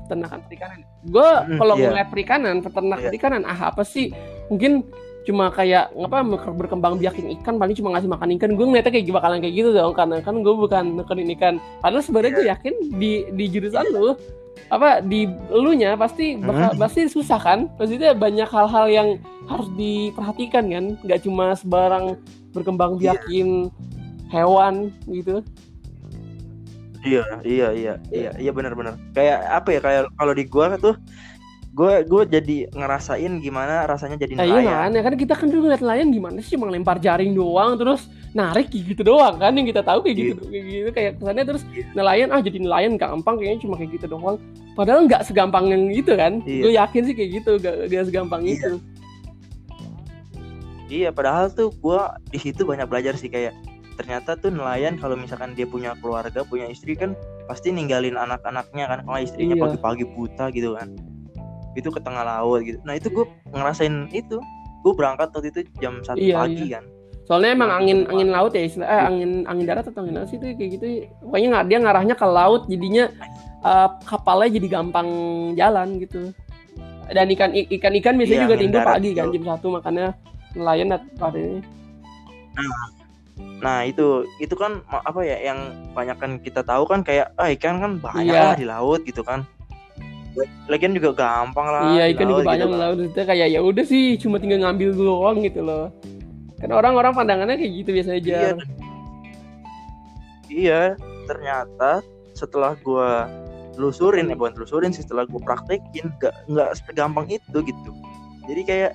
Peternakan 0.07 0.39
perikanan. 0.47 0.79
Gue 1.03 1.29
kalau 1.59 1.75
iya. 1.75 1.83
ngeliat 1.91 2.09
perikanan 2.09 2.55
peternak 2.63 2.99
Iya. 3.03 3.07
perikanan 3.11 3.41
ah 3.43 3.59
apa 3.71 3.83
sih? 3.83 4.11
Mungkin 4.47 4.87
cuma 5.27 5.51
kayak 5.51 5.91
ngapa 5.91 6.23
berkembang 6.55 6.95
biakin 6.95 7.35
ikan 7.35 7.59
paling 7.59 7.75
cuma 7.75 7.91
ngasih 7.91 8.07
makan 8.07 8.31
ikan 8.39 8.55
gue 8.55 8.65
ngeliatnya 8.65 8.91
kayak 8.95 9.11
bakalan 9.11 9.43
kayak 9.43 9.55
gitu 9.59 9.69
dong 9.75 9.91
karena 9.91 10.23
kan 10.23 10.35
gue 10.39 10.53
bukan 10.55 10.83
nekenin 10.95 11.35
ikan 11.35 11.53
padahal 11.83 11.99
sebenarnya 11.99 12.31
Iya. 12.31 12.37
gue 12.39 12.47
yakin 12.47 12.73
di 12.95 13.11
di 13.35 13.45
jurusan 13.51 13.85
lu 13.91 14.15
apa 14.71 15.03
di 15.03 15.27
elunya 15.51 15.93
pasti 15.93 16.39
bakal 16.39 16.71
Hmm. 16.73 16.81
pasti 16.81 17.01
susah 17.05 17.37
kan 17.37 17.59
maksudnya 17.75 18.15
banyak 18.15 18.47
hal-hal 18.47 18.85
yang 18.87 19.09
harus 19.45 19.67
diperhatikan 19.75 20.63
kan 20.65 20.85
nggak 21.03 21.19
cuma 21.21 21.51
sebarang 21.53 22.15
berkembang 22.55 22.95
Iya. 22.97 23.13
biakin 23.19 23.67
hewan 24.31 24.89
gitu 25.05 25.43
Iya, 27.05 27.23
iya, 27.45 27.67
iya, 27.71 27.93
iya, 28.11 28.31
iya 28.35 28.51
benar-benar. 28.51 28.99
Kayak 29.15 29.39
apa 29.47 29.69
ya? 29.71 29.79
Kayak 29.79 30.03
kalau 30.17 30.33
di 30.35 30.43
gua 30.43 30.75
tuh 30.75 30.97
gua 31.77 32.01
gua 32.01 32.25
jadi 32.25 32.65
ngerasain 32.73 33.37
gimana 33.37 33.85
rasanya 33.85 34.17
jadi 34.17 34.33
Nah, 34.33 34.43
iya 34.43 34.57
nelayan. 34.57 34.73
kan, 34.73 34.89
ya 34.97 35.01
kan 35.05 35.13
kita 35.13 35.33
kan 35.37 35.47
dulu 35.47 35.69
ngeliat 35.69 35.81
nelayan 35.85 36.09
gimana 36.09 36.41
sih 36.41 36.57
cuma 36.57 36.73
lempar 36.73 36.97
jaring 36.97 37.37
doang 37.37 37.77
terus 37.77 38.09
narik 38.33 38.73
gitu 38.73 39.05
doang 39.05 39.37
kan 39.37 39.53
yang 39.53 39.69
kita 39.69 39.85
tahu 39.85 40.01
kayak 40.01 40.17
gitu, 40.17 40.41
kayak 40.43 40.65
gitu 40.65 40.89
kayak 40.89 41.11
kesannya 41.21 41.45
terus 41.45 41.63
nelayan 41.93 42.33
ah 42.33 42.41
jadi 42.41 42.57
nelayan 42.57 42.97
gampang 42.97 43.37
kayaknya 43.37 43.61
cuma 43.61 43.77
kayak 43.77 43.93
gitu 43.93 44.05
doang. 44.09 44.41
Padahal 44.73 45.05
nggak 45.05 45.21
segampang 45.23 45.69
yang 45.69 45.85
gitu 45.89 46.17
kan. 46.17 46.41
Iya. 46.45 46.61
Gue 46.65 46.73
yakin 46.73 47.01
sih 47.05 47.13
kayak 47.13 47.29
gitu, 47.41 47.51
gak, 47.57 47.75
gak 47.89 48.05
segampang 48.05 48.41
Iya. 48.41 48.53
itu. 48.57 48.71
Iya, 50.87 51.09
padahal 51.11 51.51
tuh 51.51 51.69
gua 51.77 52.15
di 52.25 52.39
situ 52.39 52.63
banyak 52.63 52.87
belajar 52.87 53.13
sih 53.13 53.27
kayak 53.27 53.51
ternyata 53.97 54.33
tuh 54.33 54.49
nelayan 54.49 54.95
kalau 54.95 55.13
misalkan 55.13 55.51
dia 55.51 55.65
punya 55.65 55.97
keluarga, 55.97 56.41
punya 56.41 56.69
istri 56.69 56.93
kan 56.93 57.17
pasti 57.45 57.69
ninggalin 57.69 58.15
anak-anaknya 58.15 58.85
kan 58.87 58.99
kalau 59.03 59.19
istrinya 59.19 59.57
Iya. 59.57 59.63
pagi-pagi 59.67 60.05
buta 60.07 60.49
gitu 60.49 60.73
kan. 60.73 60.93
Itu 61.77 61.93
ke 61.93 62.01
tengah 62.01 62.25
laut 62.25 62.65
gitu. 62.65 62.81
Nah, 62.81 62.97
itu 62.97 63.13
gua 63.13 63.29
ngerasain 63.53 64.09
itu. 64.09 64.41
Gue 64.81 64.93
berangkat 64.97 65.29
waktu 65.29 65.49
itu 65.53 65.61
jam 65.77 66.01
1 66.01 66.17
Iya, 66.17 66.35
pagi 66.41 66.65
iya. 66.65 66.79
kan. 66.81 66.85
Soalnya 67.27 67.49
emang 67.53 67.71
angin 67.75 67.97
gitu. 68.01 68.11
angin 68.15 68.29
laut 68.31 68.51
ya 68.55 68.63
istilah 68.63 68.87
eh, 68.87 69.03
angin 69.03 69.31
angin 69.45 69.65
darat 69.67 69.83
atau 69.83 69.99
angin 69.99 70.15
laut 70.15 70.29
sih 70.31 70.39
itu 70.39 70.47
kayak 70.55 70.69
gitu. 70.79 70.85
Pokoknya 71.27 71.47
nggak 71.53 71.65
dia 71.67 71.77
ngarahnya 71.83 72.15
ke 72.15 72.25
laut 72.25 72.61
jadinya 72.71 73.05
eh, 73.61 73.89
kapalnya 74.07 74.49
jadi 74.57 74.67
gampang 74.71 75.07
jalan 75.53 75.99
gitu. 75.99 76.31
Dan 77.07 77.27
ikan 77.35 77.51
ikan 77.51 77.93
ikan 77.99 78.13
biasanya 78.15 78.39
Iya, 78.39 78.45
juga 78.47 78.55
timbul 78.59 78.79
darat 78.79 78.95
pagi 78.95 79.09
kan 79.11 79.27
jam 79.35 79.43
satu 79.43 79.67
makanya 79.75 80.05
nelayan 80.55 80.87
pada 81.19 81.37
ini. 81.37 81.59
Nah, 83.57 83.83
itu 83.83 84.23
itu 84.37 84.53
kan 84.53 84.85
apa 84.87 85.19
ya 85.25 85.37
yang 85.41 85.59
banyak 85.91 86.17
kan 86.21 86.31
kita 86.39 86.61
tahu 86.61 86.85
kan 86.85 87.01
kayak 87.01 87.33
ah 87.35 87.49
ikan 87.49 87.81
kan 87.81 87.91
banyak 87.97 88.29
Iya. 88.31 88.53
lah 88.53 88.55
di 88.55 88.65
laut 88.69 89.01
gitu 89.03 89.25
kan. 89.25 89.43
Lagian 90.69 90.93
juga 90.93 91.09
gampang 91.15 91.67
lah. 91.67 91.81
Iya 91.95 92.03
ikan 92.13 92.25
juga 92.29 92.41
laut 92.43 92.49
banyak 92.51 92.67
gitu 92.67 92.77
laut 92.77 92.99
itu 93.01 93.21
kayak 93.25 93.47
ya 93.49 93.59
udah 93.63 93.85
sih 93.85 94.03
cuma 94.21 94.37
tinggal 94.37 94.61
ngambil 94.61 94.89
doang 94.93 95.37
gitu 95.41 95.61
loh. 95.65 95.89
Kan 96.57 96.69
orang-orang 96.73 97.13
pandangannya 97.13 97.57
kayak 97.57 97.73
gitu 97.85 97.89
biasa 97.93 98.09
aja. 98.17 98.29
Iya. 98.33 98.51
Iya, 100.47 100.81
ternyata 101.27 102.01
setelah 102.33 102.73
gua 102.81 103.29
telusurin, 103.77 104.31
ya 104.31 104.33
bukan 104.33 104.57
telusurin 104.57 104.89
sih, 104.89 105.05
setelah 105.05 105.29
gua 105.29 105.43
praktekin, 105.43 106.09
nggak 106.17 106.33
nggak 106.49 106.69
segampang 106.81 107.29
itu 107.29 107.57
gitu. 107.61 107.91
Jadi 108.49 108.61
kayak 108.65 108.91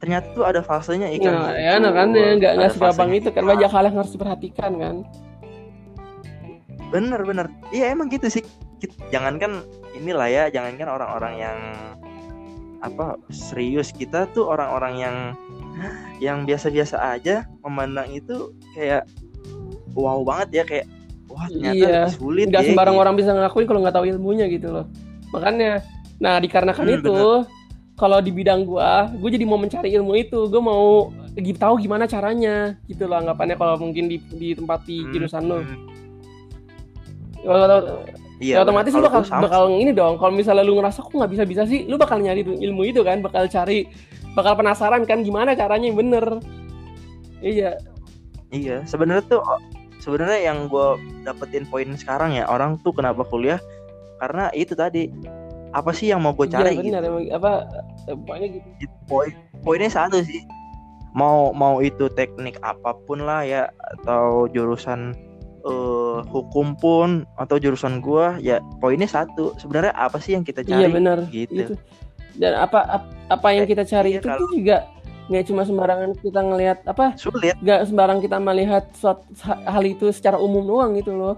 ternyata 0.00 0.26
tuh 0.32 0.44
ada 0.46 0.60
fasenya 0.64 1.12
ikan. 1.20 1.32
Nah, 1.36 1.52
itu, 1.52 1.60
ya 1.68 1.72
nah 1.82 1.92
kan 1.92 2.08
ya 2.16 2.36
nggak 2.38 2.52
nggak 2.56 2.70
segampang 2.76 3.10
itu 3.12 3.28
kan 3.28 3.44
banyak 3.44 3.68
hal 3.68 3.84
yang 3.84 3.96
harus 3.98 4.12
diperhatikan 4.14 4.72
kan. 4.80 4.96
Bener 6.88 7.20
bener, 7.26 7.46
iya 7.74 7.92
emang 7.92 8.08
gitu 8.08 8.30
sih. 8.30 8.46
Jangankan 9.10 9.66
inilah 9.96 10.28
ya, 10.28 10.44
jangankan 10.52 10.88
orang-orang 10.88 11.34
yang 11.40 11.58
apa 12.84 13.16
serius. 13.32 13.90
Kita 13.90 14.28
tuh 14.30 14.46
orang-orang 14.46 14.94
yang 15.00 15.16
yang 16.16 16.38
biasa-biasa 16.44 16.96
aja 17.16 17.44
memandang 17.60 18.08
itu 18.08 18.52
kayak 18.72 19.04
wow 19.92 20.24
banget 20.24 20.48
ya 20.60 20.64
kayak 20.64 20.86
wah 21.28 21.44
ternyata 21.52 21.76
Iya, 21.76 22.00
sulit 22.16 22.48
nggak 22.48 22.64
ya, 22.64 22.68
sembarang 22.72 22.96
gitu. 22.96 23.02
orang 23.04 23.14
bisa 23.20 23.30
ngelakuin 23.36 23.66
kalau 23.68 23.80
nggak 23.84 23.96
tahu 23.96 24.06
ilmunya 24.08 24.46
gitu 24.48 24.68
loh. 24.72 24.86
Makanya 25.32 25.84
nah 26.16 26.40
dikarenakan 26.40 26.86
Hmm, 26.88 26.96
itu 27.00 27.18
kalau 27.96 28.20
di 28.24 28.32
bidang 28.32 28.64
gua 28.64 29.12
gua 29.12 29.28
jadi 29.28 29.44
mau 29.44 29.60
mencari 29.60 29.92
ilmu 29.92 30.16
itu. 30.16 30.48
Gua 30.48 30.62
mau 30.64 30.84
tahu 31.36 31.74
gimana 31.76 32.08
caranya 32.08 32.80
gitu 32.88 33.04
loh 33.04 33.20
anggapannya 33.20 33.60
kalau 33.60 33.76
mungkin 33.76 34.08
di 34.08 34.16
di 34.32 34.56
tempat 34.56 34.80
di 34.88 35.04
Hmm, 35.04 35.12
jurusan 35.12 35.44
lo 35.44 35.60
hmm. 35.60 35.76
Kalau- 37.44 38.00
Iya, 38.36 38.60
ya 38.60 38.68
otomatis 38.68 38.92
lu 38.92 39.00
bakal 39.00 39.24
bakal 39.24 39.62
ini 39.72 39.96
dong 39.96 40.20
kalau 40.20 40.28
misalnya 40.36 40.60
lu 40.60 40.76
ngerasa 40.76 41.00
kok 41.00 41.08
nggak 41.08 41.32
bisa 41.32 41.44
bisa 41.48 41.62
sih 41.64 41.88
lu 41.88 41.96
bakal 41.96 42.20
nyari 42.20 42.44
ilmu 42.44 42.84
itu 42.84 43.00
kan 43.00 43.24
bakal 43.24 43.48
cari 43.48 43.88
bakal 44.36 44.52
penasaran 44.60 45.08
kan 45.08 45.24
gimana 45.24 45.56
caranya 45.56 45.88
yang 45.88 45.96
bener. 45.96 46.24
Iya. 47.40 47.80
Iya, 48.52 48.84
sebenarnya 48.84 49.24
tuh 49.24 49.40
sebenarnya 50.04 50.52
yang 50.52 50.68
gue 50.68 51.00
dapetin 51.24 51.64
poin 51.66 51.88
sekarang 51.96 52.36
ya 52.36 52.44
orang 52.46 52.76
tuh 52.84 52.92
kenapa 52.92 53.24
kuliah? 53.24 53.58
Karena 54.20 54.52
itu 54.52 54.76
tadi 54.76 55.08
apa 55.72 55.90
sih 55.96 56.12
yang 56.12 56.20
mau 56.20 56.36
gue 56.36 56.46
iya 56.48 56.60
cari 56.60 56.76
bener 56.76 57.02
gitu. 57.02 57.08
emang 57.08 57.24
apa 57.32 57.52
eh, 58.06 58.16
pokoknya 58.16 58.48
gitu. 58.60 58.68
Itu 58.84 58.94
Poin 59.08 59.32
poinnya 59.64 59.88
satu 59.88 60.20
sih. 60.20 60.44
Mau 61.16 61.56
mau 61.56 61.80
itu 61.80 62.12
teknik 62.12 62.60
apa 62.60 62.92
pun 63.08 63.24
lah 63.24 63.40
ya 63.40 63.72
atau 63.96 64.44
jurusan 64.52 65.16
eh, 65.66 66.18
hukum 66.26 66.72
pun 66.74 67.08
atau 67.34 67.56
jurusan 67.56 67.98
gua 67.98 68.38
ya 68.38 68.58
poinnya 68.78 69.06
satu. 69.06 69.52
Sebenarnya 69.56 69.92
apa 69.92 70.16
sih 70.16 70.32
yang 70.32 70.42
kita 70.42 70.62
cari? 70.62 70.78
iya 70.78 70.88
bener 70.88 71.18
gitu. 71.28 71.52
itu 71.52 71.74
dan 72.36 72.52
apa 72.54 72.80
ap- 72.86 73.12
apa 73.28 73.48
yang 73.50 73.64
kita 73.64 73.82
cari 73.82 74.12
Iya, 74.12 74.20
itu 74.20 74.28
kalau- 74.28 74.50
juga 74.50 74.76
nggak 75.26 75.44
cuma 75.44 75.62
sembarangan 75.64 76.10
kita 76.16 76.38
ngelihat 76.38 76.78
apa 76.84 77.16
Sulit. 77.16 77.56
nggak 77.58 77.80
sembarang 77.84 78.18
kita 78.20 78.36
melihat 78.38 78.84
suatu 78.92 79.26
hal 79.42 79.82
itu 79.82 80.06
secara 80.08 80.36
umum 80.36 80.62
doang 80.62 80.94
gitu 80.94 81.10
loh 81.10 81.34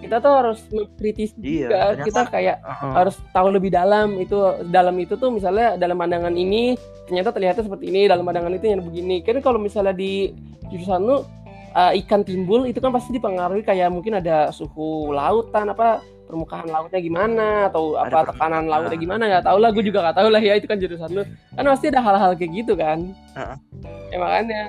kita 0.00 0.18
tuh 0.18 0.32
harus 0.32 0.58
mengkritis 0.68 1.30
Iya, 1.36 1.46
juga 1.62 1.76
ternyata- 1.94 2.02
kita 2.02 2.20
kayak 2.28 2.56
Heeh. 2.58 2.92
harus 2.92 3.14
tahu 3.30 3.48
lebih 3.52 3.70
dalam 3.70 4.18
itu 4.18 4.34
dalam 4.66 4.96
itu 4.96 5.14
tuh 5.14 5.30
misalnya 5.30 5.76
dalam 5.76 5.94
pandangan 5.94 6.34
ini 6.34 6.74
ternyata 7.04 7.30
terlihatnya 7.30 7.62
seperti 7.62 7.84
ini 7.86 8.10
dalam 8.10 8.24
pandangan 8.24 8.50
itu 8.50 8.66
yang 8.66 8.82
begini 8.82 9.20
kan 9.20 9.38
kalau 9.38 9.60
misalnya 9.60 9.92
di 9.92 10.34
jurusan 10.66 11.04
lu 11.04 11.22
uh, 11.72 11.92
ikan 12.04 12.22
timbul 12.22 12.64
itu 12.68 12.78
kan 12.78 12.92
pasti 12.92 13.16
dipengaruhi 13.16 13.64
kayak 13.64 13.88
mungkin 13.92 14.20
ada 14.20 14.52
suhu 14.52 15.10
lautan 15.12 15.72
apa 15.72 16.04
permukaan 16.28 16.64
lautnya 16.64 17.00
gimana 17.04 17.68
atau 17.68 18.00
Ada 18.00 18.24
apa 18.24 18.32
tekanan 18.32 18.64
lautnya 18.64 18.96
gimana 18.96 19.22
nggak 19.28 19.44
tahu 19.44 19.58
lah 19.60 19.68
gue 19.68 19.84
juga 19.84 19.98
nggak 20.00 20.16
tahu 20.16 20.28
lah 20.32 20.40
ya 20.40 20.56
itu 20.56 20.64
kan 20.64 20.80
jurusan 20.80 21.10
lu. 21.12 21.22
Kan 21.52 21.64
pasti 21.68 21.86
ada 21.92 22.00
hal-hal 22.00 22.32
kayak 22.40 22.52
gitu 22.56 22.72
kan. 22.72 22.98
Heeh. 23.36 23.56
ya 24.12 24.16
makanya. 24.16 24.62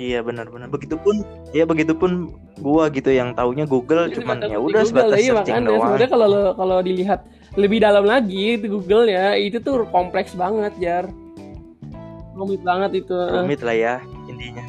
Iya 0.00 0.18
benar-benar. 0.24 0.72
Begitupun 0.72 1.20
ya 1.52 1.68
begitupun 1.68 2.32
gua 2.64 2.88
gitu 2.88 3.12
yang 3.12 3.36
taunya 3.36 3.68
Google 3.68 4.08
Itu 4.08 4.24
cuman 4.24 4.40
sebatas 4.40 4.48
ya 4.48 4.58
udah 4.60 4.82
sebatas 4.88 5.18
iya, 5.20 5.32
searching 5.36 5.52
makanya 5.52 5.68
doang. 5.68 5.80
sebenarnya 5.84 6.08
kalau 6.08 6.28
kalau 6.56 6.76
dilihat 6.80 7.20
lebih 7.58 7.78
dalam 7.84 8.04
lagi 8.08 8.44
itu 8.56 8.66
Google 8.70 9.12
ya 9.12 9.36
itu 9.36 9.60
tuh 9.60 9.84
kompleks 9.92 10.32
banget 10.32 10.72
jar. 10.80 11.04
Rumit 12.32 12.64
banget 12.64 13.04
itu. 13.04 13.12
Rumit 13.12 13.60
lah 13.60 13.76
ya 13.76 13.94
intinya. 14.24 14.64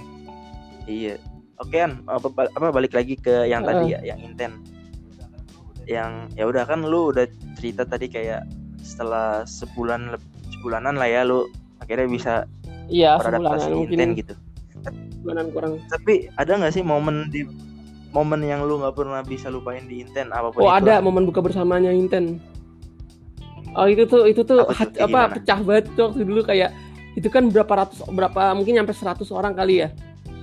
Iya 0.83 1.15
oke 1.61 1.77
an 1.77 2.01
apa, 2.05 2.27
ba- 2.27 2.51
apa 2.51 2.67
balik 2.69 2.91
lagi 2.91 3.15
ke 3.15 3.45
yang 3.45 3.61
tadi 3.61 3.93
ya 3.93 3.99
yang 4.03 4.19
inten 4.19 4.51
yang 5.85 6.11
ya 6.33 6.45
udah 6.45 6.63
kan 6.63 6.81
lu 6.81 7.11
udah 7.11 7.25
cerita 7.55 7.83
tadi 7.83 8.07
kayak 8.07 8.45
setelah 8.79 9.45
sebulan 9.45 10.17
sebulanan 10.51 10.95
lah 10.95 11.05
ya 11.05 11.21
lu 11.21 11.45
akhirnya 11.79 12.07
bisa 12.07 12.33
iya 12.87 13.15
beradaptasi 13.15 13.41
sebulanan 13.61 13.77
mungkin 13.77 13.95
inten 13.95 14.09
gitu 14.15 14.33
sebulanan 15.13 15.45
kurang 15.51 15.71
tapi 15.87 16.13
ada 16.35 16.51
nggak 16.55 16.73
sih 16.73 16.81
momen 16.81 17.29
di 17.29 17.45
momen 18.11 18.41
yang 18.41 18.61
lu 18.61 18.77
nggak 18.77 18.93
pernah 18.93 19.21
bisa 19.21 19.47
lupain 19.47 19.85
di 19.85 20.01
inten 20.01 20.29
apa 20.29 20.49
pun 20.49 20.59
oh 20.59 20.69
itu 20.69 20.77
ada 20.81 20.93
lah. 20.93 20.99
momen 20.99 21.23
buka 21.23 21.39
bersamanya 21.39 21.89
Inten 21.89 22.41
oh 23.71 23.87
itu 23.87 24.03
tuh 24.03 24.27
itu 24.27 24.41
tuh 24.41 24.59
Apa 24.59 24.67
tuh? 24.67 24.77
hat- 24.77 24.91
Kayak 24.91 25.05
apa 25.05 25.19
gimana? 25.21 25.33
pecah 25.37 25.59
banget 25.61 25.85
tuh 25.93 26.03
waktu 26.09 26.23
dulu 26.25 26.41
kayak 26.43 26.69
itu 27.11 27.27
kan 27.27 27.43
berapa 27.47 27.73
ratus 27.77 28.03
berapa 28.07 28.51
mungkin 28.51 28.79
sampai 28.79 28.95
100 29.15 29.31
orang 29.31 29.53
kali 29.53 29.75
ya 29.77 29.89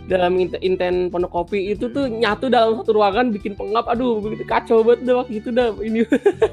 dalam 0.09 0.40
Inten, 0.40 0.61
Inten 0.64 0.96
Pondok 1.12 1.30
Kopi 1.30 1.76
itu 1.76 1.92
tuh 1.92 2.09
nyatu 2.09 2.48
dalam 2.48 2.80
satu 2.80 2.96
ruangan 2.96 3.28
bikin 3.28 3.52
pengap 3.52 3.84
aduh 3.86 4.18
begitu 4.24 4.48
kacau 4.48 4.80
banget 4.80 5.04
dah 5.04 5.14
waktu 5.20 5.32
itu 5.36 5.48
dah 5.52 5.68
ini 5.84 6.09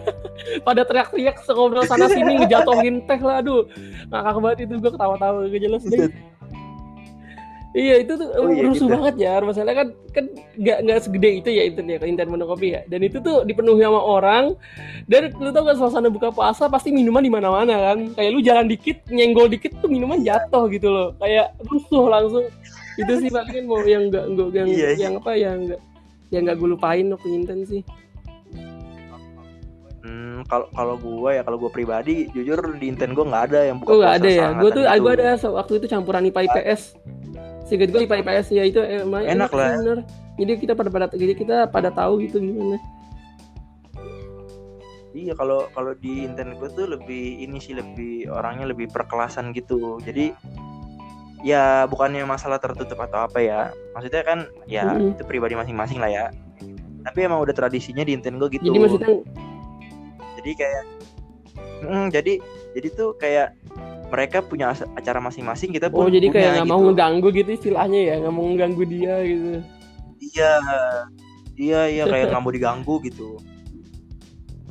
pada 0.68 0.84
teriak-teriak 0.84 1.40
ngobrol 1.48 1.88
sana 1.88 2.12
sini 2.12 2.36
ngejatuhin 2.44 3.08
teh 3.08 3.20
lah 3.24 3.40
aduh 3.40 3.64
ngakak 4.12 4.38
banget 4.44 4.60
itu 4.68 4.74
gue 4.84 4.92
ketawa-tawa 4.92 5.48
gak 5.48 5.62
jelas 5.64 5.84
deh 5.88 6.12
Iya 7.76 8.08
itu 8.08 8.16
tuh 8.16 8.32
Oh, 8.40 8.48
iya, 8.48 8.64
rusuh 8.72 8.88
gitu. 8.88 8.96
banget 8.96 9.16
ya. 9.20 9.34
Masalahnya 9.44 9.76
kan 9.84 9.88
kan 10.16 10.26
nggak 10.56 10.78
nggak 10.88 11.00
segede 11.04 11.30
itu 11.44 11.50
ya 11.52 11.64
internet 11.68 12.00
ya 12.00 12.08
internet 12.08 12.32
monokopi 12.32 12.68
ya. 12.72 12.82
Dan 12.88 13.04
itu 13.04 13.20
tuh 13.20 13.44
dipenuhi 13.44 13.84
sama 13.84 14.00
orang. 14.00 14.56
Dan 15.12 15.36
lu 15.36 15.52
tau 15.52 15.68
gak 15.68 15.76
suasana 15.76 16.08
buka 16.08 16.32
puasa 16.32 16.72
pasti 16.72 16.96
minuman 16.96 17.20
di 17.20 17.28
mana-mana 17.28 17.92
kan. 17.92 18.16
Kayak 18.16 18.32
lu 18.32 18.40
jalan 18.40 18.72
dikit 18.72 19.04
nyenggol 19.12 19.52
dikit 19.52 19.76
tuh 19.84 19.92
minuman 19.92 20.24
jatuh 20.24 20.72
gitu 20.72 20.88
loh. 20.88 21.20
Kayak 21.20 21.52
rusuh 21.68 22.08
langsung. 22.08 22.48
Itu 22.96 23.14
sih 23.20 23.30
paling 23.32 23.66
mau 23.68 23.84
yang 23.84 24.08
nggak 24.08 24.26
nggak 24.32 24.48
yang 24.56 24.68
Iya 24.68 24.90
sih. 24.96 25.02
yang 25.04 25.14
apa 25.20 25.32
yang 25.36 25.58
nggak 25.68 25.82
yang 26.32 26.42
nggak 26.48 26.58
gue 26.58 26.70
lupain 26.72 27.06
waktu 27.12 27.28
Inten 27.32 27.60
sih. 27.68 27.82
Hmm, 30.06 30.46
kalau 30.46 30.70
kalau 30.78 30.96
gua 31.02 31.34
ya 31.34 31.42
kalau 31.42 31.58
gua 31.58 31.74
pribadi 31.74 32.30
jujur 32.30 32.62
di 32.78 32.94
Inten 32.94 33.18
gua 33.18 33.26
nggak 33.26 33.44
ada 33.50 33.60
yang 33.74 33.78
buka 33.82 33.90
Oh 33.90 34.02
ada 34.06 34.30
ya. 34.30 34.54
Gue 34.54 34.70
tuh 34.70 34.86
gue 34.86 35.12
ada 35.18 35.34
waktu 35.50 35.74
itu 35.82 35.88
campuran 35.90 36.30
IPA 36.30 36.42
IPS. 36.46 36.82
Singkat 37.66 37.90
gue 37.90 38.02
IPA 38.06 38.16
IPS 38.22 38.48
ya 38.54 38.64
itu 38.70 38.80
emang 38.86 39.26
Enak 39.26 39.50
sih 39.50 39.58
lah. 39.58 39.70
bener. 39.82 40.00
Jadi 40.38 40.52
kita 40.62 40.74
pada 40.78 40.90
pada 40.94 41.06
jadi 41.10 41.34
kita 41.34 41.58
pada 41.74 41.90
tahu 41.90 42.22
gitu 42.22 42.38
gimana. 42.38 42.78
Iya 45.16 45.34
kalau 45.34 45.72
kalau 45.74 45.98
di 45.98 46.28
Inten 46.28 46.54
gua 46.62 46.70
tuh 46.70 46.86
lebih 46.86 47.42
ini 47.42 47.58
sih 47.58 47.74
lebih 47.74 48.30
orangnya 48.30 48.70
lebih 48.70 48.92
perkelasan 48.94 49.58
gitu. 49.58 49.98
Jadi 50.06 50.38
ya 51.46 51.86
bukannya 51.86 52.26
masalah 52.26 52.58
tertutup 52.58 52.98
atau 53.06 53.30
apa 53.30 53.38
ya. 53.38 53.70
Maksudnya 53.94 54.26
kan 54.26 54.50
ya 54.66 54.90
Mm-mm. 54.90 55.14
itu 55.14 55.24
pribadi 55.30 55.54
masing-masing 55.54 56.02
lah 56.02 56.10
ya. 56.10 56.26
Tapi 57.06 57.30
emang 57.30 57.46
udah 57.46 57.54
tradisinya 57.54 58.02
di 58.02 58.18
gua 58.18 58.50
gitu. 58.50 58.66
Jadi 58.66 58.80
maksudnya 58.82 59.10
jadi 60.42 60.52
kayak 60.58 60.84
Mm, 61.86 62.08
jadi 62.12 62.40
jadi 62.74 62.88
tuh 62.94 63.14
kayak 63.20 63.56
mereka 64.10 64.40
punya 64.46 64.72
acara 64.96 65.20
masing-masing 65.20 65.74
kita 65.76 65.90
pun 65.90 66.08
oh 66.08 66.10
jadi 66.12 66.30
punya 66.30 66.36
kayak 66.40 66.52
nggak 66.62 66.70
mau 66.70 66.80
gitu. 66.80 66.88
ngeganggu 66.92 67.28
gitu 67.34 67.50
istilahnya 67.52 68.00
ya 68.00 68.16
nggak 68.22 68.36
mau 68.36 68.46
ngeganggu 68.48 68.84
dia 68.86 69.16
gitu. 69.26 69.52
iya 70.22 70.54
iya 71.58 71.82
iya 71.90 72.04
kayak 72.06 72.32
nggak 72.32 72.44
mau 72.44 72.54
diganggu 72.54 72.96
gitu 73.04 73.42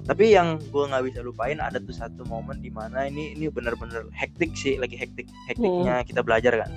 tapi 0.04 0.30
yang 0.30 0.60
gue 0.62 0.84
nggak 0.84 1.02
bisa 1.02 1.20
lupain 1.20 1.56
ada 1.56 1.76
tuh 1.78 1.92
satu 1.92 2.22
momen 2.24 2.60
di 2.60 2.68
mana 2.68 3.04
ini 3.04 3.32
ini 3.32 3.48
bener-bener 3.48 4.04
hektik 4.10 4.52
sih 4.52 4.76
lagi 4.76 4.94
hektik 4.94 5.24
hektiknya 5.46 6.00
Hmm. 6.00 6.06
kita 6.06 6.20
belajar 6.20 6.52
kan 6.58 6.70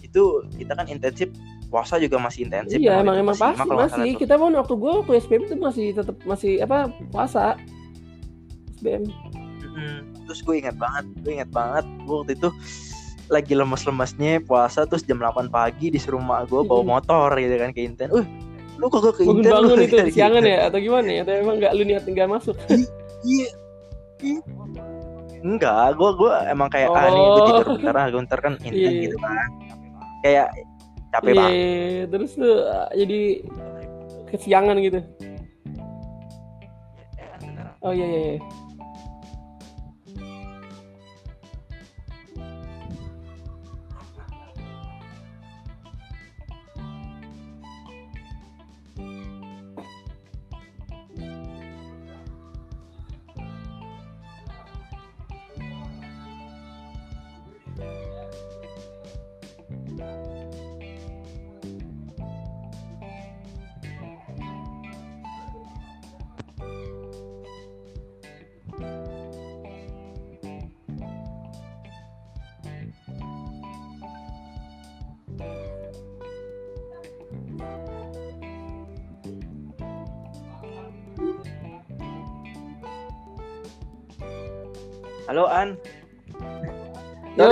itu 0.00 0.22
kita 0.52 0.74
kan 0.74 0.86
intensif 0.86 1.30
puasa 1.70 1.94
juga 1.96 2.18
masih 2.18 2.44
intensif 2.44 2.76
Iya 2.76 2.98
emang 2.98 3.14
emang 3.16 3.38
pasti 3.38 3.62
salah 3.62 3.86
masih 3.86 4.10
tuh. 4.10 4.18
kita 4.18 4.34
pun 4.34 4.52
waktu 4.52 4.74
gue 4.74 4.92
waktu 4.96 5.12
SBM 5.20 5.42
itu 5.44 5.54
masih 5.56 5.86
tetap 5.94 6.16
masih 6.24 6.52
apa 6.58 6.78
puasa 7.08 7.54
SBM. 8.74 9.06
Mm-mm. 9.62 9.96
terus 10.26 10.42
gue 10.42 10.58
ingat 10.58 10.74
banget 10.74 11.06
gue 11.16 11.32
ingat 11.32 11.50
banget 11.50 11.86
gue 12.00 12.16
waktu 12.16 12.34
itu 12.34 12.48
lagi 13.30 13.54
lemes-lemesnya 13.54 14.42
puasa 14.42 14.82
terus 14.82 15.06
jam 15.06 15.22
8 15.22 15.46
pagi 15.46 15.86
disuruh 15.88 16.18
mak 16.18 16.50
gue 16.50 16.58
bawa 16.60 16.82
motor 16.82 17.30
gitu 17.38 17.54
kan 17.54 17.70
ke 17.70 17.86
Inten. 17.86 18.10
Uh, 18.10 18.26
lu 18.80 18.86
kok 18.88 19.00
ke 19.12 19.22
bangun 19.22 19.44
bangun 19.44 19.76
lu?" 19.76 19.84
itu 19.84 19.96
siangan 20.10 20.42
ya 20.42 20.58
atau 20.66 20.78
gimana 20.80 21.08
ya 21.12 21.20
atau 21.22 21.34
emang 21.36 21.54
nggak 21.60 21.72
lu 21.76 21.82
niat 21.84 22.04
nggak 22.04 22.28
masuk 22.28 22.56
Iya. 23.20 23.48
Iya. 24.24 24.40
Enggak, 25.40 25.96
gue 25.96 26.10
gue 26.16 26.32
emang 26.48 26.68
kayak 26.68 26.88
ah 26.92 27.04
nih 27.06 27.16
gue 27.16 27.32
Oh. 27.32 27.46
tidur 27.48 27.66
bentar 27.80 27.94
ah, 27.96 28.06
gue 28.08 28.20
ntar 28.24 28.40
kan 28.40 28.54
Inten 28.60 28.76
Iya. 28.76 28.90
gitu 29.04 29.16
kan. 29.16 29.36
Kayak 30.20 30.48
capek 31.10 31.28
Iya, 31.28 31.36
banget. 31.36 32.06
terus 32.08 32.30
tuh 32.36 32.54
uh, 32.64 32.88
jadi 32.92 33.20
kesiangan 34.28 34.76
gitu 34.80 35.00
oh 37.80 37.90
iya 37.90 38.06
iya, 38.06 38.20
iya. 38.20 38.38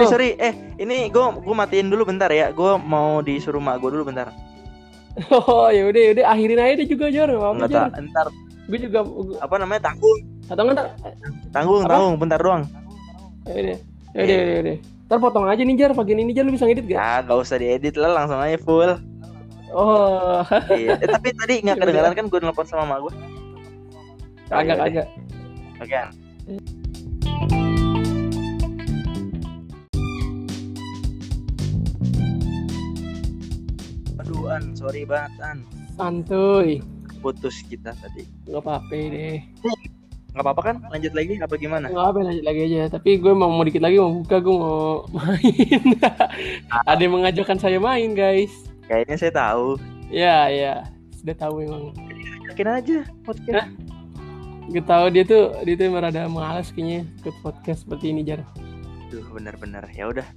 Sorry 0.08 0.34
eh 0.34 0.50
ini 0.76 1.08
gue 1.08 1.24
gue 1.38 1.54
matiin 1.54 1.86
dulu 1.86 2.02
bentar 2.04 2.28
ya. 2.28 2.50
Gue 2.50 2.76
mau 2.76 3.20
disuruh 3.20 3.58
mak 3.58 3.78
gue 3.78 3.90
dulu 3.90 4.04
bentar. 4.06 4.32
oh 5.28 5.66
ya 5.68 5.82
udah 5.84 5.98
ya 6.00 6.10
udah 6.12 6.24
akhirin 6.28 6.58
aja 6.58 6.74
deh 6.76 6.86
juga 6.86 7.10
Jor 7.10 7.26
nggak 7.26 7.40
apa 7.40 7.50
Enggak 7.52 7.68
Jor 7.68 7.80
tak, 7.82 8.02
ntar 8.06 8.26
gue 8.64 8.78
juga 8.78 8.98
gua- 9.00 9.40
apa 9.40 9.54
namanya 9.56 9.80
tanggung, 9.84 10.18
atau 10.46 10.62
enggak 10.62 10.76
tanggung, 11.50 11.82
Apa? 11.82 11.90
tanggung, 11.90 12.14
bentar 12.16 12.38
doang. 12.38 12.62
ya 13.42 13.56
udah 13.56 13.78
ya 14.14 14.22
udah 14.22 14.36
ya 14.38 14.58
udah 14.60 14.76
ntar 15.08 15.18
potong 15.18 15.44
aja 15.44 15.58
nih 15.58 15.74
Jar 15.74 15.90
bagian 15.90 16.20
ini 16.20 16.30
Jar 16.30 16.44
lu 16.44 16.52
bisa 16.52 16.64
ngedit 16.64 16.86
gak 16.86 16.94
Ya 16.94 17.10
gak 17.24 17.34
usah 17.34 17.56
diedit 17.56 17.96
lah, 17.96 18.14
langsung 18.14 18.38
aja 18.38 18.54
full. 18.58 18.94
oh 19.68 20.44
iya. 20.78 20.94
Eh, 20.94 21.08
tapi 21.08 21.32
tadi 21.32 21.54
nggak 21.60 21.74
Ya 21.74 21.82
kedengeran 21.82 22.12
kan 22.14 22.24
gue 22.28 22.38
nelfon 22.38 22.64
sama 22.64 22.84
mak 22.86 22.98
gue. 23.02 23.14
agak 24.48 24.76
udah. 24.78 25.06
agak 25.78 26.04
An. 34.58 34.74
Sorry 34.74 35.02
banget 35.02 35.32
An. 35.40 35.58
santuy 35.94 36.82
Putus 37.18 37.62
kita 37.62 37.94
tadi. 37.94 38.22
nggak 38.44 38.58
apa-apa 38.58 38.94
deh 38.94 39.38
Nggak 40.28 40.44
apa-apa 40.44 40.62
kan? 40.62 40.76
Lanjut 40.88 41.12
lagi 41.12 41.34
apa 41.36 41.54
gimana? 41.54 41.86
nggak 41.88 42.06
apa 42.06 42.18
lanjut 42.22 42.44
lagi 42.44 42.60
aja 42.64 42.80
tapi 42.92 43.16
gue 43.16 43.32
mau 43.32 43.48
mau 43.48 43.62
dikit 43.62 43.80
lagi 43.80 43.96
mau 43.96 44.12
buka 44.14 44.36
gue 44.38 44.54
mau 44.54 45.02
main 45.16 45.82
ada 46.84 47.00
yang 47.00 47.12
mengajakkan 47.12 47.56
saya 47.56 47.78
main 47.78 48.12
guys 48.12 48.52
Kayaknya 48.84 49.16
saya 49.16 49.32
tahu. 49.32 49.66
ya 50.08 50.46
ya 50.46 50.74
sudah 51.12 51.36
tahu 51.36 51.54
emang 51.60 51.90
Yakin 52.46 52.68
aja 52.70 52.98
podcast. 53.20 53.68
gue 54.64 54.80
tahu 54.80 55.04
dia 55.08 55.22
tuh 55.22 55.52
dia 55.62 55.74
tuh 55.74 55.84
emang 55.86 56.02
rada 56.02 56.24
malas 56.24 56.70
kayaknya 56.70 57.02
ke 57.18 57.32
podcast 57.38 57.82
seperti 57.82 58.10
ini 58.10 58.22
jar 58.22 58.40
Duh, 59.08 59.24
bener-bener. 59.28 59.88
Ya 59.90 60.04
udah. 60.04 60.28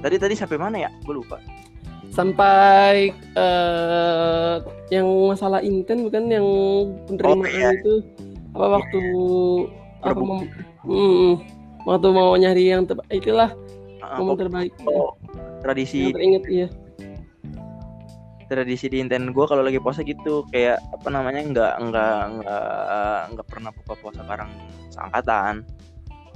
Tadi 0.00 0.16
tadi 0.16 0.32
sampai 0.32 0.56
mana 0.56 0.76
ya? 0.78 0.88
Gue 1.04 1.20
lupa. 1.20 1.36
Sampai 2.14 3.10
eh 3.34 4.54
yang 4.88 5.02
masalah 5.26 5.58
inten 5.60 6.06
bukan 6.06 6.30
yang 6.30 6.46
penerimaan 7.04 7.42
Oh, 7.42 7.50
iya. 7.50 7.70
itu? 7.74 7.94
Apa 8.54 8.66
waktu 8.72 9.00
apa 9.98 10.14
Berbuk- 10.14 10.46
mem- 10.46 10.50
mm, 10.86 11.32
waktu 11.82 12.08
mau 12.08 12.32
nyari 12.34 12.70
yang 12.70 12.86
terbaik 12.86 13.18
itulah 13.18 13.50
Ah, 13.98 14.20
momen 14.20 14.36
terbaik. 14.38 14.70
oh, 14.84 15.16
tradisi 15.58 16.06
yang 16.06 16.14
teringat 16.14 16.44
iya. 16.46 16.68
Tradisi 18.44 18.86
di 18.86 19.00
Inten 19.00 19.32
gue 19.32 19.44
kalau 19.44 19.64
lagi 19.64 19.80
puasa 19.80 20.04
gitu 20.04 20.44
kayak 20.52 20.76
apa 20.92 21.08
namanya 21.08 21.40
nggak 21.42 21.72
nggak 21.80 22.16
nggak 22.36 22.68
nggak 23.32 23.46
pernah 23.48 23.70
buka 23.72 23.92
puasa 23.98 24.20
bareng 24.22 24.52
seangkatan. 24.92 25.64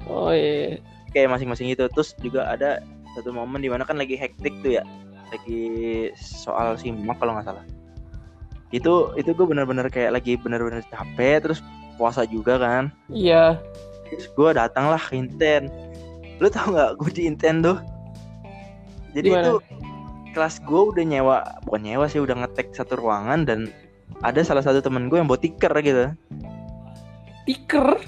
Oh 0.08 0.32
iya. 0.32 0.80
Kayak 1.12 1.36
masing-masing 1.36 1.68
itu. 1.68 1.84
Terus 1.86 2.16
juga 2.18 2.48
ada 2.48 2.80
satu 3.12 3.30
momen 3.30 3.60
di 3.60 3.68
mana 3.68 3.84
kan 3.84 3.94
lagi 3.94 4.16
hektik 4.16 4.56
tuh 4.58 4.80
ya 4.80 4.82
lagi 5.32 5.62
soal 6.16 6.76
simak 6.80 7.16
kalau 7.20 7.36
nggak 7.36 7.46
salah. 7.46 7.64
Itu 8.74 9.12
itu 9.16 9.32
gue 9.32 9.46
bener-bener 9.48 9.88
kayak 9.88 10.20
lagi 10.20 10.36
bener-bener 10.36 10.84
capek 10.88 11.44
terus 11.44 11.60
puasa 11.96 12.24
juga 12.28 12.60
kan. 12.60 12.92
Iya. 13.08 13.56
Terus 14.08 14.26
gue 14.32 14.50
datang 14.56 14.88
lah 14.92 15.00
ke 15.00 15.16
Inten. 15.16 15.68
Lu 16.38 16.48
tau 16.48 16.70
nggak 16.72 17.00
gue 17.00 17.10
di 17.12 17.22
Inten 17.28 17.60
tuh? 17.60 17.78
Jadi 19.16 19.28
Gimana? 19.32 19.44
itu 19.44 19.52
kelas 20.36 20.60
gue 20.62 20.80
udah 20.94 21.04
nyewa 21.04 21.36
bukan 21.64 21.82
nyewa 21.82 22.06
sih 22.06 22.20
udah 22.20 22.44
ngetek 22.44 22.76
satu 22.76 22.94
ruangan 23.00 23.48
dan 23.48 23.72
ada 24.20 24.44
salah 24.44 24.62
satu 24.62 24.84
temen 24.84 25.08
gue 25.08 25.18
yang 25.18 25.28
bawa 25.28 25.40
tiker 25.40 25.72
gitu. 25.80 26.12
Tiker? 27.48 27.98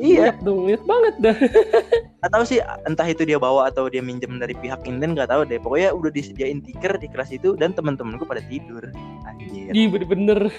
Iya. 0.00 0.32
Lihat 0.32 0.38
dong 0.44 0.68
lihat 0.68 0.82
banget 0.84 1.14
dah 1.20 1.36
nggak 2.20 2.36
tahu 2.36 2.44
sih 2.44 2.60
entah 2.84 3.08
itu 3.08 3.24
dia 3.24 3.40
bawa 3.40 3.72
atau 3.72 3.88
dia 3.88 4.04
minjem 4.04 4.36
dari 4.36 4.52
pihak 4.52 4.84
Inten 4.84 5.16
nggak 5.16 5.32
tahu 5.32 5.48
deh. 5.48 5.56
Pokoknya 5.56 5.96
udah 5.96 6.12
disediain 6.12 6.60
tiker 6.60 7.00
di 7.00 7.08
kelas 7.08 7.32
itu 7.32 7.56
dan 7.56 7.72
teman-teman 7.72 8.20
gue 8.20 8.28
pada 8.28 8.44
tidur. 8.44 8.92
Anjir. 9.24 9.72
Di 9.72 9.88
bener-bener. 9.88 10.52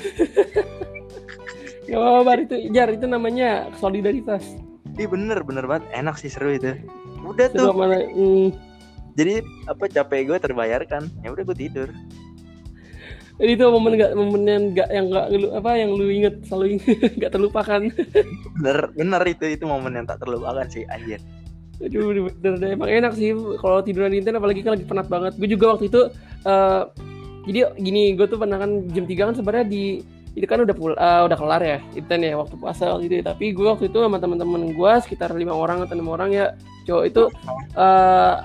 Gak 1.85 1.97
apa-apa 2.01 2.31
itu 2.41 2.55
Jar 2.73 2.89
itu 2.89 3.05
namanya 3.05 3.69
solidaritas. 3.77 4.41
Ih 4.97 5.05
bener 5.05 5.45
bener 5.45 5.69
banget. 5.69 5.85
Enak 5.93 6.17
sih 6.17 6.33
seru 6.33 6.49
itu. 6.49 6.81
Udah 7.21 7.53
Seru 7.53 7.69
tuh. 7.69 7.77
mana 7.77 8.01
hmm, 8.09 8.57
jadi 9.13 9.45
apa 9.69 9.85
capek 9.85 10.33
gue 10.33 10.37
terbayarkan. 10.41 11.13
Ya 11.21 11.29
udah 11.29 11.45
gue 11.45 11.57
tidur. 11.57 11.89
Jadi 13.37 13.57
itu 13.57 13.65
momen 13.69 14.01
gak 14.01 14.13
momen 14.17 14.41
yang 14.49 14.63
gak 14.73 14.89
yang 14.89 15.05
gak 15.13 15.29
lu 15.33 15.49
apa 15.53 15.77
yang 15.77 15.93
lu 15.93 16.09
inget 16.09 16.41
selalu 16.45 16.77
inget 16.77 17.09
gak 17.21 17.31
terlupakan. 17.37 17.81
bener 18.57 18.77
bener 18.97 19.21
itu 19.29 19.45
itu 19.45 19.65
momen 19.69 19.93
yang 19.93 20.05
tak 20.09 20.21
terlupakan 20.21 20.65
sih 20.69 20.85
anjir 20.89 21.21
Aduh 21.81 22.29
bener 22.29 22.53
deh 22.61 22.69
emang 22.77 22.89
enak 22.89 23.13
sih 23.17 23.33
kalau 23.57 23.81
tiduran 23.81 24.13
di 24.13 24.21
Inten 24.21 24.37
apalagi 24.37 24.61
kan 24.61 24.77
lagi 24.77 24.85
penat 24.85 25.07
banget. 25.09 25.33
Gue 25.37 25.49
juga 25.49 25.77
waktu 25.77 25.89
itu 25.89 26.01
eh 26.45 26.81
jadi 27.45 27.73
gini 27.77 28.13
gue 28.13 28.27
tuh 28.29 28.37
pernah 28.37 28.61
kan 28.61 28.85
jam 28.93 29.05
3 29.09 29.17
kan 29.17 29.33
sebenarnya 29.33 29.65
di 29.65 29.83
itu 30.31 30.47
kan 30.47 30.63
udah 30.63 30.75
pul 30.75 30.95
eh, 30.95 31.21
udah 31.27 31.37
kelar 31.37 31.61
ya 31.61 31.77
Inten 31.97 32.23
ya 32.23 32.39
waktu 32.39 32.55
puasa 32.55 32.95
waktu 32.95 33.11
itu 33.11 33.15
ya. 33.19 33.23
tapi 33.35 33.51
gue 33.51 33.67
waktu 33.67 33.91
itu 33.91 33.99
sama 33.99 34.17
teman-teman 34.21 34.71
gue 34.71 34.91
sekitar 35.03 35.35
lima 35.35 35.51
orang 35.51 35.83
atau 35.83 35.97
enam 35.97 36.07
orang 36.07 36.31
ya 36.31 36.45
cowok 36.87 37.03
itu 37.03 37.23
eh 37.75 38.35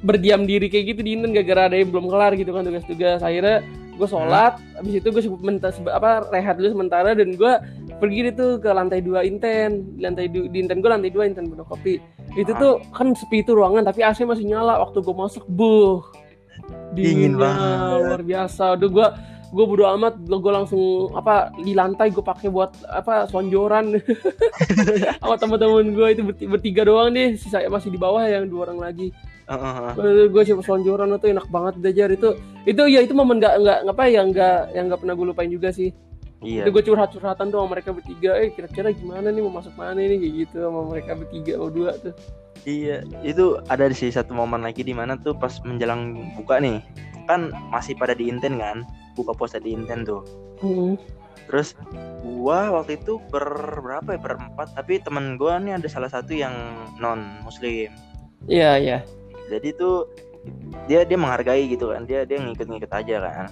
berdiam 0.00 0.48
diri 0.48 0.68
kayak 0.68 0.96
gitu 0.96 1.00
di 1.00 1.16
Inten 1.16 1.32
gara-gara 1.32 1.72
ada 1.72 1.76
yang 1.80 1.92
belum 1.92 2.12
kelar 2.12 2.36
gitu 2.36 2.52
kan 2.52 2.64
tugas-tugas 2.68 3.24
akhirnya 3.24 3.64
gue 3.96 4.08
sholat 4.08 4.56
habis 4.80 4.96
itu 4.96 5.08
gue 5.12 5.22
apa 5.92 6.28
rehat 6.32 6.56
dulu 6.56 6.68
sementara 6.72 7.12
dan 7.12 7.36
gue 7.36 7.52
pergi 8.00 8.32
tuh 8.32 8.56
ke 8.60 8.70
lantai 8.72 9.00
dua 9.04 9.24
Inten 9.24 9.96
lantai 10.00 10.28
di 10.28 10.48
Inten 10.56 10.80
gue 10.80 10.90
lantai 10.92 11.12
dua 11.12 11.28
Inten 11.28 11.48
Bono 11.48 11.64
Kopi 11.68 12.00
itu 12.38 12.52
tuh 12.54 12.78
kan 12.94 13.10
sepi 13.14 13.42
itu 13.42 13.54
ruangan 13.54 13.82
tapi 13.82 14.06
AC 14.06 14.22
masih 14.22 14.46
nyala 14.46 14.78
waktu 14.78 15.02
gue 15.02 15.14
masuk 15.14 15.44
buh. 15.50 16.02
Dingin 16.94 17.34
banget. 17.34 18.06
luar 18.06 18.22
biasa. 18.22 18.78
Udah 18.78 18.88
gue 18.90 19.06
gue 19.50 19.64
bodo 19.66 19.84
amat. 19.98 20.14
Gue 20.22 20.52
langsung 20.54 21.10
apa 21.14 21.50
di 21.58 21.74
lantai 21.74 22.14
gue 22.14 22.22
pakai 22.22 22.46
buat 22.46 22.70
apa 22.86 23.26
sonjoran. 23.26 23.98
Sama 25.22 25.34
teman-teman 25.34 25.90
gue 25.90 26.08
itu 26.14 26.22
berti- 26.22 26.46
bertiga 26.46 26.82
doang 26.86 27.10
deh. 27.10 27.34
Sisa 27.34 27.62
masih 27.66 27.90
di 27.90 27.98
bawah 27.98 28.22
yang 28.22 28.46
dua 28.46 28.70
orang 28.70 28.78
lagi. 28.78 29.10
Heeh. 29.50 30.30
gue 30.30 30.42
coba 30.46 30.62
selonjoran 30.62 31.10
itu 31.18 31.26
enak 31.34 31.50
banget 31.50 31.74
deh 31.82 31.90
jar 31.90 32.06
itu 32.14 32.38
itu 32.70 32.82
ya 32.86 33.02
itu 33.02 33.10
momen 33.18 33.42
nggak 33.42 33.58
nggak 33.58 33.78
apa 33.90 34.04
ya 34.06 34.22
nggak 34.22 34.78
yang 34.78 34.86
nggak 34.86 35.00
pernah 35.02 35.14
gue 35.18 35.26
lupain 35.26 35.50
juga 35.50 35.74
sih 35.74 35.90
iya 36.40 36.64
itu 36.64 36.72
gue 36.72 36.84
curhat 36.84 37.12
curhatan 37.12 37.52
tuh 37.52 37.60
sama 37.60 37.68
mereka 37.76 37.90
bertiga 37.92 38.30
eh 38.40 38.48
kira-kira 38.52 38.90
gimana 38.96 39.28
nih 39.28 39.42
mau 39.44 39.60
masuk 39.60 39.72
mana 39.76 40.00
nih 40.00 40.16
kayak 40.16 40.34
gitu 40.46 40.56
sama 40.64 40.80
mereka 40.88 41.12
bertiga 41.16 41.52
oh 41.60 41.68
dua 41.68 41.96
tuh 42.00 42.14
Iya, 42.68 43.08
itu 43.24 43.56
ada 43.72 43.88
sih 43.88 44.12
satu 44.12 44.36
momen 44.36 44.60
lagi 44.60 44.84
di 44.84 44.92
mana 44.92 45.16
tuh 45.16 45.32
pas 45.32 45.56
menjelang 45.64 46.12
buka 46.36 46.60
nih. 46.60 46.84
Kan 47.24 47.54
masih 47.72 47.96
pada 47.96 48.12
di 48.12 48.28
Inten 48.28 48.60
kan, 48.60 48.84
buka 49.16 49.32
puasa 49.32 49.56
di 49.56 49.72
Inten 49.72 50.04
tuh. 50.04 50.20
Hmm. 50.60 51.00
Terus 51.48 51.72
gua 52.20 52.68
waktu 52.68 53.00
itu 53.00 53.16
ber 53.32 53.80
berapa 53.80 54.12
ya 54.12 54.20
berempat, 54.20 54.76
tapi 54.76 55.00
temen 55.00 55.40
gua 55.40 55.56
nih 55.56 55.80
ada 55.80 55.88
salah 55.88 56.12
satu 56.12 56.36
yang 56.36 56.52
non 57.00 57.40
muslim. 57.42 57.88
iya 58.48 58.80
iya 58.80 58.98
Jadi 59.52 59.76
tuh 59.76 60.08
dia 60.88 61.04
dia 61.04 61.16
menghargai 61.16 61.64
gitu 61.68 61.92
kan, 61.92 62.04
dia 62.04 62.28
dia 62.28 62.40
ngikut-ngikut 62.40 62.92
aja 62.92 63.16
kan. 63.24 63.46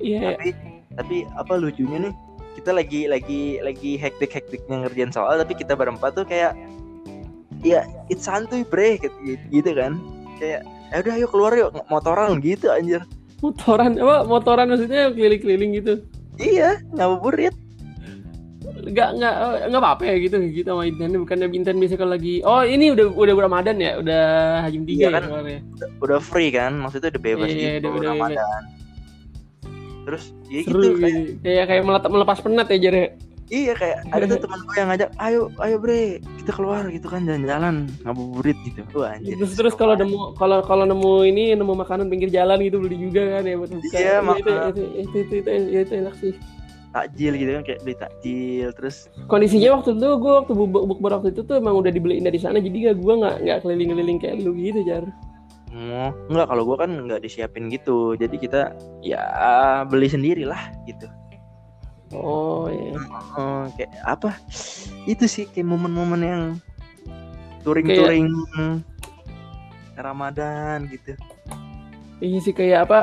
iya 0.00 0.40
iya. 0.40 0.52
Tapi 0.98 1.24
apa 1.32 1.54
lucunya 1.54 2.10
nih? 2.10 2.14
Kita 2.58 2.74
lagi 2.74 3.06
lagi 3.06 3.62
lagi 3.62 3.94
hektik-hektiknya 3.94 4.82
ngerjain 4.82 5.14
soal 5.14 5.38
tapi 5.38 5.54
kita 5.54 5.78
berempat 5.78 6.12
tuh 6.12 6.26
kayak 6.26 6.58
ya 7.62 7.86
it's 8.06 8.26
santuy 8.26 8.66
bre 8.66 8.98
gitu, 8.98 9.14
gitu 9.48 9.70
kan. 9.72 9.94
Kayak 10.36 10.66
ya 10.90 10.96
udah 10.98 11.14
ayo 11.14 11.26
keluar 11.28 11.52
yuk 11.54 11.70
motoran 11.86 12.42
gitu 12.42 12.68
anjir. 12.68 13.06
motoran 13.38 13.94
apa 13.94 14.26
motoran 14.26 14.66
maksudnya 14.66 15.14
keliling-keliling 15.14 15.70
gitu 15.78 16.02
Iya, 16.36 16.82
ngabuburit. 16.90 17.54
nggak 18.78 19.08
nggak 19.14 19.34
nggak 19.70 19.78
apa-apa 19.78 20.02
ya 20.06 20.14
gitu 20.18 20.36
gitu 20.50 20.68
sama 20.70 20.82
Intan 20.82 21.14
bukan 21.14 21.46
Intan 21.50 21.78
biasa 21.78 21.94
kalau 21.94 22.14
lagi 22.14 22.42
oh 22.42 22.62
ini 22.64 22.90
udah 22.90 23.10
udah 23.10 23.34
Ramadan 23.36 23.76
ya 23.78 24.00
udah 24.00 24.22
Hajim 24.64 24.82
tiga 24.82 24.98
Iya 24.98 25.06
ya 25.06 25.14
kan? 25.14 25.22
Udah 26.00 26.18
free 26.18 26.50
kan, 26.50 26.74
maksudnya 26.74 27.14
udah 27.14 27.22
bebas 27.22 27.46
Iya, 27.46 27.78
gitu 27.78 27.86
udah- 27.86 27.94
udah 27.94 28.10
Ramadan. 28.16 28.62
Terus 30.08 30.24
ya 30.48 30.60
seru 30.64 30.80
gitu 30.80 30.90
kayak 30.96 31.12
gitu. 31.14 31.32
kayak 31.44 31.64
kayak 31.68 31.82
melet- 31.84 32.08
melepas 32.08 32.38
penat 32.40 32.66
ya 32.66 32.78
Jar 32.80 32.96
ya? 32.96 33.08
iya 33.48 33.72
kayak 33.72 33.96
ada 34.08 34.24
tuh 34.26 34.38
teman 34.44 34.60
gue 34.60 34.76
yang 34.76 34.88
ngajak, 34.88 35.08
ayo 35.18 35.40
ayo 35.58 35.76
bre 35.76 36.00
kita 36.36 36.52
keluar 36.52 36.84
gitu 36.88 37.06
kan 37.06 37.24
jalan-jalan 37.24 37.74
ngabuburit 38.02 38.56
gitu. 38.62 38.80
Wah 38.92 39.12
anjir. 39.12 39.36
terus 39.36 39.52
terus 39.52 39.72
kalau 39.72 39.92
nemu 39.94 40.36
kalau 40.36 40.60
kalau 40.60 40.84
nemu 40.84 41.12
ini 41.24 41.52
nemu 41.52 41.72
makanan 41.74 42.08
pinggir 42.08 42.28
jalan 42.28 42.60
gitu 42.60 42.76
beli 42.76 42.96
juga 42.98 43.36
kan 43.36 43.44
ya 43.44 43.56
buat 43.56 43.70
buka 43.70 43.88
Iya, 43.88 44.16
Ya, 44.16 44.20
itu, 44.20 44.50
itu, 44.50 44.52
itu, 44.52 44.82
itu, 45.00 45.16
itu, 45.16 45.48
itu, 45.48 45.78
itu 45.78 45.92
enak 45.96 46.16
sih 46.20 46.32
takjil 46.88 47.36
gitu 47.36 47.50
kan 47.52 47.62
kayak 47.62 47.80
beli 47.84 47.96
takjil 47.96 48.68
terus 48.72 48.96
kondisinya 49.28 49.76
waktu 49.76 49.92
itu 49.92 50.08
gue 50.08 50.32
waktu 50.34 50.52
buk 50.52 50.68
bukber 50.72 51.12
waktu 51.14 51.28
itu 51.30 51.40
tuh 51.44 51.56
emang 51.56 51.76
udah 51.76 51.92
dibeliin 51.92 52.24
dari 52.24 52.40
sana 52.40 52.58
jadi 52.58 52.92
gak 52.92 52.96
gue 52.96 53.14
nggak 53.16 53.36
nggak 53.44 53.58
keliling-keliling 53.60 54.18
kayak 54.18 54.40
lu 54.40 54.56
gitu 54.56 54.80
jar 54.84 55.04
Oh, 55.78 56.10
enggak 56.26 56.50
kalau 56.50 56.66
gua 56.66 56.82
kan 56.82 56.90
nggak 56.90 57.22
disiapin 57.22 57.70
gitu. 57.70 58.18
Jadi 58.18 58.36
kita 58.42 58.74
ya 58.98 59.22
beli 59.86 60.10
sendiri 60.10 60.42
lah 60.42 60.74
gitu. 60.90 61.06
oh 62.10 62.66
iya 62.72 62.96
Oh, 63.36 63.68
kayak 63.76 63.92
apa? 64.02 64.34
Itu 65.06 65.28
sih 65.30 65.46
kayak 65.46 65.68
momen-momen 65.70 66.20
yang 66.24 66.42
touring-touring 67.62 68.32
Ramadan 69.98 70.86
gitu. 70.88 71.12
iya 72.18 72.38
sih 72.42 72.54
kayak 72.54 72.88
apa 72.90 72.98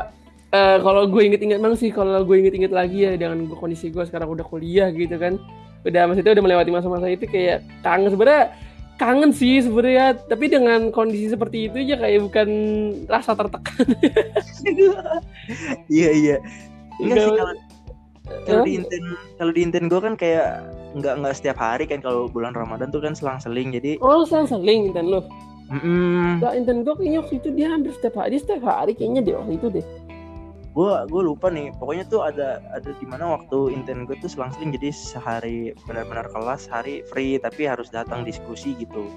eh 0.51 0.78
kalau 0.80 1.07
gue 1.07 1.21
inget-inget 1.23 1.59
emang 1.59 1.76
sih 1.76 1.91
kalau 1.91 2.23
gue 2.23 2.36
inget-inget 2.39 2.71
lagi 2.71 3.03
ya 3.07 3.15
dengan 3.19 3.47
gue 3.47 3.57
kondisi 3.59 3.91
gue 3.91 4.03
sekarang 4.07 4.32
udah 4.32 4.45
kuliah 4.47 4.88
gitu 4.91 5.15
kan 5.19 5.36
udah 5.86 6.01
maksudnya 6.09 6.34
udah 6.36 6.43
melewati 6.43 6.71
masa-masa 6.73 7.11
itu 7.11 7.28
kayak 7.28 7.61
kangen 7.84 8.09
sebenarnya 8.11 8.55
kangen 8.96 9.32
sih 9.32 9.60
sebenarnya 9.60 10.16
tapi 10.26 10.48
dengan 10.48 10.88
kondisi 10.89 11.28
seperti 11.30 11.68
itu 11.68 11.76
aja 11.84 11.96
kayak 12.00 12.20
bukan 12.24 12.50
rasa 13.06 13.36
tertekan 13.36 13.86
iya 15.91 16.10
iya. 16.12 16.38
Enggak 16.96 17.18
sih 17.20 17.32
kalau 17.36 17.54
kalau 18.48 18.62
di 18.64 18.72
Inten 18.80 19.04
kalau 19.38 19.52
di 19.52 19.62
Inten 19.62 19.86
gua 19.86 20.02
kan 20.02 20.16
kayak 20.16 20.64
nggak 20.96 21.14
nggak 21.22 21.36
setiap 21.36 21.58
hari 21.60 21.86
kan 21.86 22.00
kalau 22.00 22.26
bulan 22.26 22.56
Ramadan 22.56 22.89
tuh 22.89 23.04
kan 23.04 23.14
selang-seling 23.14 23.76
jadi 23.76 24.00
Oh, 24.00 24.24
selang 24.24 24.48
seling 24.48 24.89
Intan 24.89 25.12
lu. 25.12 25.20
mm, 25.68 26.39
Enggak, 26.39 26.54
Intan 26.56 26.78
gue 26.82 26.93
kayaknya 26.96 27.20
waktu 27.20 27.36
itu 27.38 27.50
dia 27.52 27.68
hampir 27.70 27.91
setiap 27.91 28.16
hari, 28.16 28.39
setiap 28.39 28.64
hari 28.64 28.93
kayaknya 28.96 29.22
deh 29.22 29.36
waktu 29.36 29.54
itu 29.60 29.68
deh. 29.76 29.86
Gua 30.76 31.07
gua 31.07 31.21
lupa 31.23 31.47
nih 31.47 31.71
pokoknya 31.73 32.03
tuh 32.05 32.21
ada 32.21 32.59
ada 32.69 32.91
di 32.91 33.05
mana 33.07 33.32
waktu 33.32 33.71
Inten 33.71 34.03
gue 34.03 34.19
tuh 34.19 34.28
selang-seling 34.28 34.76
jadi 34.76 34.91
sehari 34.91 35.71
benar-benar 35.88 36.28
kelas 36.30 36.67
hari 36.67 36.99
free 37.07 37.39
tapi 37.39 37.63
harus 37.63 37.88
datang 37.88 38.21
diskusi 38.21 38.76
gitu 38.76 39.07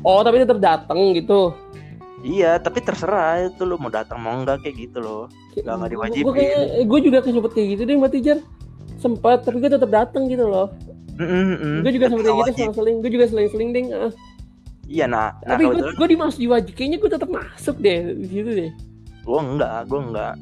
Oh, 0.00 0.20
tapi 0.20 0.38
tetap 0.38 0.60
datang 0.60 1.12
gitu. 1.12 1.52
iya 2.20 2.56
tapi 2.56 2.80
terserah 2.80 3.48
itu 3.48 3.62
lu 3.62 3.76
mau 3.76 3.88
datang 3.88 4.16
mau 4.16 4.32
enggak 4.34 4.60
kayak 4.60 4.88
gitu 4.88 4.98
loh 5.00 5.24
Nggak- 5.54 5.76
nggak 5.76 5.90
diwajibin. 5.90 6.24
Gue 6.26 6.44
gue 6.84 7.00
juga 7.02 7.18
sempet 7.22 7.52
kayak 7.52 7.68
gitu 7.76 7.82
deh, 7.84 7.96
berarti 7.96 8.18
Jar. 8.20 8.38
Sempat, 8.96 9.44
tapi 9.44 9.56
gue 9.56 9.70
tetap 9.72 9.88
datang 9.88 10.28
gitu 10.28 10.44
loh. 10.44 10.68
Mm-mm-mm. 11.16 11.80
Gue 11.80 11.92
juga 11.92 12.12
sempet 12.12 12.24
kayak 12.24 12.36
gitu 12.36 12.44
wajib. 12.44 12.56
selang-seling. 12.60 12.96
Gue 13.00 13.10
juga 13.12 13.24
seling-seling 13.26 13.68
deh. 13.72 13.84
ah. 13.90 14.12
iya 14.86 15.10
nah 15.10 15.34
nah 15.42 15.56
tapi 15.56 15.66
gue 15.66 15.90
gue 15.96 16.06
di 16.06 16.16
masuk 16.16 16.38
diwajib. 16.38 16.72
Kayaknya 16.76 16.98
gue 17.00 17.10
tetap 17.10 17.30
masuk 17.32 17.76
deh 17.80 17.96
di 18.14 18.26
situ 18.28 18.50
deh. 18.52 18.70
Gua 19.26 19.40
enggak 19.42 19.78
gua 19.90 20.00
enggak 20.06 20.34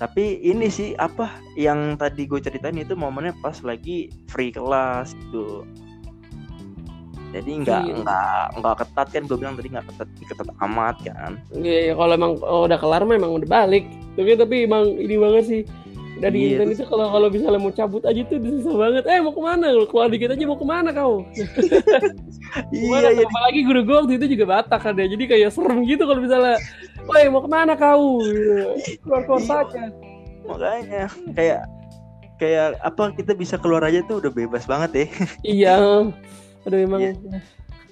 tapi 0.00 0.40
ini 0.40 0.72
sih 0.72 0.96
apa 0.96 1.28
yang 1.60 1.92
tadi 2.00 2.24
gue 2.24 2.40
ceritain 2.40 2.72
itu 2.80 2.96
momennya 2.96 3.36
pas 3.44 3.60
lagi 3.60 4.08
free 4.32 4.48
kelas 4.48 5.12
gitu 5.12 5.68
jadi 7.30 7.50
nggak 7.62 7.82
Iya. 7.84 7.94
nggak 8.00 8.44
nggak 8.58 8.74
ketat 8.80 9.08
kan 9.12 9.22
gue 9.28 9.36
bilang 9.38 9.54
tadi 9.54 9.68
nggak 9.70 9.86
ketat 9.92 10.08
ketat 10.24 10.48
amat 10.66 10.96
kan 11.04 11.36
Iya, 11.52 11.92
ya, 11.92 11.94
kalau 11.94 12.12
emang 12.16 12.32
oh, 12.42 12.64
udah 12.66 12.78
kelar 12.80 13.04
mah 13.06 13.14
emang 13.14 13.32
udah 13.38 13.46
balik. 13.46 13.84
Tapi 14.18 14.34
tapi 14.34 14.56
emang 14.66 14.84
ini 14.98 15.14
banget 15.14 15.44
sih. 15.46 15.62
Dari 16.20 16.36
Iya, 16.36 16.48
Intan 16.60 16.74
itu 16.74 16.84
kalau 16.84 17.06
kalau 17.08 17.28
misalnya 17.32 17.60
mau 17.62 17.72
cabut 17.72 18.02
aja 18.04 18.20
tuh 18.26 18.36
susah 18.42 18.74
banget. 18.76 19.04
Eh 19.06 19.22
mau 19.22 19.32
ke 19.32 19.40
mana? 19.40 19.72
Keluar 19.86 20.08
dikit 20.10 20.34
aja 20.34 20.44
mau 20.44 20.58
ke 20.58 20.66
mana 20.66 20.90
kau? 20.90 21.22
Iya 22.74 23.14
iya 23.14 23.24
Apalagi 23.30 23.62
guru 23.62 23.86
gue 23.86 23.94
waktu 23.94 24.14
itu 24.18 24.26
juga 24.34 24.58
Batak 24.58 24.80
kan 24.82 24.98
ya. 24.98 25.06
Jadi 25.06 25.24
kayak 25.30 25.54
serem 25.54 25.86
gitu 25.86 26.02
kalau 26.02 26.18
misalnya, 26.18 26.58
woi 27.10 27.26
mau 27.26 27.42
ke 27.42 27.50
mana 27.50 27.74
kau? 27.74 28.22
Gitu. 28.22 28.96
Keluar 29.02 29.22
Iya. 29.26 29.38
saja. 29.42 29.82
makanya 30.40 31.04
kayak 31.36 31.60
kayak 32.36 32.66
apa 32.80 33.12
kita 33.12 33.32
bisa 33.34 33.54
keluar 33.54 33.82
aja 33.82 34.00
tuh 34.02 34.18
udah 34.18 34.32
bebas 34.32 34.64
banget 34.64 34.90
ya 34.94 35.06
Iya. 35.44 35.74
Aduh 36.64 36.78
emang. 36.78 37.00
Iya. 37.02 37.12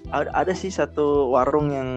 ada, 0.08 0.30
ada 0.32 0.52
sih 0.52 0.68
satu 0.68 1.30
warung 1.30 1.68
yang 1.68 1.90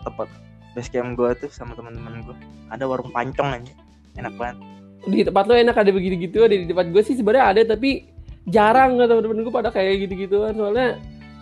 tempat 0.00 0.30
base 0.72 0.88
camp 0.88 1.12
gue 1.12 1.30
tuh 1.36 1.50
sama 1.50 1.74
teman-teman 1.74 2.22
gue 2.22 2.36
ada 2.68 2.84
warung 2.84 3.10
pancong 3.10 3.50
aja 3.58 3.72
enak 4.14 4.34
banget 4.36 4.56
Di 5.04 5.24
tempat 5.24 5.46
lo 5.46 5.54
enak 5.54 5.74
ada 5.74 5.90
begitu 5.90 6.14
gitu. 6.20 6.38
Ada 6.42 6.54
di 6.54 6.66
tempat 6.66 6.86
gue 6.88 7.02
sih 7.02 7.14
sebenarnya 7.14 7.44
ada 7.48 7.62
tapi 7.66 8.06
jarang 8.46 8.94
nggak 8.94 9.08
teman-teman 9.08 9.42
gue 9.42 9.52
pada 9.52 9.68
kayak 9.68 10.06
gitu-gituan 10.06 10.54
soalnya 10.54 10.96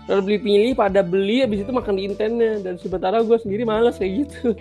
kalau 0.07 0.23
beli 0.23 0.39
pilih 0.39 0.73
pada 0.73 1.03
beli 1.03 1.43
habis 1.43 1.63
itu 1.63 1.71
makan 1.71 1.95
di 1.95 2.07
intennya 2.07 2.63
dan 2.63 2.79
sementara 2.79 3.21
gue 3.21 3.37
sendiri 3.37 3.63
malas 3.63 3.99
kayak 3.99 4.27
gitu 4.27 4.55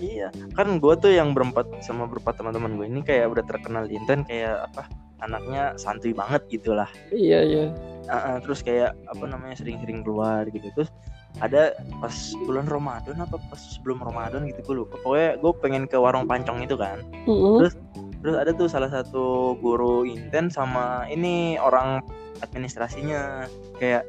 Iya, 0.00 0.32
kan 0.56 0.80
gue 0.80 0.94
tuh 0.96 1.12
yang 1.12 1.36
berempat 1.36 1.68
sama 1.84 2.08
berempat 2.08 2.40
teman-teman 2.40 2.80
gue 2.80 2.86
ini 2.88 3.00
kayak 3.04 3.36
udah 3.36 3.44
terkenal 3.44 3.84
di 3.84 4.00
Inten 4.00 4.24
kayak 4.24 4.72
apa 4.72 4.88
anaknya 5.20 5.76
santuy 5.76 6.16
banget 6.16 6.40
gitu 6.48 6.72
lah. 6.72 6.88
iya 7.12 7.44
iya 7.44 7.64
Ah, 8.08 8.34
ah, 8.34 8.36
terus 8.42 8.64
kayak 8.64 8.96
apa 9.06 9.24
namanya 9.28 9.60
sering-sering 9.60 10.02
keluar 10.02 10.48
gitu. 10.48 10.66
Terus 10.74 10.90
ada 11.38 11.76
pas 12.02 12.16
bulan 12.42 12.66
Ramadan 12.66 13.22
apa 13.22 13.38
pas 13.38 13.60
sebelum 13.60 14.02
Ramadan 14.02 14.50
gitu 14.50 14.60
gue 14.66 14.76
lupa 14.82 14.98
pokoknya 14.98 15.38
gue 15.38 15.52
pengen 15.62 15.84
ke 15.86 15.94
warung 15.94 16.26
pancong 16.26 16.58
itu 16.66 16.74
kan 16.74 17.06
Mm-mm. 17.30 17.62
Terus? 17.62 17.74
terus 18.20 18.36
ada 18.36 18.50
tuh 18.52 18.66
salah 18.68 18.90
satu 18.90 19.54
guru 19.62 20.04
inten 20.04 20.50
sama 20.50 21.06
ini 21.08 21.56
orang 21.56 22.02
administrasinya 22.44 23.48
kayak 23.80 24.04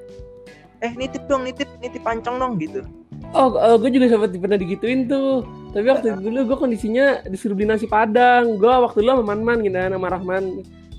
eh 0.82 0.92
nitip 0.98 1.24
dong 1.30 1.46
nitip 1.48 1.70
nitip 1.80 2.02
pancong 2.04 2.36
dong 2.42 2.58
gitu 2.60 2.82
Oh, 3.32 3.48
gue 3.80 3.90
juga 3.94 4.12
sempat 4.12 4.34
pernah 4.36 4.60
digituin 4.60 5.08
tuh. 5.08 5.48
Tapi 5.72 5.86
waktu 5.88 6.06
itu 6.12 6.20
dulu 6.28 6.40
gue 6.52 6.58
kondisinya 6.60 7.24
disuruh 7.30 7.56
beli 7.56 7.70
nasi 7.70 7.88
padang. 7.88 8.60
Gue 8.60 8.68
waktu 8.68 9.06
dulu 9.06 9.22
sama 9.22 9.36
Man-Man 9.36 9.58
gitu, 9.64 9.78
sama 9.78 10.08
Rahman. 10.12 10.46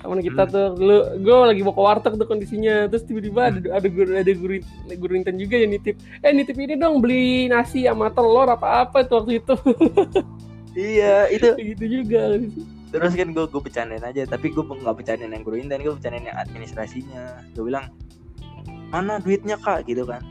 Teman 0.03 0.19
kita 0.19 0.43
tuh 0.51 0.75
dulu 0.75 0.97
gue 1.23 1.35
lagi 1.47 1.61
mau 1.63 1.71
ke 1.77 1.81
warteg 1.83 2.13
tuh 2.17 2.27
kondisinya. 2.27 2.89
Terus 2.89 3.03
tiba-tiba 3.05 3.53
ada 3.53 3.59
ada 3.77 3.87
guru 3.87 4.11
ada 4.17 4.33
guru 4.33 4.55
guru 4.97 5.13
inten 5.13 5.37
juga 5.37 5.61
yang 5.61 5.77
nitip. 5.77 5.95
Eh 6.25 6.33
nitip 6.33 6.57
ini 6.57 6.73
dong 6.73 6.99
beli 7.05 7.47
nasi 7.47 7.85
sama 7.85 8.09
telur 8.09 8.49
apa-apa 8.49 9.05
tuh 9.05 9.21
waktu 9.21 9.37
itu. 9.37 9.55
iya 10.77 11.29
itu 11.29 11.47
gitu 11.73 11.85
juga. 12.01 12.37
terus 12.93 13.17
kan 13.17 13.33
gue 13.33 13.45
gue 13.49 13.61
bercandain 13.61 14.05
aja 14.05 14.21
tapi 14.29 14.53
gue 14.53 14.61
nggak 14.61 14.93
bercandain 14.93 15.33
yang 15.33 15.41
guru 15.41 15.57
inten 15.57 15.81
gue 15.81 15.93
bercandain 15.97 16.29
yang 16.29 16.37
administrasinya 16.37 17.41
gue 17.57 17.65
bilang 17.65 17.89
mana 18.93 19.17
duitnya 19.17 19.57
kak 19.57 19.89
gitu 19.89 20.05
kan 20.05 20.21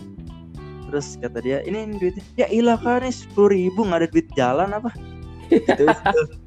terus 0.92 1.16
kata 1.16 1.40
dia 1.40 1.64
ini, 1.64 1.88
ini 1.88 1.96
duitnya 1.96 2.24
ya 2.36 2.46
ilah 2.52 2.76
kak 2.76 3.00
nih 3.00 3.14
sepuluh 3.16 3.56
ribu 3.56 3.88
nggak 3.88 4.04
ada 4.04 4.08
duit 4.12 4.28
jalan 4.36 4.68
apa? 4.76 4.92
Gitu 5.48 5.88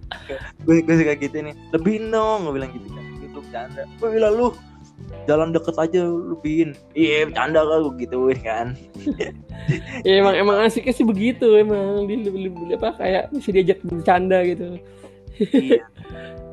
gue 0.65 0.75
gue 0.85 0.95
suka 1.01 1.17
gitu 1.17 1.37
nih. 1.41 1.57
Lebihin 1.73 2.13
dong 2.13 2.45
gue 2.45 2.53
bilang 2.53 2.69
gitu 2.77 2.87
kan. 2.93 3.05
Gitu 3.17 3.37
bercanda. 3.41 3.81
Gue 3.97 4.09
bilang 4.13 4.33
lu 4.37 4.47
jalan 5.25 5.49
deket 5.49 5.75
aja 5.75 6.05
lu 6.05 6.37
lebihin 6.37 6.77
iya 6.93 7.25
bercanda 7.25 7.65
kak 7.65 7.77
gue 7.81 7.93
gituin 8.05 8.39
kan. 8.45 8.67
Ya 10.05 10.21
emang 10.21 10.37
emang 10.37 10.61
asiknya 10.61 10.93
sih 10.93 11.01
begitu 11.01 11.57
emang. 11.57 12.05
Dia 12.05 12.21
lebih, 12.21 12.53
lebih 12.53 12.77
apa 12.77 13.01
kayak 13.01 13.33
bisa 13.33 13.49
diajak 13.49 13.81
bercanda 13.81 14.45
gitu. 14.45 14.77
iya. 15.57 15.81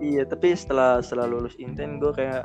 Iya 0.02 0.26
tapi 0.26 0.50
setelah 0.58 0.98
setelah 0.98 1.30
lulus 1.30 1.54
inten 1.62 2.02
gue 2.02 2.10
kayak 2.10 2.42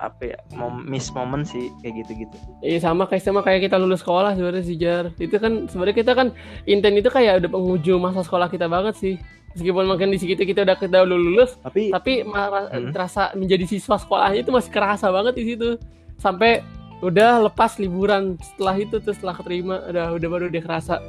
apa 0.00 0.22
ya 0.26 0.38
mom, 0.52 0.80
miss 0.82 1.12
momen 1.12 1.44
sih 1.44 1.68
kayak 1.78 1.94
gitu 2.02 2.24
gitu 2.24 2.36
Iya 2.60 2.80
sama 2.80 3.04
kayak 3.04 3.20
sama 3.20 3.40
kayak 3.40 3.68
kita 3.68 3.76
lulus 3.76 4.00
sekolah 4.00 4.32
sebenarnya 4.32 4.64
sih 4.64 4.74
Jar. 4.74 5.12
Itu 5.16 5.36
kan 5.36 5.68
sebenarnya 5.68 5.96
kita 5.96 6.12
kan 6.12 6.32
inten 6.64 6.96
itu 6.96 7.06
kayak 7.06 7.44
udah 7.44 7.50
penghujung 7.50 8.00
masa 8.00 8.20
sekolah 8.20 8.48
kita 8.48 8.64
banget 8.66 8.96
sih. 8.96 9.14
Meskipun 9.50 9.84
makin 9.84 10.08
di 10.08 10.18
situ 10.18 10.38
kita 10.38 10.62
udah 10.62 10.74
kita 10.74 11.02
udah 11.02 11.10
lulus, 11.10 11.58
tapi 11.58 11.90
tapi 11.90 12.22
malah 12.22 12.70
Hmm. 12.70 12.90
terasa 12.90 13.34
menjadi 13.34 13.66
siswa 13.66 13.94
sekolahnya 13.94 14.40
itu 14.40 14.50
masih 14.50 14.70
kerasa 14.70 15.10
banget 15.10 15.34
di 15.36 15.44
situ. 15.52 15.68
Sampai 16.16 16.62
udah 17.00 17.42
lepas 17.42 17.76
liburan 17.76 18.36
setelah 18.38 18.76
itu 18.76 19.00
tuh 19.00 19.10
setelah 19.10 19.34
keterima 19.34 19.82
udah 19.84 20.14
udah 20.14 20.28
baru 20.28 20.46
dia 20.48 20.60
kerasa 20.60 21.00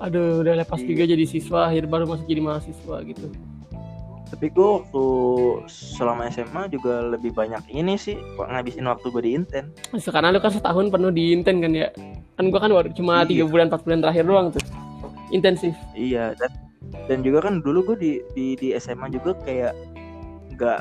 aduh 0.00 0.40
udah 0.40 0.56
lepas 0.58 0.80
Iya. 0.80 0.88
juga 0.88 1.02
jadi 1.06 1.24
siswa 1.24 1.68
akhir 1.68 1.84
baru 1.86 2.08
masuk 2.08 2.24
jadi 2.24 2.40
mahasiswa 2.40 2.96
gitu 3.04 3.28
tapi 4.34 4.50
gue 4.50 4.66
waktu 4.82 5.04
selama 5.70 6.26
SMA 6.26 6.66
juga 6.66 7.06
lebih 7.06 7.30
banyak 7.30 7.62
ini 7.70 7.94
sih 7.94 8.18
kok 8.34 8.50
ngabisin 8.50 8.90
waktu 8.90 9.06
gue 9.14 9.22
di 9.22 9.30
Inten. 9.38 9.70
Sekarang 9.94 10.34
lu 10.34 10.42
kan 10.42 10.50
setahun 10.50 10.90
penuh 10.90 11.14
di 11.14 11.30
inten 11.30 11.62
kan 11.62 11.70
ya? 11.70 11.94
Kan 12.34 12.50
gua 12.50 12.66
kan 12.66 12.74
baru 12.74 12.90
cuma 12.90 13.22
Iya. 13.22 13.30
tiga 13.30 13.44
bulan 13.46 13.70
empat 13.70 13.86
bulan 13.86 14.02
terakhir 14.02 14.26
doang 14.26 14.50
tuh. 14.50 14.58
Intensif. 15.30 15.70
Iya 15.94 16.34
dan 16.34 16.50
dan 17.06 17.18
juga 17.22 17.46
kan 17.46 17.62
dulu 17.62 17.94
gue 17.94 17.96
di 18.02 18.12
di 18.34 18.46
di 18.58 18.68
SMA 18.74 19.06
juga 19.14 19.38
kayak 19.46 19.70
nggak 20.58 20.80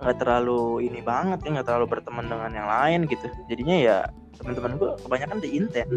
nggak 0.00 0.16
terlalu 0.16 0.88
ini 0.88 1.04
banget 1.04 1.44
ya 1.44 1.60
nggak 1.60 1.68
terlalu 1.68 1.86
berteman 1.92 2.24
dengan 2.24 2.50
yang 2.56 2.68
lain 2.68 3.00
gitu. 3.04 3.28
Jadinya 3.52 3.76
ya 3.76 3.96
teman-teman 4.40 4.80
gue 4.80 4.90
kebanyakan 5.04 5.38
di 5.44 5.48
Inten. 5.60 5.88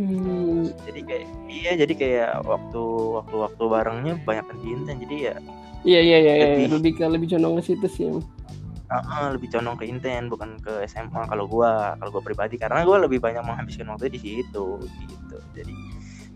Hmm, 0.00 0.64
jadi 0.88 1.00
kayak 1.04 1.26
iya 1.52 1.72
jadi 1.76 1.92
kayak 1.92 2.30
waktu 2.48 2.82
waktu 3.20 3.36
waktu 3.36 3.62
barengnya 3.68 4.14
banyak 4.24 4.48
di 4.64 4.68
Inten. 4.72 4.96
Jadi 5.04 5.16
ya 5.28 5.36
iya 5.84 6.00
iya 6.00 6.18
iya 6.18 6.34
iya. 6.34 6.66
Lebih- 6.66 6.96
ke 6.96 7.04
lebih 7.06 7.28
condong 7.30 7.60
ke 7.60 7.62
situ 7.64 7.86
sih 7.86 8.08
uh, 8.08 8.94
uh, 8.94 9.28
lebih 9.32 9.48
condong 9.52 9.76
ke 9.76 9.84
Inten 9.86 10.28
bukan 10.28 10.60
ke 10.60 10.84
SMA 10.84 11.24
kalau 11.26 11.44
gua 11.44 11.94
kalau 11.96 12.10
gua 12.10 12.22
pribadi 12.22 12.56
karena 12.56 12.84
gua 12.84 13.00
lebih 13.00 13.20
banyak 13.20 13.40
menghabiskan 13.40 13.88
waktu 13.88 14.12
di 14.12 14.20
situ 14.20 14.66
gitu. 14.82 15.36
Jadi 15.56 15.74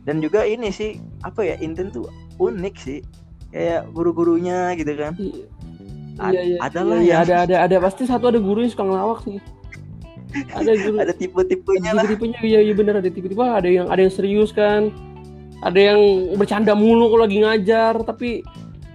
dan 0.07 0.25
juga 0.25 0.43
ini 0.43 0.73
sih 0.73 0.97
apa 1.21 1.45
ya 1.45 1.55
Inten 1.61 1.93
tuh 1.93 2.09
unik 2.41 2.75
sih. 2.81 3.01
Kayak 3.49 3.89
guru-gurunya 3.93 4.73
gitu 4.77 4.93
kan. 4.97 5.13
Ad- 6.19 6.35
iya 6.35 6.43
iya. 6.45 6.59
ada 6.61 6.81
lah 6.85 6.99
iya, 6.99 7.09
yang- 7.13 7.23
ada 7.25 7.35
ada 7.45 7.57
ada. 7.69 7.77
Pasti 7.81 8.05
satu 8.05 8.29
ada 8.33 8.41
guru 8.41 8.65
yang 8.65 8.73
suka 8.73 8.85
ngelawak 8.85 9.21
sih. 9.25 9.37
Ada 10.53 10.73
guru 10.85 10.97
ada 11.05 11.13
tipe-tipenya 11.13 11.93
lah. 11.97 12.05
Tipe-tipenya 12.05 12.41
iya 12.45 12.61
iya 12.65 12.73
bener. 12.77 13.01
Ada 13.01 13.09
tipe-tipe 13.13 13.41
ada 13.41 13.69
yang 13.69 13.87
ada 13.89 14.01
yang 14.01 14.13
serius 14.13 14.53
kan. 14.53 14.89
Ada 15.61 15.81
yang 15.95 16.01
bercanda 16.39 16.73
mulu 16.73 17.11
kalau 17.13 17.25
lagi 17.27 17.39
ngajar 17.43 18.01
tapi 18.07 18.47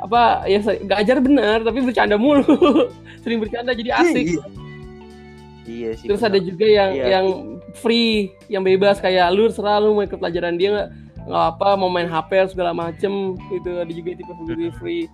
apa 0.03 0.21
ya 0.45 0.59
se- 0.59 0.83
ngajar 0.83 1.17
bener 1.17 1.63
tapi 1.63 1.79
bercanda 1.79 2.15
mulu. 2.15 2.43
Sering 3.23 3.39
bercanda 3.39 3.71
jadi 3.71 3.95
asik. 3.95 4.25
iya, 4.27 4.43
iya 5.63 5.89
sih 5.95 6.05
terus 6.05 6.19
benar. 6.19 6.29
ada 6.29 6.39
juga 6.39 6.65
yang 6.67 6.89
Iya. 6.91 7.05
yang 7.09 7.25
free 7.73 8.13
yang 8.47 8.61
bebas 8.61 8.99
kayak 8.99 9.31
lu 9.31 9.47
selalu 9.47 9.87
mau 9.89 10.03
ikut 10.03 10.19
pelajaran 10.19 10.55
dia 10.55 10.69
nggak 10.69 10.89
nggak 11.23 11.45
apa 11.49 11.67
mau 11.73 11.87
main 11.87 12.05
HP 12.05 12.51
segala 12.51 12.75
macem 12.75 13.11
itu 13.49 13.69
ada 13.73 13.87
juga 13.87 14.11
tipe 14.13 14.33
guru 14.37 14.67
free. 14.75 15.07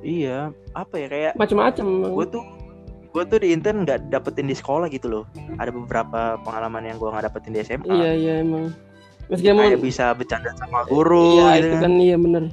Iya 0.00 0.56
apa 0.72 0.94
ya 0.96 1.06
kayak 1.06 1.32
macem-macem. 1.34 1.84
gue 2.08 2.26
tuh 2.30 2.44
gue 3.10 3.24
tuh 3.24 3.38
di 3.38 3.48
Inten 3.50 3.82
nggak 3.82 4.08
dapetin 4.08 4.46
di 4.46 4.54
sekolah 4.54 4.88
gitu 4.88 5.04
loh. 5.06 5.24
Ada 5.56 5.68
beberapa 5.68 6.40
pengalaman 6.40 6.84
yang 6.84 6.96
gua 6.96 7.12
nggak 7.12 7.28
dapetin 7.28 7.52
di 7.52 7.60
SMA 7.60 7.84
iya 7.86 8.12
iya 8.12 8.32
emang. 8.40 8.72
Meski 9.26 9.50
kayak 9.50 9.82
bisa 9.82 10.14
bercanda 10.14 10.48
sama 10.54 10.86
guru 10.86 11.36
iya 11.36 11.58
gitu 11.58 11.66
itu 11.66 11.76
kan. 11.76 11.82
kan 11.82 11.92
iya 11.98 12.16
bener 12.16 12.44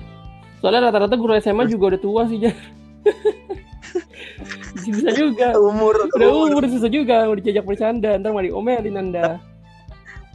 soalnya 0.64 0.88
rata-rata 0.88 1.20
guru 1.20 1.36
SMA 1.44 1.68
juga 1.68 1.92
udah 1.92 2.00
tua 2.00 2.24
sih 2.32 2.40
Jar. 2.40 2.56
bisa 4.88 5.12
juga. 5.12 5.60
Umur 5.60 6.08
udah 6.16 6.28
umur 6.32 6.64
susah 6.72 6.88
juga 6.88 7.28
mau 7.28 7.36
diajak 7.36 7.68
bercanda 7.68 8.16
ntar 8.16 8.32
mau 8.32 8.40
diomelin 8.40 8.96
anda. 8.96 9.44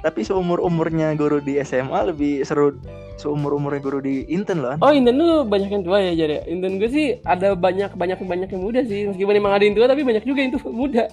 Tapi 0.05 0.23
seumur 0.23 0.61
umurnya 0.61 1.17
guru 1.17 1.41
di 1.41 1.57
SMA 1.65 2.13
lebih 2.13 2.45
seru 2.45 2.77
seumur 3.17 3.57
umurnya 3.57 3.81
guru 3.83 3.99
di 3.99 4.23
Inten 4.31 4.63
loh 4.63 4.79
oh 4.79 4.95
Inten 4.95 5.19
lu 5.19 5.43
banyak 5.43 5.75
yang 5.75 5.83
tua 5.83 5.99
ya 5.99 6.13
Jar 6.13 6.31
ya? 6.31 6.41
Inten 6.45 6.77
gue 6.77 6.87
sih 6.93 7.19
ada 7.25 7.57
banyak 7.57 7.97
banyak 7.97 8.21
banyak 8.21 8.49
yang 8.53 8.63
muda 8.63 8.85
sih. 8.85 9.09
Meskipun 9.09 9.33
emang 9.33 9.57
ada 9.57 9.65
yang 9.65 9.75
tua 9.75 9.89
tapi 9.89 10.05
banyak 10.05 10.29
juga 10.29 10.45
yang 10.45 10.53
tuh 10.55 10.69
muda. 10.69 11.09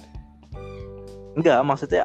Enggak 1.34 1.58
maksudnya 1.64 2.04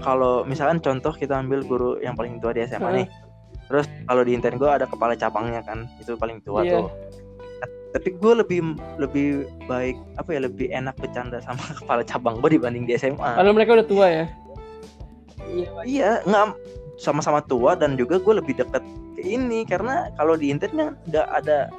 kalau 0.00 0.42
misalkan 0.48 0.80
contoh 0.80 1.12
kita 1.12 1.36
ambil 1.36 1.60
guru 1.68 1.90
yang 2.00 2.16
paling 2.16 2.40
tua 2.40 2.56
di 2.56 2.64
SMA 2.64 3.04
nih 3.04 3.06
terus 3.70 3.86
kalau 4.04 4.26
di 4.26 4.34
Inten 4.34 4.58
gue 4.58 4.66
ada 4.66 4.82
kepala 4.84 5.14
cabangnya 5.14 5.62
kan 5.62 5.86
itu 6.02 6.18
paling 6.18 6.42
tua 6.42 6.66
Iya. 6.66 6.82
tuh. 6.82 6.88
Tapi 7.90 8.08
gue 8.14 8.32
lebih 8.38 8.60
lebih 8.98 9.28
baik 9.66 9.94
apa 10.14 10.30
ya 10.30 10.40
lebih 10.46 10.70
enak 10.70 10.94
bercanda 10.98 11.38
sama 11.42 11.62
kepala 11.78 12.02
cabang 12.02 12.42
gue 12.42 12.58
dibanding 12.58 12.84
di 12.84 12.94
SMA 12.94 13.38
karena 13.38 13.50
mereka 13.54 13.78
udah 13.78 13.86
tua 13.86 14.06
ya? 14.10 14.24
Iya 15.46 15.70
iya 15.86 16.10
nggak 16.22 16.54
sama-sama 16.98 17.40
tua 17.42 17.74
dan 17.74 17.94
juga 17.94 18.18
gue 18.18 18.34
lebih 18.38 18.58
deket 18.58 18.82
ke 19.14 19.22
ini. 19.22 19.62
Karena 19.62 20.10
kalau 20.14 20.34
di 20.34 20.50
Inten 20.50 20.70
kan 20.74 20.88
nggak 21.06 21.26
ada 21.30 21.70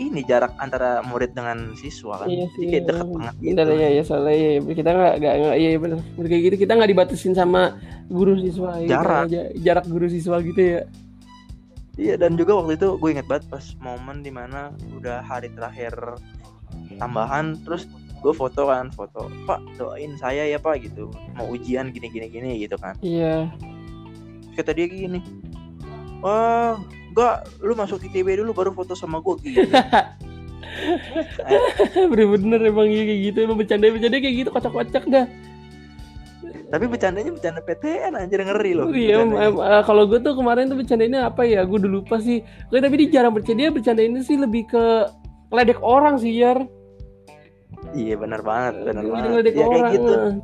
ini 0.00 0.24
jarak 0.24 0.56
antara 0.56 1.04
murid 1.04 1.36
dengan 1.36 1.76
siswa 1.76 2.24
kan. 2.24 2.26
Iya 2.32 2.48
Jadi 2.48 2.54
sih 2.56 2.64
kayak 2.72 2.84
deket 2.88 3.06
banget 3.12 3.34
gitu. 3.36 3.48
Bentar 3.52 3.66
ya 3.68 3.88
ya 3.92 4.02
soalnya 4.02 4.34
ya, 4.34 4.50
kita 4.64 4.90
nggak 4.96 5.14
nggak 5.20 5.34
nggak 5.36 5.56
iya 5.60 5.70
benar 5.76 5.98
kayak 6.24 6.42
gitu 6.48 6.56
kita 6.56 6.72
nggak 6.72 6.90
dibatasin 6.96 7.34
sama 7.36 7.62
guru 8.08 8.32
siswa 8.40 8.70
gitu 8.80 8.90
Jarak. 8.96 9.28
aja. 9.28 9.40
jarak 9.60 9.86
guru 9.86 10.06
siswa 10.08 10.36
gitu 10.40 10.60
ya. 10.60 10.80
Iya 12.00 12.14
dan 12.16 12.32
juga 12.40 12.56
waktu 12.56 12.80
itu 12.80 12.88
gue 12.96 13.10
inget 13.12 13.28
banget 13.28 13.44
pas 13.52 13.64
momen 13.84 14.24
di 14.24 14.32
mana 14.32 14.72
udah 14.96 15.20
hari 15.20 15.52
terakhir 15.52 15.92
tambahan 16.96 17.60
terus 17.68 17.84
gue 18.24 18.32
foto 18.32 18.68
kan 18.68 18.88
foto 18.92 19.28
pak 19.44 19.60
doain 19.76 20.16
saya 20.16 20.48
ya 20.48 20.56
pak 20.56 20.80
gitu. 20.80 21.12
Mau 21.36 21.52
ujian 21.52 21.92
gini 21.92 22.08
gini 22.08 22.26
gini 22.32 22.50
gitu 22.56 22.80
kan. 22.80 22.96
Iya. 23.04 23.52
Kata 24.56 24.72
dia 24.72 24.88
gini 24.88 25.20
wah 26.20 26.76
enggak 27.10 27.34
lu 27.60 27.74
masuk 27.74 27.98
ITB 28.00 28.40
dulu 28.40 28.54
baru 28.54 28.70
foto 28.70 28.94
sama 28.94 29.18
gue 29.20 29.34
gitu. 29.42 29.66
Bener-bener 32.10 32.60
emang 32.62 32.88
iya 32.88 33.02
kayak 33.04 33.20
gitu 33.30 33.38
emang 33.44 33.58
bercanda 33.58 33.90
bercanda 33.90 34.16
kayak 34.18 34.36
gitu 34.46 34.50
kocak-kocak 34.50 35.04
dah. 35.10 35.26
Tapi 36.70 36.84
bercandanya 36.86 37.30
bercanda 37.34 37.60
PTN 37.66 38.12
anjir 38.14 38.40
ngeri 38.46 38.72
loh. 38.78 38.86
Iya 38.94 39.26
bercandanya. 39.26 39.74
eh, 39.74 39.82
kalau 39.82 40.02
gue 40.06 40.18
tuh 40.22 40.34
kemarin 40.38 40.70
tuh 40.70 40.78
bercandainnya 40.78 41.26
apa 41.26 41.42
ya? 41.42 41.66
Gue 41.66 41.82
udah 41.82 41.90
lupa 41.90 42.22
sih. 42.22 42.46
Gue 42.70 42.78
tapi 42.78 42.94
dia 43.02 43.18
jarang 43.20 43.34
bercanda 43.34 43.66
dia 43.66 43.72
bercandainnya 43.74 44.22
sih 44.22 44.38
lebih 44.38 44.70
ke 44.70 44.84
ledek 45.50 45.82
orang 45.82 46.22
sih 46.22 46.30
Yar. 46.38 46.62
Iya 47.90 48.14
benar 48.14 48.40
banget 48.44 48.74
benar 48.86 49.02
banget. 49.02 49.50
ya 49.50 49.66
kayak 49.66 49.84
gitu. 49.96 50.12
eh. 50.12 50.34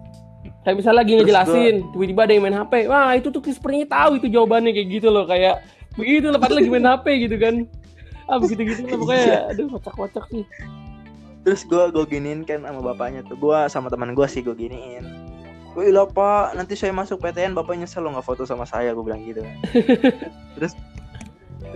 kayak 0.64 0.76
misalnya 0.82 0.98
lagi 1.04 1.12
Terus 1.14 1.20
ngejelasin 1.22 1.74
tiba-tiba 1.94 2.20
ada 2.26 2.32
yang 2.32 2.42
main 2.42 2.56
HP 2.58 2.72
wah 2.90 3.10
itu 3.14 3.28
tuh 3.30 3.42
sepertinya 3.44 3.86
tahu 3.86 4.10
itu 4.18 4.26
jawabannya 4.32 4.72
kayak 4.74 4.88
gitu 4.98 5.08
loh 5.14 5.28
kayak 5.28 5.62
begitu 5.97 6.26
lah 6.28 6.38
padahal 6.38 6.61
lagi 6.61 6.70
main 6.70 6.86
HP 6.86 7.07
gitu 7.28 7.36
kan 7.40 7.55
ah 8.28 8.36
begitu 8.40 8.62
gitu 8.68 8.80
lah 8.86 8.99
pokoknya 9.01 9.24
Iya. 9.26 9.40
aduh 9.53 9.66
kocak-kocak 9.76 10.24
sih 10.32 10.44
terus 11.47 11.62
gue 11.62 11.82
gue 11.94 12.05
giniin 12.11 12.42
kan 12.42 12.62
sama 12.66 12.80
bapaknya 12.82 13.22
tuh 13.24 13.38
gue 13.38 13.59
sama 13.70 13.88
teman 13.88 14.12
gue 14.12 14.26
sih 14.28 14.42
gue 14.44 14.55
giniin 14.55 15.05
Wih 15.76 15.92
lah 15.92 16.09
pak, 16.09 16.57
nanti 16.57 16.72
saya 16.72 16.88
masuk 16.88 17.20
PTN 17.20 17.53
bapak 17.53 17.76
nyesel 17.76 18.01
lo 18.01 18.09
nggak 18.09 18.24
foto 18.24 18.49
sama 18.49 18.64
saya, 18.64 18.97
gue 18.97 19.05
bilang 19.05 19.20
gitu 19.28 19.44
kan. 19.44 19.57
terus 20.57 20.72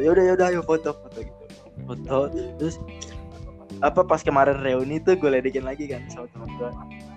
ya 0.01 0.09
udah 0.09 0.25
ya 0.25 0.33
udah 0.41 0.47
ayo 0.49 0.65
foto 0.65 0.97
foto 0.97 1.21
gitu, 1.21 1.45
foto 1.85 2.17
terus 2.57 2.81
apa 3.85 4.01
pas 4.01 4.25
kemarin 4.25 4.57
reuni 4.65 5.05
tuh 5.05 5.21
gue 5.21 5.29
ledekin 5.29 5.69
lagi 5.69 5.85
kan 5.85 6.01
sama 6.09 6.33
teman 6.33 6.49
gue. 6.57 6.71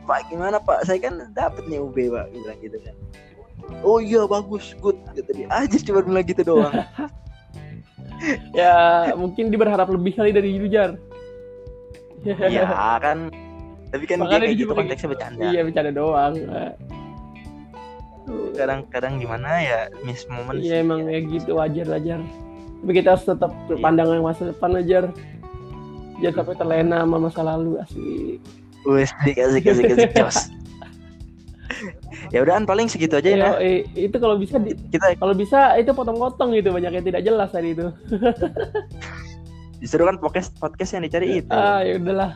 Pak 0.03 0.27
gimana 0.27 0.59
pak, 0.59 0.83
saya 0.83 0.99
kan 0.99 1.23
dapet 1.31 1.63
nih 1.71 1.79
UB 1.79 1.95
pak, 2.11 2.35
gue 2.35 2.43
bilang 2.43 2.59
gitu 2.59 2.77
kan. 2.83 2.95
Oh 3.83 3.99
iya 3.99 4.23
bagus, 4.23 4.71
good 4.79 4.95
gitu 5.11 5.29
dia 5.33 5.47
aja 5.51 5.75
cuma 5.79 5.99
bilang 6.01 6.23
gitu 6.23 6.41
doang. 6.41 6.71
ya 8.55 9.11
mungkin 9.13 9.51
dia 9.51 9.59
berharap 9.59 9.91
lebih 9.91 10.15
kali 10.15 10.31
dari 10.31 10.55
itu 10.55 10.71
jar 10.71 10.95
Iya 12.23 12.63
kan, 13.03 13.27
tapi 13.91 14.07
kan 14.07 14.23
dia 14.23 14.23
Makanya 14.23 14.39
kayak 14.39 14.47
dia 14.47 14.55
gitu 14.55 14.63
juga 14.63 14.73
konteksnya 14.79 15.09
bercanda. 15.11 15.43
iya 15.51 15.61
bercanda 15.61 15.91
doang 15.91 16.33
Kadang-kadang 18.55 19.19
gimana 19.19 19.49
ya 19.59 19.79
miss 20.07 20.23
moment. 20.31 20.55
iya 20.55 20.79
emang 20.79 21.11
ya 21.11 21.19
gitu 21.19 21.59
wajar 21.59 21.83
wajar 21.91 22.19
tapi 22.79 22.91
kita 22.95 23.15
harus 23.15 23.27
tetap 23.27 23.51
pandangan 23.79 24.19
masa 24.19 24.51
depan 24.51 24.79
aja 24.79 25.11
jangan 26.19 26.35
sampai 26.39 26.55
terlena 26.55 26.97
sama 27.03 27.17
masa 27.19 27.41
lalu 27.43 27.71
asli 27.79 28.39
Wes 28.83 29.11
dikasih 29.23 29.59
kasih 29.59 29.83
kasih 29.87 30.09
jos. 30.19 30.37
Ya 32.29 32.39
udahan 32.39 32.63
paling 32.63 32.85
segitu 32.85 33.15
aja 33.15 33.29
ya. 33.29 33.49
Eh, 33.57 33.83
itu 33.93 34.15
kalau 34.15 34.35
bisa 34.35 34.57
di- 34.57 34.75
Kita 34.87 35.13
kalau 35.15 35.33
bisa 35.33 35.73
itu 35.75 35.89
potong-potong 35.89 36.53
gitu 36.53 36.69
banyak 36.69 36.91
yang 36.91 37.05
tidak 37.05 37.21
jelas 37.21 37.49
tadi 37.49 37.71
itu 37.71 37.87
justru 39.81 40.01
kan 40.01 40.15
podcast 40.15 40.55
podcast 40.57 40.91
yang 40.91 41.03
dicari 41.03 41.39
itu. 41.39 41.51
ah 41.51 41.79
ya 41.79 41.97
udahlah 41.97 42.31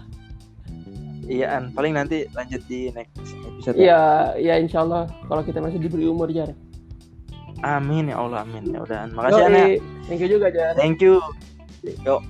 Iya 1.24 1.48
An, 1.54 1.64
paling 1.72 1.92
nanti 1.92 2.24
lanjut 2.32 2.64
di 2.66 2.88
next 2.90 3.20
episode. 3.44 3.76
ya 3.76 4.32
ya 4.34 4.56
insya 4.56 4.80
Allah 4.80 5.12
kalau 5.28 5.44
kita 5.44 5.60
masih 5.60 5.76
diberi 5.78 6.08
umur 6.08 6.30
jar 6.30 6.56
Amin 7.60 8.08
ya 8.08 8.16
Allah 8.18 8.46
amin. 8.46 8.70
Ya 8.70 8.80
udahan. 8.80 9.10
Makasih 9.12 9.44
An 9.44 9.52
ya. 9.52 9.66
Thank 10.06 10.22
you 10.22 10.30
juga 10.30 10.48
jar 10.48 10.72
Thank 10.74 11.02
you. 11.02 11.18
Yo, 12.06 12.22